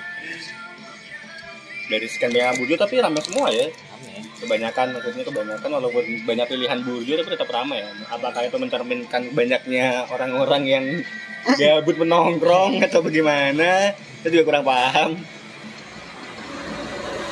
Dari 1.88 2.06
sekian 2.06 2.30
banyak 2.30 2.62
burjo 2.62 2.74
tapi 2.78 3.02
ramai 3.02 3.22
semua 3.24 3.50
ya. 3.50 3.66
Aneh. 3.98 4.22
kebanyakan 4.38 4.94
maksudnya 4.94 5.26
kebanyakan 5.26 5.70
walaupun 5.82 6.04
banyak 6.22 6.46
pilihan 6.46 6.78
burjo 6.86 7.12
tapi 7.18 7.30
tetap 7.34 7.50
ramai 7.50 7.82
ya. 7.82 7.90
Apakah 8.14 8.46
itu 8.46 8.56
mencerminkan 8.62 9.34
banyaknya 9.34 10.06
orang-orang 10.06 10.62
yang 10.62 10.84
gabut 11.59 11.98
menongkrong 11.98 12.78
atau 12.86 13.02
bagaimana? 13.02 13.98
Saya 14.22 14.30
juga 14.30 14.44
kurang 14.54 14.66
paham 14.66 15.18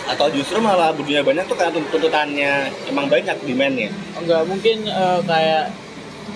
atau 0.06 0.26
justru 0.30 0.58
malah 0.58 0.94
burjonya 0.94 1.22
banyak 1.22 1.44
tuh 1.44 1.58
karena 1.58 1.74
tuntutannya 1.74 2.52
emang 2.86 3.06
banyak 3.06 3.34
demandnya 3.42 3.90
Enggak 4.14 4.46
mungkin 4.46 4.86
eh, 4.86 5.20
kayak 5.22 5.74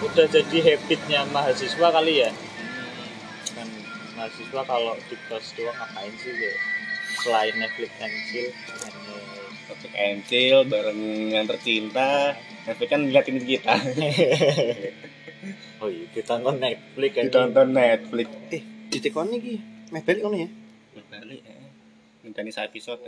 udah 0.01 0.27
jadi 0.27 0.59
habitnya 0.65 1.21
mahasiswa 1.29 1.89
kali 1.91 2.25
ya. 2.25 2.31
Kan 3.53 3.69
mahasiswa 4.15 4.63
kalau 4.65 4.97
di 5.07 5.17
kos 5.27 5.53
doang 5.55 5.73
ngapain 5.73 6.13
sih 6.17 6.33
kayak 6.33 6.59
selain 7.21 7.55
Netflix 7.55 7.91
and 8.01 8.17
chill. 8.27 8.51
Netflix 9.69 9.93
and 9.93 10.19
chill 10.25 10.59
bareng 10.65 11.01
yang 11.29 11.45
tercinta 11.45 12.33
Netflix 12.65 12.89
kan 12.89 13.01
ngeliatin 13.03 13.39
kita 13.41 13.75
Oh 15.81 15.89
iya, 15.89 16.05
ditonton 16.13 16.61
Netflix 16.61 17.11
kan. 17.13 17.23
ditonton 17.29 17.69
Netflix 17.71 18.29
eh 18.51 18.63
ditekon 18.89 19.33
iki 19.33 19.57
meh 19.91 20.03
balik 20.03 20.21
kono 20.21 20.37
ya 20.37 20.49
balik 21.09 21.41
nih 22.37 22.51
saya 22.51 22.67
episode 22.67 23.03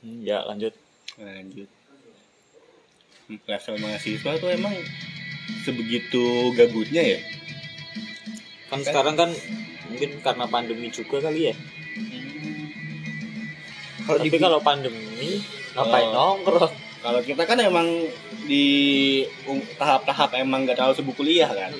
Hmm, 0.00 0.18
ya 0.18 0.40
lanjut. 0.42 0.72
lanjut 1.16 1.68
level 3.44 3.76
mahasiswa 3.78 4.32
tuh 4.34 4.48
emang 4.48 4.72
sebegitu 5.60 6.24
gabutnya 6.52 7.02
ya 7.06 7.20
Kan 8.66 8.80
sekarang 8.80 9.14
kan 9.14 9.30
mungkin 9.86 10.10
karena 10.18 10.46
pandemi 10.46 10.88
juga 10.88 11.20
kali 11.20 11.50
ya. 11.50 11.54
kalau 14.00 14.18
Tapi 14.18 14.26
di 14.26 14.38
kalau 14.38 14.58
pandemi 14.60 15.42
ngapain 15.70 16.06
Oh. 16.06 16.14
nongkrong? 16.38 16.72
kalau 17.00 17.20
kita 17.20 17.42
kan 17.44 17.58
emang 17.58 17.86
di 18.44 18.64
um, 19.44 19.60
tahap-tahap 19.74 20.32
emang 20.34 20.64
gak 20.64 20.76
terlalu 20.76 20.94
sibuk 20.94 21.14
kuliah 21.14 21.48
kan 21.48 21.72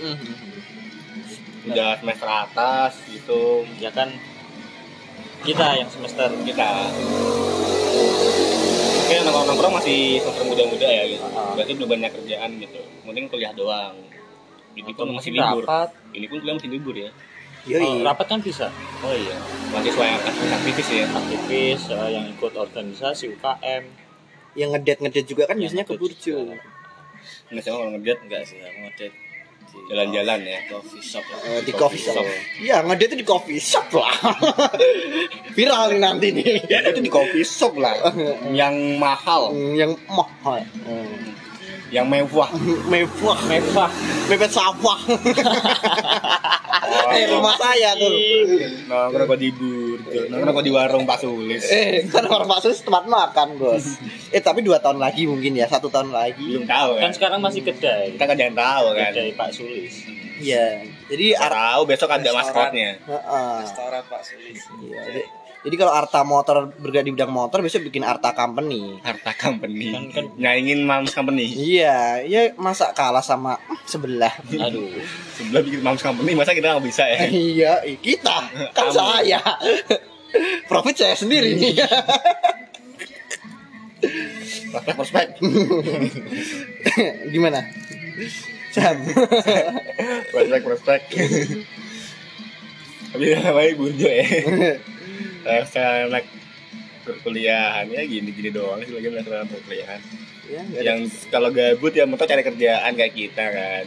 udah 1.62 1.96
semester 1.96 2.26
atas 2.26 3.00
gitu 3.06 3.64
Ya 3.76 3.90
kan 3.90 4.12
kita 5.40 5.66
yang 5.76 5.88
semester 5.88 6.28
kita 6.44 6.68
Oke, 9.00 9.14
nongkrong 9.26 9.46
nongkrong 9.50 9.74
masih 9.74 10.22
semester 10.22 10.46
muda-muda 10.46 10.86
ya 10.86 11.02
gitu. 11.02 11.26
Ah. 11.34 11.50
Berarti 11.58 11.72
belum 11.74 11.88
banyak 11.90 12.10
kerjaan 12.14 12.50
gitu. 12.62 12.78
Mending 13.02 13.26
kuliah 13.26 13.50
doang. 13.50 13.98
Ini 14.78 14.86
pun 14.94 15.10
masih 15.10 15.34
libur. 15.34 15.66
rapat. 15.66 15.90
Ini 16.14 16.30
pun 16.30 16.38
kuliah 16.38 16.54
masih 16.54 16.70
libur 16.70 16.94
ya. 16.94 17.10
Yoi. 17.66 17.82
Oh, 17.82 18.06
rapat 18.06 18.26
kan 18.30 18.38
bisa. 18.38 18.70
Oh 19.02 19.10
iya. 19.10 19.34
Mahasiswa 19.74 20.04
yang 20.06 20.18
aktif- 20.22 20.54
aktivis 20.54 20.88
ya. 20.94 21.04
Aktivis 21.10 21.82
eh, 21.90 22.08
yang 22.14 22.24
ikut 22.30 22.52
organisasi 22.54 23.34
UKM. 23.34 23.84
yang 24.58 24.74
ngedet 24.74 24.98
ngedet 24.98 25.26
juga 25.26 25.46
kan 25.46 25.54
Yang 25.58 25.62
biasanya 25.74 25.84
ke 25.86 25.92
ngedet 25.94 26.02
burjo. 26.06 26.38
Nggak 27.50 27.62
sih 27.66 27.70
kalau 27.70 27.86
ngedate 27.90 28.20
enggak 28.26 28.42
sih 28.46 28.58
aku 28.62 28.78
ngedate 28.82 29.14
di 29.14 29.29
jalan-jalan 29.90 30.38
ya. 30.46 30.58
coffee 30.70 31.02
shop 31.02 31.24
lah. 31.26 31.38
Eh, 31.46 31.60
di 31.66 31.72
coffee 31.74 32.02
shop. 32.02 32.24
Iya, 32.62 32.76
ngedet 32.86 33.06
itu 33.10 33.16
di 33.22 33.26
coffee 33.26 33.58
shop 33.58 33.86
lah. 33.96 34.14
Viral 35.56 35.94
nih 35.94 36.00
nanti 36.00 36.26
nih. 36.30 36.62
Itu 36.68 37.00
di 37.02 37.10
coffee 37.10 37.42
shop 37.42 37.74
lah. 37.80 37.94
yang 38.60 38.74
mahal, 39.02 39.50
Hmm, 39.50 39.74
yang 39.74 39.92
mahal. 40.06 40.62
Hmm. 40.86 41.39
Yang 41.90 42.06
mewah. 42.06 42.50
Mewah, 42.86 43.38
Mewah. 43.46 43.90
mepet 44.30 44.50
sawah. 44.50 44.98
Eh, 47.10 47.26
rumah 47.26 47.54
saya 47.54 47.94
tuh. 47.98 48.10
Nongkrong 48.86 49.26
kok 49.26 49.38
di 49.38 49.50
Burjo, 49.50 50.30
nongkrong 50.30 50.54
kok 50.58 50.66
di 50.66 50.72
warung 50.72 51.04
Pak 51.04 51.18
Sulis. 51.22 51.62
Eh, 51.66 52.06
kan 52.06 52.26
orang 52.26 52.46
masuk 52.46 52.70
tempat 52.72 53.04
makan, 53.06 53.48
Bos. 53.58 53.98
Eh, 54.34 54.38
tapi 54.38 54.62
dua 54.62 54.78
tahun 54.78 55.02
lagi 55.02 55.26
mungkin 55.26 55.58
ya, 55.58 55.66
satu 55.66 55.90
tahun 55.90 56.14
lagi. 56.14 56.38
Belum 56.46 56.62
tahu 56.70 57.02
Kan 57.02 57.10
kan. 57.10 57.12
sekarang 57.14 57.40
masih 57.42 57.66
kedai. 57.66 58.14
Kita 58.14 58.30
kan 58.30 58.38
jangan 58.38 58.56
tahu 58.62 58.86
kan. 58.94 59.10
Kedai 59.10 59.30
Pak 59.34 59.50
Sulis. 59.50 59.94
Iya. 60.38 60.86
Jadi 61.10 61.26
tahu 61.34 61.80
besok 61.90 62.14
ada 62.14 62.30
maskotnya. 62.30 63.02
Heeh. 63.02 63.54
Restoran 63.66 64.02
Pak 64.06 64.22
Sulis. 64.22 64.62
Iya, 64.86 65.02
jadi, 65.60 65.74
kalau 65.76 65.92
Arta 65.92 66.24
Motor 66.24 66.72
bergerak 66.72 67.04
di 67.04 67.12
bidang 67.12 67.28
motor 67.28 67.60
besok 67.60 67.84
bikin 67.84 68.00
Arta 68.00 68.32
Company. 68.32 68.96
Harta 69.04 69.36
company. 69.36 69.92
Kan- 69.92 70.08
kan- 70.08 70.32
Nyaingin 70.40 70.88
Mams 70.88 71.12
company. 71.12 71.52
Iya, 71.52 72.24
ya 72.24 72.56
masa 72.56 72.96
kalah 72.96 73.20
sama 73.20 73.60
sebelah. 73.84 74.32
Aduh. 74.56 74.88
Sebelah 75.36 75.60
bikin 75.60 75.84
Mams 75.84 76.00
company 76.00 76.32
masa 76.32 76.56
kita 76.56 76.72
nggak 76.72 76.84
bisa 76.88 77.04
ya? 77.04 77.28
iya, 77.52 77.72
kita 78.00 78.36
kan 78.72 78.88
saya. 78.88 79.40
Profit 80.64 80.96
saya 80.96 81.12
sendiri 81.12 81.52
nih. 81.52 81.76
Prospek 84.72 84.94
prospek. 84.96 85.26
Gimana? 87.28 87.60
Sam. 88.72 88.96
prospek 90.32 90.60
prospek. 90.64 91.00
Tapi 93.10 93.24
namanya 93.44 93.70
burjo 93.76 94.08
ya. 94.08 94.24
Eh, 95.42 95.64
Saya 95.64 96.06
anak 96.06 96.24
perkuliahan 97.00 97.88
ya 97.88 98.02
gini-gini 98.02 98.50
doang 98.50 98.78
sih 98.80 98.92
lagi 98.92 99.08
melaksanakan 99.08 99.48
perkuliahan. 99.48 100.00
ya. 100.46 100.62
Yang 100.82 101.00
kalau 101.26 101.48
gabut 101.48 101.90
ya 101.90 102.04
mentok 102.04 102.26
cari 102.26 102.42
kerjaan 102.42 102.92
kayak 102.92 103.14
kita 103.14 103.44
kan. 103.46 103.84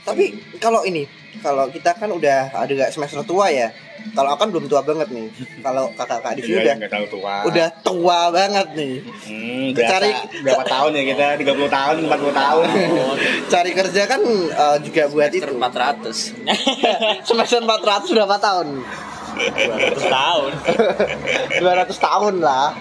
Tapi 0.00 0.24
kalau 0.56 0.82
ini, 0.82 1.04
kalau 1.38 1.68
kita 1.68 1.92
kan 1.92 2.08
udah 2.08 2.50
ada 2.52 2.72
gak 2.72 2.90
semester 2.90 3.22
tua 3.22 3.48
ya. 3.48 3.68
Kalau 4.10 4.32
aku 4.32 4.40
kan 4.40 4.48
belum 4.48 4.64
tua 4.64 4.80
banget 4.80 5.12
nih. 5.12 5.28
Kalau 5.60 5.92
kakak-kakak 5.92 6.32
di 6.34 6.42
sini 6.42 6.56
Iya, 6.56 6.72
udah 6.78 7.04
tua. 7.06 7.34
udah 7.44 7.68
tua 7.84 8.20
banget 8.32 8.68
nih. 8.72 8.94
Hmm, 9.28 9.66
berapa, 9.70 9.90
Cari- 9.92 10.24
berapa 10.40 10.64
tahun 10.64 10.90
ya 10.94 11.02
kita? 11.04 11.26
30 11.36 11.68
tahun, 11.68 11.94
40 12.08 12.32
tahun. 12.32 12.66
Cari 13.52 13.70
kerja 13.70 14.02
kan 14.06 14.20
eh, 14.48 14.76
juga 14.80 15.02
buat 15.04 15.30
itu. 15.30 15.52
400. 15.52 16.16
Semester 17.28 17.60
400 17.60 18.08
berapa 18.10 18.36
tahun? 18.40 18.66
200 19.40 19.96
tahun. 20.06 20.52
200 21.60 21.96
tahun 21.96 22.34
lah. 22.44 22.76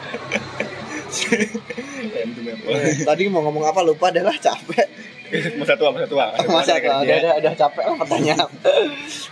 Tadi 3.08 3.24
mau 3.32 3.42
ngomong 3.48 3.66
apa 3.66 3.82
lupa 3.82 4.14
adalah 4.14 4.36
capek. 4.38 4.88
masa 5.62 5.78
tua, 5.78 5.94
masa 5.94 6.10
tua. 6.10 6.26
Masa 6.50 6.82
Cari 6.82 6.90
udah, 6.90 7.02
udah, 7.06 7.34
udah 7.38 7.54
capek 7.54 7.84
lah 7.86 7.96
pertanyaan. 8.02 8.50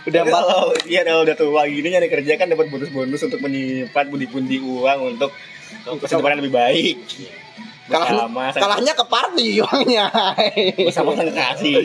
udah 0.08 0.22
kalau 0.30 0.62
iya 0.86 1.02
kalau 1.02 1.26
udah 1.26 1.36
tua 1.36 1.62
gini 1.66 1.90
nyari 1.90 2.08
kerja 2.10 2.38
kan 2.38 2.46
dapat 2.46 2.70
bonus-bonus 2.70 3.26
untuk 3.26 3.42
menyimpan 3.42 4.06
pundi-pundi 4.06 4.62
uang 4.62 5.18
untuk 5.18 5.34
yang 6.06 6.38
lebih 6.38 6.54
baik. 6.54 6.96
Kalah, 7.88 8.28
kalahnya 8.52 8.92
ke 8.92 9.04
party 9.08 9.64
uangnya. 9.64 10.12
bersama 10.76 11.16
sang 11.16 11.32
kasih. 11.32 11.80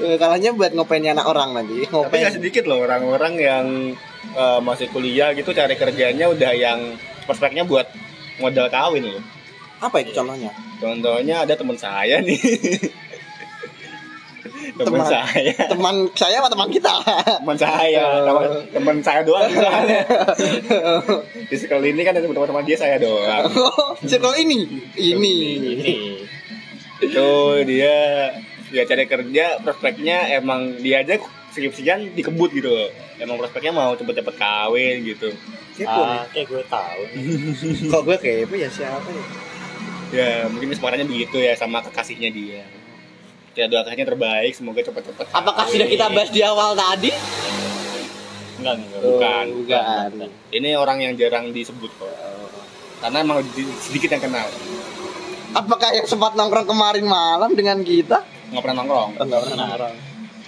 Eh, 0.00 0.16
kalahnya 0.16 0.56
buat 0.56 0.72
ngopain 0.72 1.04
anak 1.04 1.28
orang 1.28 1.52
nanti. 1.52 1.84
Tapi 1.84 1.92
Ngopain. 1.92 2.20
nggak 2.24 2.34
sedikit 2.40 2.64
loh 2.64 2.80
orang-orang 2.80 3.36
yang 3.36 3.66
eh, 4.32 4.60
masih 4.64 4.88
kuliah 4.88 5.36
gitu 5.36 5.52
cari 5.52 5.76
kerjanya 5.76 6.32
udah 6.32 6.52
yang 6.56 6.96
prospeknya 7.28 7.68
buat 7.68 7.92
modal 8.40 8.72
kawin 8.72 9.04
loh. 9.04 9.22
Apa 9.84 10.00
itu 10.00 10.16
contohnya? 10.16 10.48
Contohnya 10.80 11.44
ada 11.44 11.54
teman 11.54 11.76
saya 11.76 12.24
nih. 12.24 12.40
teman 14.72 15.02
saya. 15.04 15.52
teman 15.68 15.96
saya 16.16 16.36
apa 16.40 16.48
teman 16.48 16.68
kita. 16.72 16.94
Teman 17.42 17.56
saya 17.58 18.04
teman 18.24 18.48
teman 18.72 18.96
saya 19.04 19.20
doang 19.26 19.50
di 21.50 21.56
sekolah 21.56 21.84
ini 21.84 22.00
kan 22.02 22.16
ada 22.16 22.24
teman-teman 22.24 22.64
dia 22.64 22.76
saya 22.78 22.96
doang. 22.96 23.44
Oh, 23.52 23.92
circle 24.04 24.34
ini? 24.40 24.64
Ini. 24.96 25.36
Ini. 25.60 25.94
Itu 27.04 27.60
dia 27.68 27.94
dia 28.72 28.82
cari 28.88 29.04
kerja 29.06 29.60
prospeknya 29.62 30.34
emang 30.34 30.80
dia 30.80 31.04
aja 31.04 31.20
skripsian 31.52 32.16
dikebut 32.16 32.50
gitu 32.54 32.70
loh. 32.72 32.90
Emang 33.20 33.38
prospeknya 33.38 33.70
mau 33.70 33.94
cepet-cepet 33.94 34.34
kawin 34.34 35.04
gitu. 35.06 35.30
Kepo 35.74 35.90
nih. 35.90 36.18
ah, 36.22 36.24
kayak 36.30 36.46
gue 36.54 36.62
tahu 36.70 37.02
kok 37.90 38.02
gue 38.06 38.16
kepo 38.22 38.54
ya 38.54 38.70
siapa 38.70 39.10
ya? 39.10 39.24
Ya 40.14 40.30
mungkin 40.46 40.70
semuanya 40.70 41.02
begitu 41.02 41.42
ya 41.42 41.58
sama 41.58 41.82
kekasihnya 41.82 42.30
dia 42.30 42.62
ya 43.54 43.66
doakannya 43.66 44.04
terbaik 44.04 44.52
semoga 44.52 44.80
cepet-cepet 44.80 45.26
apakah 45.30 45.64
sudah 45.64 45.86
kita 45.86 46.06
bahas 46.08 46.28
di 46.28 46.40
awal 46.40 46.74
tadi? 46.74 47.10
Enggak 48.54 48.74
enggak 48.76 49.00
Bukan, 49.00 49.44
bukan. 49.60 50.08
ini 50.50 50.68
orang 50.72 50.98
yang 50.98 51.12
jarang 51.14 51.50
disebut 51.50 51.90
kok. 51.92 52.08
Karena 52.98 53.20
emang 53.20 53.42
di- 53.48 53.76
sedikit 53.78 54.08
yang 54.08 54.22
kenal. 54.22 54.46
Apakah 55.52 55.92
yang 55.92 56.02
sempat 56.04 56.32
nongkrong 56.32 56.64
kemarin 56.64 57.04
malam 57.04 57.52
dengan 57.52 57.78
kita? 57.80 58.22
Nggak 58.48 58.62
pernah 58.62 58.76
nongkrong. 58.80 59.10
Enggak 59.18 59.40
pernah. 59.44 59.66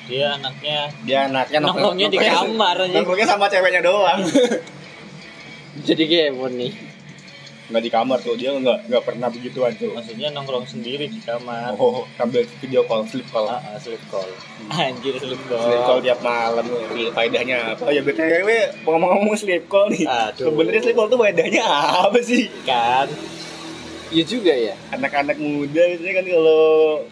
dia 0.06 0.26
anaknya 0.32 0.78
dia 1.02 1.18
anaknya 1.26 1.58
Nongkrongnya 1.60 2.06
di 2.06 2.16
kamar 2.16 2.76
aja. 2.80 2.94
nongkrongnya 2.94 3.26
sama 3.26 3.46
ceweknya 3.46 3.82
doang. 3.82 4.22
Jadi 5.82 6.02
kepo 6.06 6.46
nih 6.48 6.72
nggak 7.66 7.82
di 7.82 7.90
kamar 7.90 8.18
tuh 8.22 8.38
dia 8.38 8.54
nggak 8.54 8.86
nggak 8.86 9.02
pernah 9.02 9.26
begituan 9.26 9.74
tuh. 9.74 9.90
Maksudnya 9.90 10.30
nongkrong 10.30 10.66
sendiri 10.70 11.10
di 11.10 11.18
kamar. 11.18 11.74
Oh 11.74 12.06
sambil 12.14 12.46
video 12.62 12.86
call 12.86 13.02
sleep 13.10 13.26
call. 13.34 13.50
Ah, 13.50 13.58
ah, 13.58 13.78
sleep 13.82 14.02
call. 14.06 14.26
Anjir 14.70 15.18
sleep 15.18 15.40
sleep 15.42 15.50
call 15.50 15.82
call 15.82 16.00
tiap 16.02 16.20
malam 16.22 16.66
nih 16.94 17.10
faedahnya 17.10 17.74
apa? 17.74 17.90
Ya 17.90 18.02
btw 18.06 18.48
ngomong-ngomong 18.86 19.34
sleep 19.34 19.66
call 19.66 19.90
nih. 19.90 20.06
Aduh. 20.06 20.54
sebenarnya 20.54 20.80
sleep 20.86 20.96
call 20.96 21.10
tuh 21.10 21.18
faedahnya 21.18 21.64
apa 22.06 22.18
sih? 22.22 22.46
Kan? 22.62 23.10
Iya 24.14 24.24
juga 24.24 24.54
ya. 24.54 24.74
Anak-anak 24.94 25.36
muda 25.42 25.82
biasanya 25.90 26.14
kan 26.22 26.26
kalau 26.30 27.02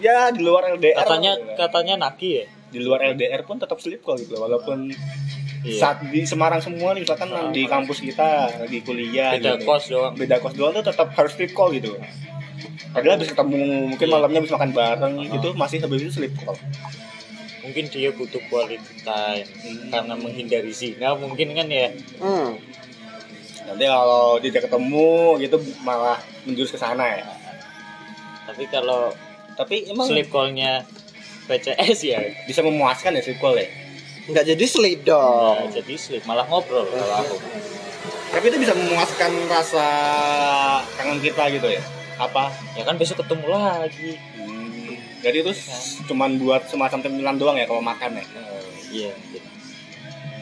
ya 0.00 0.32
di 0.32 0.40
luar 0.44 0.76
LDR 0.76 0.96
katanya 1.00 1.32
katanya 1.56 1.94
naki 1.96 2.44
ya? 2.44 2.46
Di 2.70 2.78
luar 2.84 3.02
LDR 3.16 3.42
pun 3.48 3.56
tetap 3.56 3.80
sleep 3.80 4.04
call 4.04 4.20
gitu 4.20 4.36
loh, 4.36 4.46
walaupun 4.46 4.92
Iya. 5.60 5.76
saat 5.76 6.00
di 6.08 6.24
Semarang 6.24 6.56
semua 6.56 6.96
nih 6.96 7.04
misalkan 7.04 7.28
Semarang. 7.28 7.52
di 7.52 7.62
kampus 7.68 8.00
kita 8.00 8.28
di 8.64 8.80
kuliah 8.80 9.36
beda 9.36 9.60
gitu. 9.60 9.68
kos 9.68 9.84
doang 9.92 10.14
beda 10.16 10.40
kos 10.40 10.56
doang 10.56 10.72
tuh 10.72 10.84
tetap 10.88 11.12
harus 11.12 11.36
sleep 11.36 11.52
call 11.52 11.68
gitu 11.70 12.00
padahal 12.90 13.20
habis 13.20 13.28
ketemu 13.28 13.60
mungkin 13.92 14.06
Iya. 14.08 14.14
malamnya 14.16 14.38
habis 14.40 14.52
makan 14.56 14.70
bareng 14.72 15.14
Oh. 15.20 15.26
gitu 15.28 15.48
masih 15.52 15.84
habis 15.84 16.00
itu 16.00 16.12
sleep 16.16 16.32
call 16.40 16.56
mungkin 17.60 17.84
dia 17.92 18.08
butuh 18.10 18.40
quality 18.48 19.04
time 19.04 19.46
karena 19.92 20.14
menghindari 20.16 20.72
zina 20.72 21.12
mungkin 21.12 21.52
kan 21.52 21.68
ya 21.68 21.92
hmm. 21.92 22.50
nanti 23.68 23.84
kalau 23.84 24.40
dia 24.40 24.48
ketemu 24.56 25.12
gitu 25.38 25.56
malah 25.84 26.16
menjurus 26.48 26.72
ke 26.72 26.80
sana 26.80 27.04
ya 27.20 27.28
tapi 28.48 28.64
kalau 28.66 29.12
tapi 29.60 29.84
emang 29.86 30.08
sleep 30.08 30.32
callnya 30.32 30.88
PCS 31.46 31.98
ya 32.00 32.20
bisa 32.48 32.64
memuaskan 32.64 33.12
ya 33.12 33.20
sleep 33.20 33.36
call 33.36 33.60
ya 33.60 33.68
nggak 34.26 34.44
jadi 34.46 34.64
sleep 34.66 35.00
dong. 35.02 35.56
Nggak 35.64 35.80
jadi 35.80 35.94
sleep 35.96 36.22
malah 36.24 36.44
ngobrol 36.44 36.84
kalau 36.84 37.16
aku. 37.16 37.36
Tapi 38.30 38.44
itu 38.46 38.58
bisa 38.58 38.74
memuaskan 38.74 39.32
rasa 39.46 39.86
kangen 40.94 41.18
kita 41.18 41.50
gitu 41.50 41.66
ya? 41.66 41.82
Apa? 42.16 42.52
Ya 42.74 42.84
kan 42.84 42.94
besok 42.94 43.24
ketemu 43.24 43.48
lagi. 43.48 44.14
Hmm, 44.36 44.92
jadi 45.18 45.40
itu 45.40 45.50
s- 45.50 46.04
cuman 46.04 46.36
buat 46.36 46.68
semacam 46.68 47.00
cemilan 47.00 47.36
doang 47.36 47.56
ya 47.56 47.64
kalau 47.64 47.80
makan 47.80 48.16
ya? 48.16 48.24
Eh, 48.24 48.64
iya 48.92 49.10
mungkin. 49.12 49.42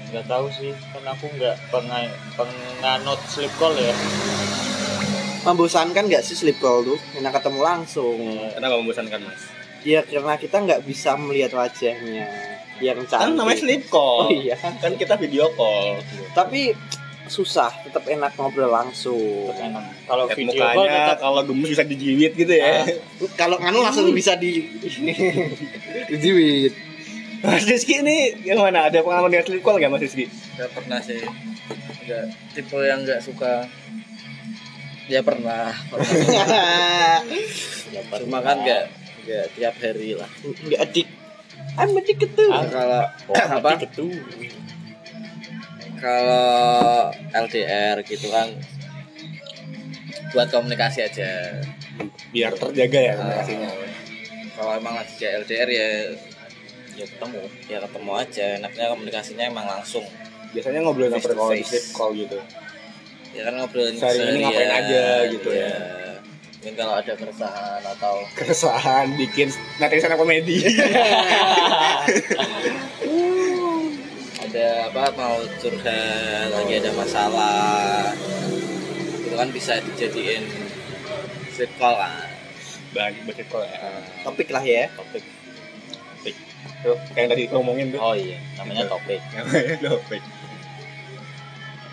nggak 0.09 0.25
tahu 0.25 0.49
sih 0.49 0.73
kan 0.89 1.05
aku 1.05 1.29
nggak 1.37 1.57
penga- 1.69 2.17
penganut 2.33 3.21
sleep 3.29 3.53
call 3.57 3.77
ya. 3.77 3.93
Membosankan 5.45 6.09
nggak 6.09 6.25
sih 6.25 6.33
sleep 6.35 6.57
call 6.59 6.81
tuh? 6.83 6.99
Enak 7.15 7.37
ketemu 7.37 7.61
langsung. 7.63 8.17
Kenapa 8.53 8.75
membosankan 8.75 9.21
mas? 9.23 9.43
Ya 9.81 10.01
karena 10.03 10.35
kita 10.35 10.57
nggak 10.59 10.81
bisa 10.83 11.15
melihat 11.15 11.55
wajahnya 11.55 12.25
yang 12.79 12.99
kan 13.07 13.29
cantik. 13.29 13.37
namanya 13.39 13.59
sleep 13.59 13.83
call. 13.91 14.27
Oh 14.27 14.31
iya. 14.31 14.57
Kan 14.59 14.95
kita 14.95 15.15
video 15.19 15.51
call. 15.55 15.99
Tapi 16.35 16.75
susah 17.29 17.71
tetap 17.85 18.09
enak 18.09 18.33
ngobrol 18.35 18.73
langsung. 18.73 19.53
Enak. 19.53 20.09
Kalau 20.09 20.25
video 20.33 20.57
call 20.57 20.87
mukanya 20.87 20.99
tetap 21.13 21.19
kalau 21.21 21.43
gemes 21.45 21.69
bisa 21.77 21.85
dijiwit 21.85 22.33
gitu 22.35 22.55
ya. 22.57 22.87
Kalau 23.37 23.61
nganu 23.61 23.85
langsung 23.85 24.11
bisa 24.15 24.35
di 24.39 24.65
dijiwit. 26.11 26.73
Mas 27.39 27.63
Rizky 27.71 28.03
ini 28.03 28.35
yang 28.43 28.59
mana? 28.59 28.91
Ada 28.91 28.99
pengalaman 29.07 29.31
dengan 29.31 29.47
sleep 29.47 29.63
call 29.63 29.79
nggak 29.79 29.93
Mas 29.95 30.03
Rizky? 30.03 30.27
Gak 30.59 30.71
pernah 30.75 30.99
sih. 30.99 31.23
Gak 32.09 32.25
tipe 32.57 32.79
yang 32.83 33.07
gak 33.07 33.23
suka. 33.23 33.71
Ya 35.07 35.23
pernah, 35.23 35.71
pernah. 35.89 36.05
pernah. 37.95 38.19
Cuma 38.21 38.39
kan 38.43 38.61
gak, 38.67 38.91
gak 39.25 39.47
tiap 39.55 39.75
hari 39.79 40.19
lah. 40.19 40.29
Nggak 40.67 40.81
adik 40.83 41.09
I'm 41.77 41.93
addicted 41.99 42.31
tuh 42.33 42.49
Ah. 42.49 42.65
Kalau 42.65 43.03
Oh, 43.29 43.37
apa? 43.61 43.71
ketu 43.85 44.09
Kalau 45.99 47.11
LDR 47.35 47.97
gitu 48.07 48.31
kan 48.31 48.49
Buat 50.29 50.53
komunikasi 50.53 51.09
aja. 51.09 51.57
Biar 52.37 52.53
terjaga 52.53 53.01
ya 53.01 53.13
komunikasinya. 53.17 53.69
Kalau 54.53 54.73
emang 54.77 54.95
lagi 55.01 55.25
LDR 55.25 55.69
ya 55.73 55.89
ya 57.01 57.07
ketemu. 57.09 57.43
Ya 57.65 57.79
ketemu 57.81 58.11
aja. 58.13 58.47
Enaknya 58.61 58.85
komunikasinya 58.93 59.45
emang 59.49 59.65
langsung. 59.65 60.05
Biasanya 60.53 60.85
ngobrolin 60.85 61.17
apa 61.17 61.33
kalau 61.33 61.53
di 61.57 61.65
call 61.97 62.13
gitu. 62.13 62.39
Ya 63.33 63.49
kan 63.49 63.55
ngobrolin 63.57 63.97
Sehari 63.97 64.21
ini 64.37 64.41
ngapain 64.45 64.73
aja 64.73 65.03
gitu 65.33 65.51
ya. 65.53 65.73
Mungkin 66.69 66.85
kalau 66.85 67.01
ada 67.01 67.17
keresahan 67.17 67.81
atau 67.97 68.15
keresahan 68.37 69.17
bikin 69.17 69.49
netizen 69.81 70.13
komedi. 70.21 70.61
Ada 74.49 74.93
apa 74.93 75.13
mau 75.17 75.41
curhat 75.61 76.53
lagi 76.53 76.73
ada 76.81 76.93
masalah. 76.93 78.13
Itu 79.25 79.37
kan 79.37 79.49
bisa 79.53 79.81
dijadiin 79.81 80.45
sleep 81.57 81.73
call 81.81 81.97
kan? 81.97 82.29
Bahan 82.93 83.17
buat 83.25 83.37
sleep 83.37 83.49
call 83.49 83.65
ya. 83.65 83.81
Topik 84.29 84.49
lah 84.53 84.65
ya. 84.65 84.93
Topik. 84.93 85.25
Tuh 86.85 86.97
kayak 87.17 87.17
yang 87.17 87.29
tadi 87.33 87.45
ngomongin 87.49 87.97
tuh. 87.97 88.01
Oh 88.01 88.13
iya 88.13 88.41
namanya 88.61 88.89
topik. 88.93 89.21
Namanya 89.37 89.77
topik. 89.85 90.23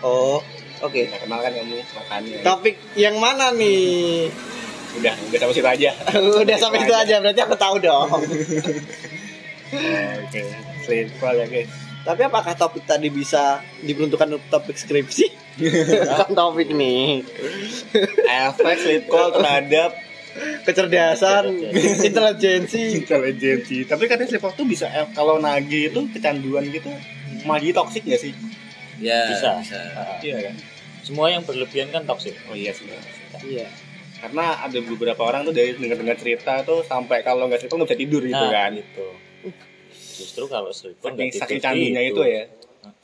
Oh 0.04 0.44
oke. 0.84 1.00
Nggak 1.00 1.20
kenal 1.24 1.40
kan 1.40 1.52
kamu 1.56 1.76
makannya? 1.80 2.38
Topik 2.44 2.76
yang 2.96 3.16
mana 3.20 3.52
nih 3.52 4.28
udah 4.98 5.14
udah 5.28 5.38
sampai 5.38 5.54
situ 5.54 5.68
aja. 5.68 5.90
Udah 6.42 6.56
sampai 6.56 6.78
itu 6.84 6.94
aja 6.94 7.14
berarti 7.20 7.40
aku 7.44 7.56
tahu 7.56 7.76
dong. 7.80 8.08
Oke 10.26 10.40
sleep 10.86 11.10
call 11.18 11.42
ya 11.42 11.46
guys 11.50 11.86
tapi 12.06 12.22
apakah 12.22 12.54
topik 12.54 12.86
tadi 12.86 13.10
bisa 13.10 13.58
diperuntukkan 13.82 14.38
untuk 14.38 14.46
topik 14.46 14.78
skripsi? 14.78 15.26
Kan 16.22 16.38
topik 16.38 16.70
nih. 16.70 17.26
Efek 18.30 18.76
sleep 18.78 19.04
call 19.10 19.34
terhadap 19.34 19.90
kecerdasan 20.62 21.50
intelijensi. 22.06 23.02
Intelijensi. 23.02 23.90
Tapi 23.90 24.06
katanya 24.06 24.30
sleep 24.30 24.38
call 24.38 24.54
tuh 24.54 24.70
bisa 24.70 24.86
eh, 24.86 25.02
kalau 25.18 25.42
nagih 25.42 25.90
itu 25.90 25.98
kecanduan 26.14 26.70
gitu 26.70 26.94
malah 27.42 27.58
jadi 27.58 27.74
toxic 27.74 28.06
gak 28.06 28.22
sih? 28.22 28.32
Ya 29.02 29.26
Bisa. 29.26 29.58
bisa, 29.58 29.78
iya 30.22 30.46
kan? 30.46 30.54
Semua 31.02 31.26
yang 31.34 31.42
berlebihan 31.42 31.90
kan 31.90 32.06
toxic. 32.06 32.38
Oh 32.46 32.54
iya 32.54 32.70
sih 32.70 32.86
iya 33.44 33.66
karena 34.16 34.64
ada 34.64 34.78
beberapa 34.80 35.22
orang 35.22 35.44
tuh 35.44 35.54
dari 35.54 35.76
dengar-dengar 35.76 36.16
cerita 36.16 36.64
tuh 36.64 36.80
sampai 36.82 37.20
kalau 37.20 37.46
nggak 37.46 37.68
call 37.68 37.84
nggak 37.84 37.92
bisa 37.92 38.00
tidur 38.00 38.22
gitu 38.24 38.46
nah. 38.46 38.52
kan 38.52 38.70
gitu. 38.72 39.06
Justru 40.16 40.44
kalau 40.48 40.72
sleep 40.72 40.96
call 40.98 41.12
saking 41.12 41.28
nggak 41.28 41.40
saking 41.44 41.60
candinya 41.60 42.02
gitu. 42.02 42.22
itu 42.24 42.32
ya. 42.32 42.44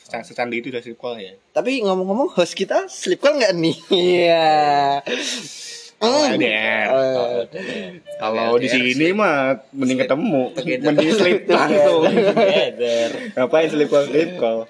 Secang- 0.01 0.27
secandi 0.27 0.57
itu 0.59 0.69
udah 0.73 0.83
sleep 0.83 0.99
call 0.99 1.17
ya. 1.21 1.33
Tapi 1.53 1.85
ngomong-ngomong 1.85 2.33
host 2.33 2.57
kita 2.57 2.89
sleep 2.89 3.21
call 3.21 3.37
nggak 3.37 3.53
nih? 3.53 3.77
Iya. 3.93 4.51
Hmm. 6.03 6.35
LDR. 6.35 6.89
Eh, 6.91 8.03
kalau 8.19 8.59
di 8.59 8.67
sini 8.67 9.15
mah 9.15 9.55
mending 9.71 10.03
ketemu. 10.03 10.43
Mending 10.59 11.11
sleep 11.15 11.47
langsung. 11.55 12.03
Ngapain 13.39 13.69
sleep 13.71 13.89
call 13.93 14.05
sleep 14.11 14.31
call? 14.41 14.67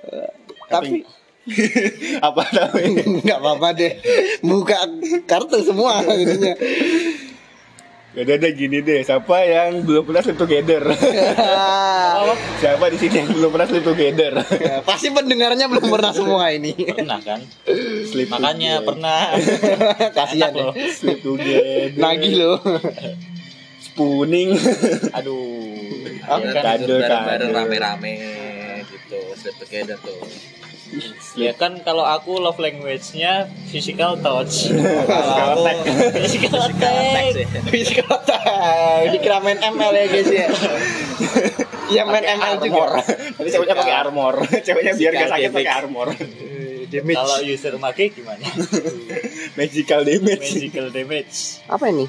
Tapi 0.69 1.09
apa 2.23 2.43
tapi 2.47 2.83
nggak 3.19 3.39
apa-apa 3.39 3.69
deh 3.73 3.93
buka 4.41 4.79
kartu 5.27 5.59
semua 5.61 6.03
jadinya 6.05 6.55
Udah 8.13 8.37
deh 8.37 8.53
gini 8.53 8.85
deh, 8.85 9.01
siapa 9.01 9.41
yang 9.41 9.89
belum 9.89 10.05
pernah 10.05 10.21
sleep 10.21 10.37
together? 10.37 10.85
siapa 12.61 12.85
di 12.87 13.01
sini 13.01 13.15
yang 13.17 13.33
belum 13.33 13.51
pernah 13.51 13.65
sleep 13.65 13.81
together? 13.83 14.33
pasti 14.85 15.09
pendengarnya 15.09 15.65
belum 15.65 15.89
pernah 15.89 16.13
semua 16.13 16.53
ini 16.53 16.77
pernah 16.77 17.17
kan 17.19 17.41
sleep 18.05 18.29
makanya 18.29 18.45
together. 18.77 18.85
pernah 18.85 19.21
kasihan 20.21 20.53
Enak 20.53 20.61
loh. 20.61 20.75
sleep 20.93 21.25
together. 21.25 21.97
nagih 21.97 22.35
loh 22.37 22.61
spooning 23.81 24.61
Aduh. 25.11 25.41
Oh, 26.23 26.37
ya 26.37 26.53
Ya 26.53 26.53
kan, 26.53 26.55
kan 26.55 26.65
kado, 26.79 26.95
bareng-bareng 26.95 27.49
kado. 27.49 27.59
rame-rame 27.65 28.15
gitu 28.87 29.21
sleep 29.35 29.57
together 29.59 29.97
tuh 29.99 30.21
ya 31.39 31.53
kan 31.57 31.81
kalau 31.81 32.05
aku 32.05 32.37
love 32.39 32.61
language-nya 32.61 33.49
physical 33.69 34.21
touch. 34.21 34.69
kalau 35.09 35.65
aku 35.65 35.65
physical 36.21 36.61
attack. 36.61 37.25
Physical 37.73 38.09
attack. 38.13 38.45
Dikira 39.13 39.39
main 39.41 39.59
ML 39.59 39.93
ya 39.97 40.07
guys 40.09 40.29
ya. 40.29 40.47
Iya 41.93 42.03
main 42.09 42.25
ML 42.25 42.55
juga. 42.61 43.05
tapi 43.37 43.49
ceweknya 43.53 43.77
pakai 43.77 43.95
armor 43.95 44.35
ceweknya 44.49 44.93
biar 44.97 45.13
gak 45.13 45.31
sakit 45.35 45.51
pakai 45.53 45.73
armor 45.73 46.09
Damage. 46.93 47.17
Kalau 47.17 47.39
user 47.41 47.75
make 47.81 48.13
gimana? 48.13 48.45
magical 49.59 50.05
damage 50.05 50.45
Magical 50.45 50.87
damage. 50.93 51.65
Apa 51.65 51.89
ini? 51.89 52.05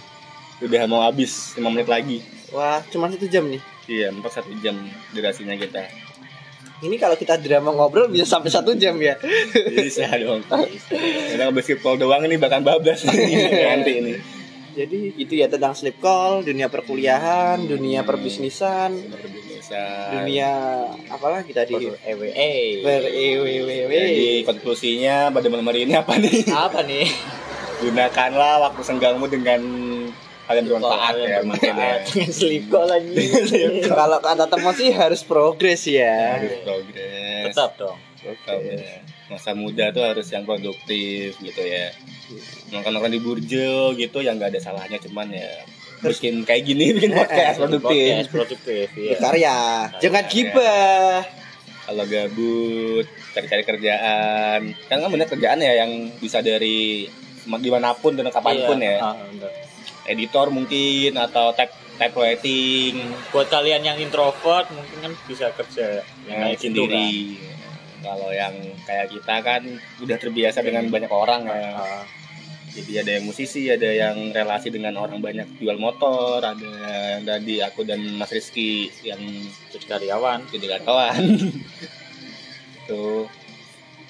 udah 0.64 0.88
mau 0.88 1.04
habis 1.04 1.56
5 1.60 1.64
menit 1.68 1.88
lagi 1.92 2.18
Wah, 2.54 2.80
cuma 2.88 3.10
satu 3.12 3.28
jam 3.28 3.50
nih. 3.52 3.60
iya 3.90 4.08
empat 4.14 4.40
satu 4.40 4.56
jam 4.64 4.80
durasinya 5.12 5.60
kita 5.60 5.84
Ini 6.80 6.96
kalau 6.98 7.14
kita 7.14 7.38
drama 7.38 7.70
ngobrol 7.72 8.08
bisa 8.08 8.26
sampai 8.26 8.50
satu 8.50 8.74
jam 8.74 8.98
ya. 8.98 9.16
bisa 9.78 10.10
dong 10.18 10.42
kita 11.30 11.48
basketball 11.50 11.96
doang 11.96 12.24
ini 12.24 12.36
bahkan 12.36 12.60
bablas 12.60 13.06
nanti 13.06 13.92
ini 13.94 14.14
Jadi 14.74 15.14
itu 15.16 15.38
ya 15.38 15.46
tentang 15.46 15.78
sleep 15.78 16.02
call, 16.02 16.42
dunia 16.42 16.66
perkuliahan, 16.66 17.62
dunia 17.62 18.02
perbisnisan, 18.02 18.90
dunia 20.10 20.50
apalah 21.08 21.46
kita 21.46 21.62
di 21.64 21.78
Per 21.78 21.94
EWE. 22.02 22.82
EWWW. 22.82 23.92
jadi 23.94 24.30
konklusinya 24.44 25.30
pada 25.30 25.46
malam 25.48 25.70
hari 25.70 25.86
ini 25.86 25.94
apa 25.94 26.18
nih 26.18 26.50
Apa 26.50 26.82
nih? 26.82 27.06
gunakanlah 27.82 28.66
waktu 28.66 28.82
senggangmu 28.82 29.30
dengan 29.30 29.62
hal 30.54 30.60
yang 30.60 30.68
bermanfaat 30.70 31.14
ya 31.16 31.28
ya 31.34 31.40
Dengan 32.06 32.30
sleep 32.30 32.64
call 32.70 32.86
lagi. 32.86 33.16
Kalau 33.84 34.20
kata 34.20 34.46
teman 34.46 34.74
sih 34.74 34.90
harus 34.90 35.22
progres 35.22 35.82
ya. 35.84 36.38
harus 36.38 36.62
progres 36.62 37.50
Tetap 37.50 37.72
dong. 37.76 37.98
Tetap 38.16 38.60
ya. 38.62 39.02
masa 39.26 39.52
muda 39.52 39.90
tuh 39.90 40.04
harus 40.04 40.28
yang 40.28 40.44
produktif 40.44 41.34
gitu 41.36 41.60
ya 41.60 41.90
makan 42.70 42.94
orang 42.96 43.10
di 43.10 43.18
burjo 43.18 43.92
gitu 43.94 44.20
yang 44.20 44.38
nggak 44.38 44.54
ada 44.54 44.62
salahnya 44.62 45.00
cuman 45.00 45.26
ya 45.28 45.50
bikin 46.02 46.44
kayak 46.44 46.64
gini 46.64 46.92
bikin 46.92 47.16
podcast 47.18 47.58
produktif 47.58 48.14
Podcast 48.14 48.30
produktif. 48.30 48.88
Iya. 48.94 49.10
Berkarya. 49.16 49.58
Jangan 50.00 50.24
gibah. 50.28 51.18
kalau 51.84 52.04
gabut 52.06 53.06
cari-cari 53.34 53.64
kerjaan 53.66 54.60
kan 54.88 54.98
kan 55.00 55.10
bener 55.10 55.26
kerjaan 55.26 55.60
ya 55.60 55.84
yang 55.84 55.92
bisa 56.16 56.40
dari 56.40 57.08
di 57.44 57.70
mana 57.70 57.92
pun 57.92 58.14
dan 58.14 58.30
kapan 58.30 58.56
pun 58.64 58.78
Iya. 58.78 58.92
ya 58.94 59.00
bener. 59.26 59.52
Editor 60.08 60.52
mungkin 60.52 61.16
atau 61.16 61.56
type 61.56 61.74
type 61.98 62.16
writing. 62.18 63.00
Buat 63.32 63.48
kalian 63.54 63.82
yang 63.86 63.98
introvert 64.00 64.68
mungkin 64.74 64.98
kan 65.00 65.14
bisa 65.30 65.54
kerja 65.54 66.02
yang 66.28 66.40
kayak 66.52 66.58
gitu 66.60 66.84
kan. 66.88 66.92
sendiri 66.92 67.12
kalau 68.04 68.30
yang 68.36 68.54
kayak 68.84 69.08
kita 69.08 69.36
kan 69.40 69.62
udah 70.04 70.18
terbiasa 70.20 70.60
dengan 70.60 70.92
banyak 70.92 71.12
orang 71.12 71.48
ya. 71.48 71.72
Ah, 71.80 72.04
jadi 72.74 73.06
ada 73.06 73.12
yang 73.16 73.26
musisi 73.30 73.72
ada 73.72 73.86
yang 73.86 74.36
relasi 74.36 74.74
dengan 74.74 75.00
orang 75.00 75.24
banyak 75.24 75.62
jual 75.62 75.80
motor 75.80 76.44
ada 76.44 76.72
yang 77.18 77.24
tadi 77.24 77.64
aku 77.64 77.88
dan 77.88 78.04
Mas 78.20 78.34
Rizky 78.34 78.92
yang 79.08 79.22
jadi 79.72 79.86
karyawan. 79.88 80.44
jadi 80.52 80.66
karyawan. 80.78 81.22
Tuh. 82.92 83.26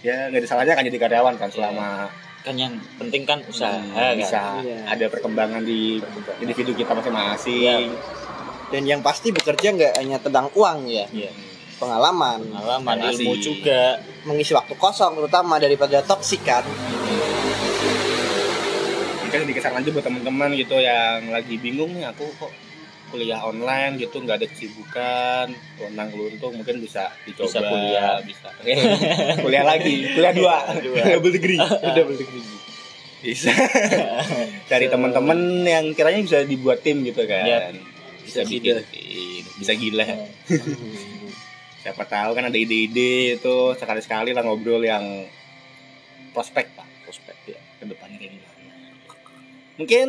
Ya 0.04 0.28
nggak 0.28 0.44
ada 0.44 0.50
salahnya 0.50 0.74
kan 0.76 0.84
jadi 0.84 1.00
karyawan 1.00 1.36
kan 1.40 1.48
selama 1.54 2.12
Kan 2.44 2.56
yang 2.56 2.76
penting 3.00 3.24
kan 3.24 3.40
usaha 3.42 3.72
Hmm, 3.74 3.96
kan. 3.96 4.14
bisa 4.14 4.42
Iya. 4.60 4.84
ada 4.86 5.06
perkembangan 5.08 5.64
di 5.64 6.04
individu 6.38 6.76
kita 6.76 6.92
masing-masing 6.92 7.96
Dan 8.68 8.84
yang 8.84 9.00
pasti 9.00 9.30
bekerja 9.30 9.70
nggak 9.70 9.94
hanya 9.96 10.18
tentang 10.18 10.50
uang 10.52 10.86
ya, 10.86 11.06
Iya. 11.08 11.30
pengalaman, 11.78 12.42
Pengalaman 12.44 12.98
ilmu 13.08 13.38
juga. 13.38 14.02
mengisi 14.24 14.52
waktu 14.52 14.74
kosong 14.74 15.14
terutama 15.16 15.56
daripada 15.56 16.02
toksik 16.02 16.42
kan. 16.42 16.66
kita 19.24 19.42
sedikit 19.42 19.62
saran 19.62 19.82
aja 19.82 19.90
buat 19.90 20.04
teman-teman 20.04 20.54
gitu 20.54 20.78
yang 20.78 21.26
lagi 21.28 21.58
bingung 21.58 21.90
nih 21.92 22.06
aku 22.06 22.22
kok 22.38 22.54
kuliah 23.14 23.46
online 23.46 24.02
gitu 24.02 24.18
nggak 24.26 24.42
ada 24.42 24.48
kesibukan 24.50 25.54
konang 25.78 26.10
keluntung 26.10 26.58
mungkin 26.58 26.82
bisa 26.82 27.14
dicoba. 27.30 27.46
Bisa 27.46 27.60
kuliah. 27.62 28.18
bisa. 28.26 28.48
Kuliah 29.46 29.62
lagi 29.62 30.10
kuliah 30.18 30.34
dua. 30.34 30.58
Dua. 30.82 31.04
double 31.14 31.30
degree. 31.30 31.62
Double 32.02 32.18
degree. 32.18 32.42
Bisa. 33.22 33.54
Cari 34.66 34.90
teman-teman 34.90 35.62
yang 35.62 35.94
kiranya 35.94 36.26
bisa 36.26 36.42
dibuat 36.42 36.82
tim 36.82 37.06
gitu 37.06 37.22
kan. 37.30 37.46
Iya. 37.46 37.60
bisa 38.26 38.42
Bisa 38.42 38.50
bikin 38.50 38.82
tim 38.90 39.46
bisa 39.62 39.78
gila. 39.78 40.06
Siapa 41.86 42.04
tahu 42.10 42.34
kan 42.34 42.50
ada 42.50 42.58
ide-ide 42.58 43.38
itu 43.38 43.56
sekali-sekali 43.78 44.34
lah 44.34 44.42
ngobrol 44.42 44.82
yang 44.82 45.30
prospek 46.34 46.74
pak. 46.74 46.88
Prospek 47.06 47.38
ya 47.46 47.62
ke 47.78 47.86
depannya 47.86 48.18
kayak 48.18 48.34
gimana. 48.42 48.74
Mungkin 49.78 50.08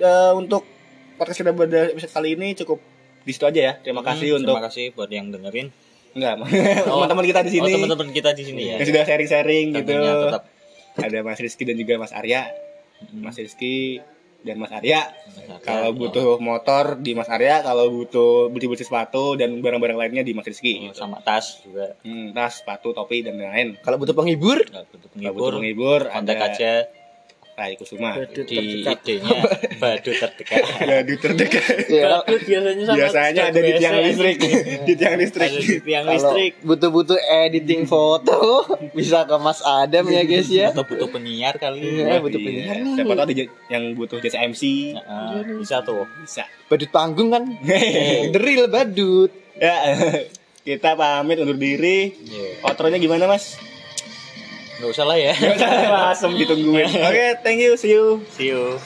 eh, 0.00 0.32
untuk 0.32 0.75
podcast 1.16 1.38
kita 1.38 1.52
pada 1.52 1.90
episode 1.90 2.12
kali 2.12 2.28
ini 2.32 2.48
cukup 2.54 2.78
di 3.22 3.32
situ 3.32 3.44
aja 3.44 3.60
ya 3.60 3.72
terima 3.76 4.00
kasih 4.00 4.28
Hmm, 4.30 4.38
untuk 4.38 4.54
Terima 4.54 4.66
kasih 4.66 4.84
buat 4.92 5.10
yang 5.10 5.26
dengerin. 5.28 5.68
enggak 6.12 6.34
teman-teman 6.86 7.24
kita 7.26 7.40
di 7.42 7.50
sini 7.50 7.66
Oh, 7.66 7.76
teman-teman 7.76 8.08
kita 8.10 8.30
di 8.32 8.42
sini 8.42 8.62
ya. 8.66 8.74
yang 8.76 8.86
sudah 8.86 9.02
sharing-sharing 9.02 9.66
gitu 9.74 9.92
tetap 9.92 10.42
ada 10.96 11.18
Mas 11.20 11.36
Rizky 11.36 11.62
dan 11.62 11.76
juga 11.76 11.92
Mas 11.96 12.08
Arya 12.10 12.48
Mas 13.12 13.36
Rizky 13.36 14.00
dan 14.40 14.56
Mas 14.56 14.70
Arya 14.70 15.10
kalau 15.60 15.90
Ya, 15.90 15.98
butuh 15.98 16.38
motor 16.38 16.96
di 16.96 17.12
Mas 17.12 17.26
Arya 17.26 17.60
kalau 17.60 17.90
butuh 17.90 18.46
beli-beli 18.46 18.78
sepatu 18.78 19.34
dan 19.34 19.58
barang-barang 19.58 19.98
lainnya 19.98 20.22
di 20.22 20.32
Mas 20.32 20.46
Rizky 20.46 20.78
oh, 20.78 20.82
gitu. 20.88 21.02
sama 21.02 21.18
tas 21.20 21.60
juga. 21.60 21.98
Hmm, 22.00 22.30
tas, 22.30 22.62
sepatu, 22.62 22.94
topi 22.94 23.20
dan 23.20 23.34
lain-lain. 23.34 23.74
Kalau 23.80 23.98
butuh 23.98 24.14
penghibur, 24.14 24.62
Kalau 24.62 24.86
butuh 24.86 25.02
Kalau 25.02 25.12
penghibur, 25.12 25.34
butuh 25.42 25.58
menghibur 25.58 26.00
kontak 26.06 26.36
ada 26.36 26.46
aja 26.48 26.72
Rai 27.56 27.72
Kusuma. 27.72 28.12
di 28.20 28.84
idenya 28.84 29.32
badu 29.80 30.12
terdekat. 30.12 30.60
Ya, 30.76 31.00
di 31.00 31.16
terdekat. 31.16 31.88
ya, 31.88 32.20
Badu 32.20 32.36
biasanya 32.38 32.84
sama 32.84 32.96
Biasanya 33.00 33.42
ada 33.48 33.60
di 33.64 33.72
tiang 33.74 33.96
listrik, 33.98 34.36
di 34.86 34.92
tiang 34.92 35.16
listrik. 35.16 35.48
Ada 35.48 35.60
di 35.64 35.78
tiang 35.80 36.04
kalau 36.04 36.12
listrik. 36.20 36.52
butuh-butuh 36.60 37.16
editing 37.16 37.88
foto 37.88 38.60
bisa 38.98 39.24
ke 39.24 39.36
Mas 39.40 39.64
Adam 39.64 40.04
ya 40.04 40.22
guys 40.22 40.52
ya. 40.52 40.68
Atau 40.68 40.84
butuh 40.84 41.08
penyiar 41.08 41.56
kali. 41.56 41.80
Iya. 41.80 42.04
Eh, 42.12 42.20
butuh 42.20 42.36
Iya. 42.36 42.44
penyiar 42.44 42.76
nih. 42.76 42.92
Siapa 42.92 43.12
tahu 43.16 43.32
yang 43.72 43.84
butuh 43.96 44.18
jasa 44.20 44.38
MC. 44.44 44.62
Bisa 45.56 45.80
tuh. 45.80 46.04
Bisa. 46.20 46.44
Badut 46.68 46.92
panggung 46.92 47.32
kan, 47.32 47.44
deril 48.30 48.68
badut. 48.68 49.32
ya, 49.56 49.74
kita 50.60 50.92
pamit 50.92 51.40
undur 51.40 51.56
diri. 51.56 52.12
Iya. 52.12 52.68
Outronya 52.68 53.00
gimana, 53.00 53.24
Mas? 53.24 53.56
Nggak 54.76 54.90
usah 54.92 55.04
lah 55.08 55.16
ya. 55.16 55.32
Langsung 55.88 56.36
ditungguin. 56.36 56.84
Oke, 57.08 57.26
thank 57.40 57.60
you. 57.60 57.76
See 57.80 57.96
you. 57.96 58.20
See 58.36 58.52
you. 58.52 58.76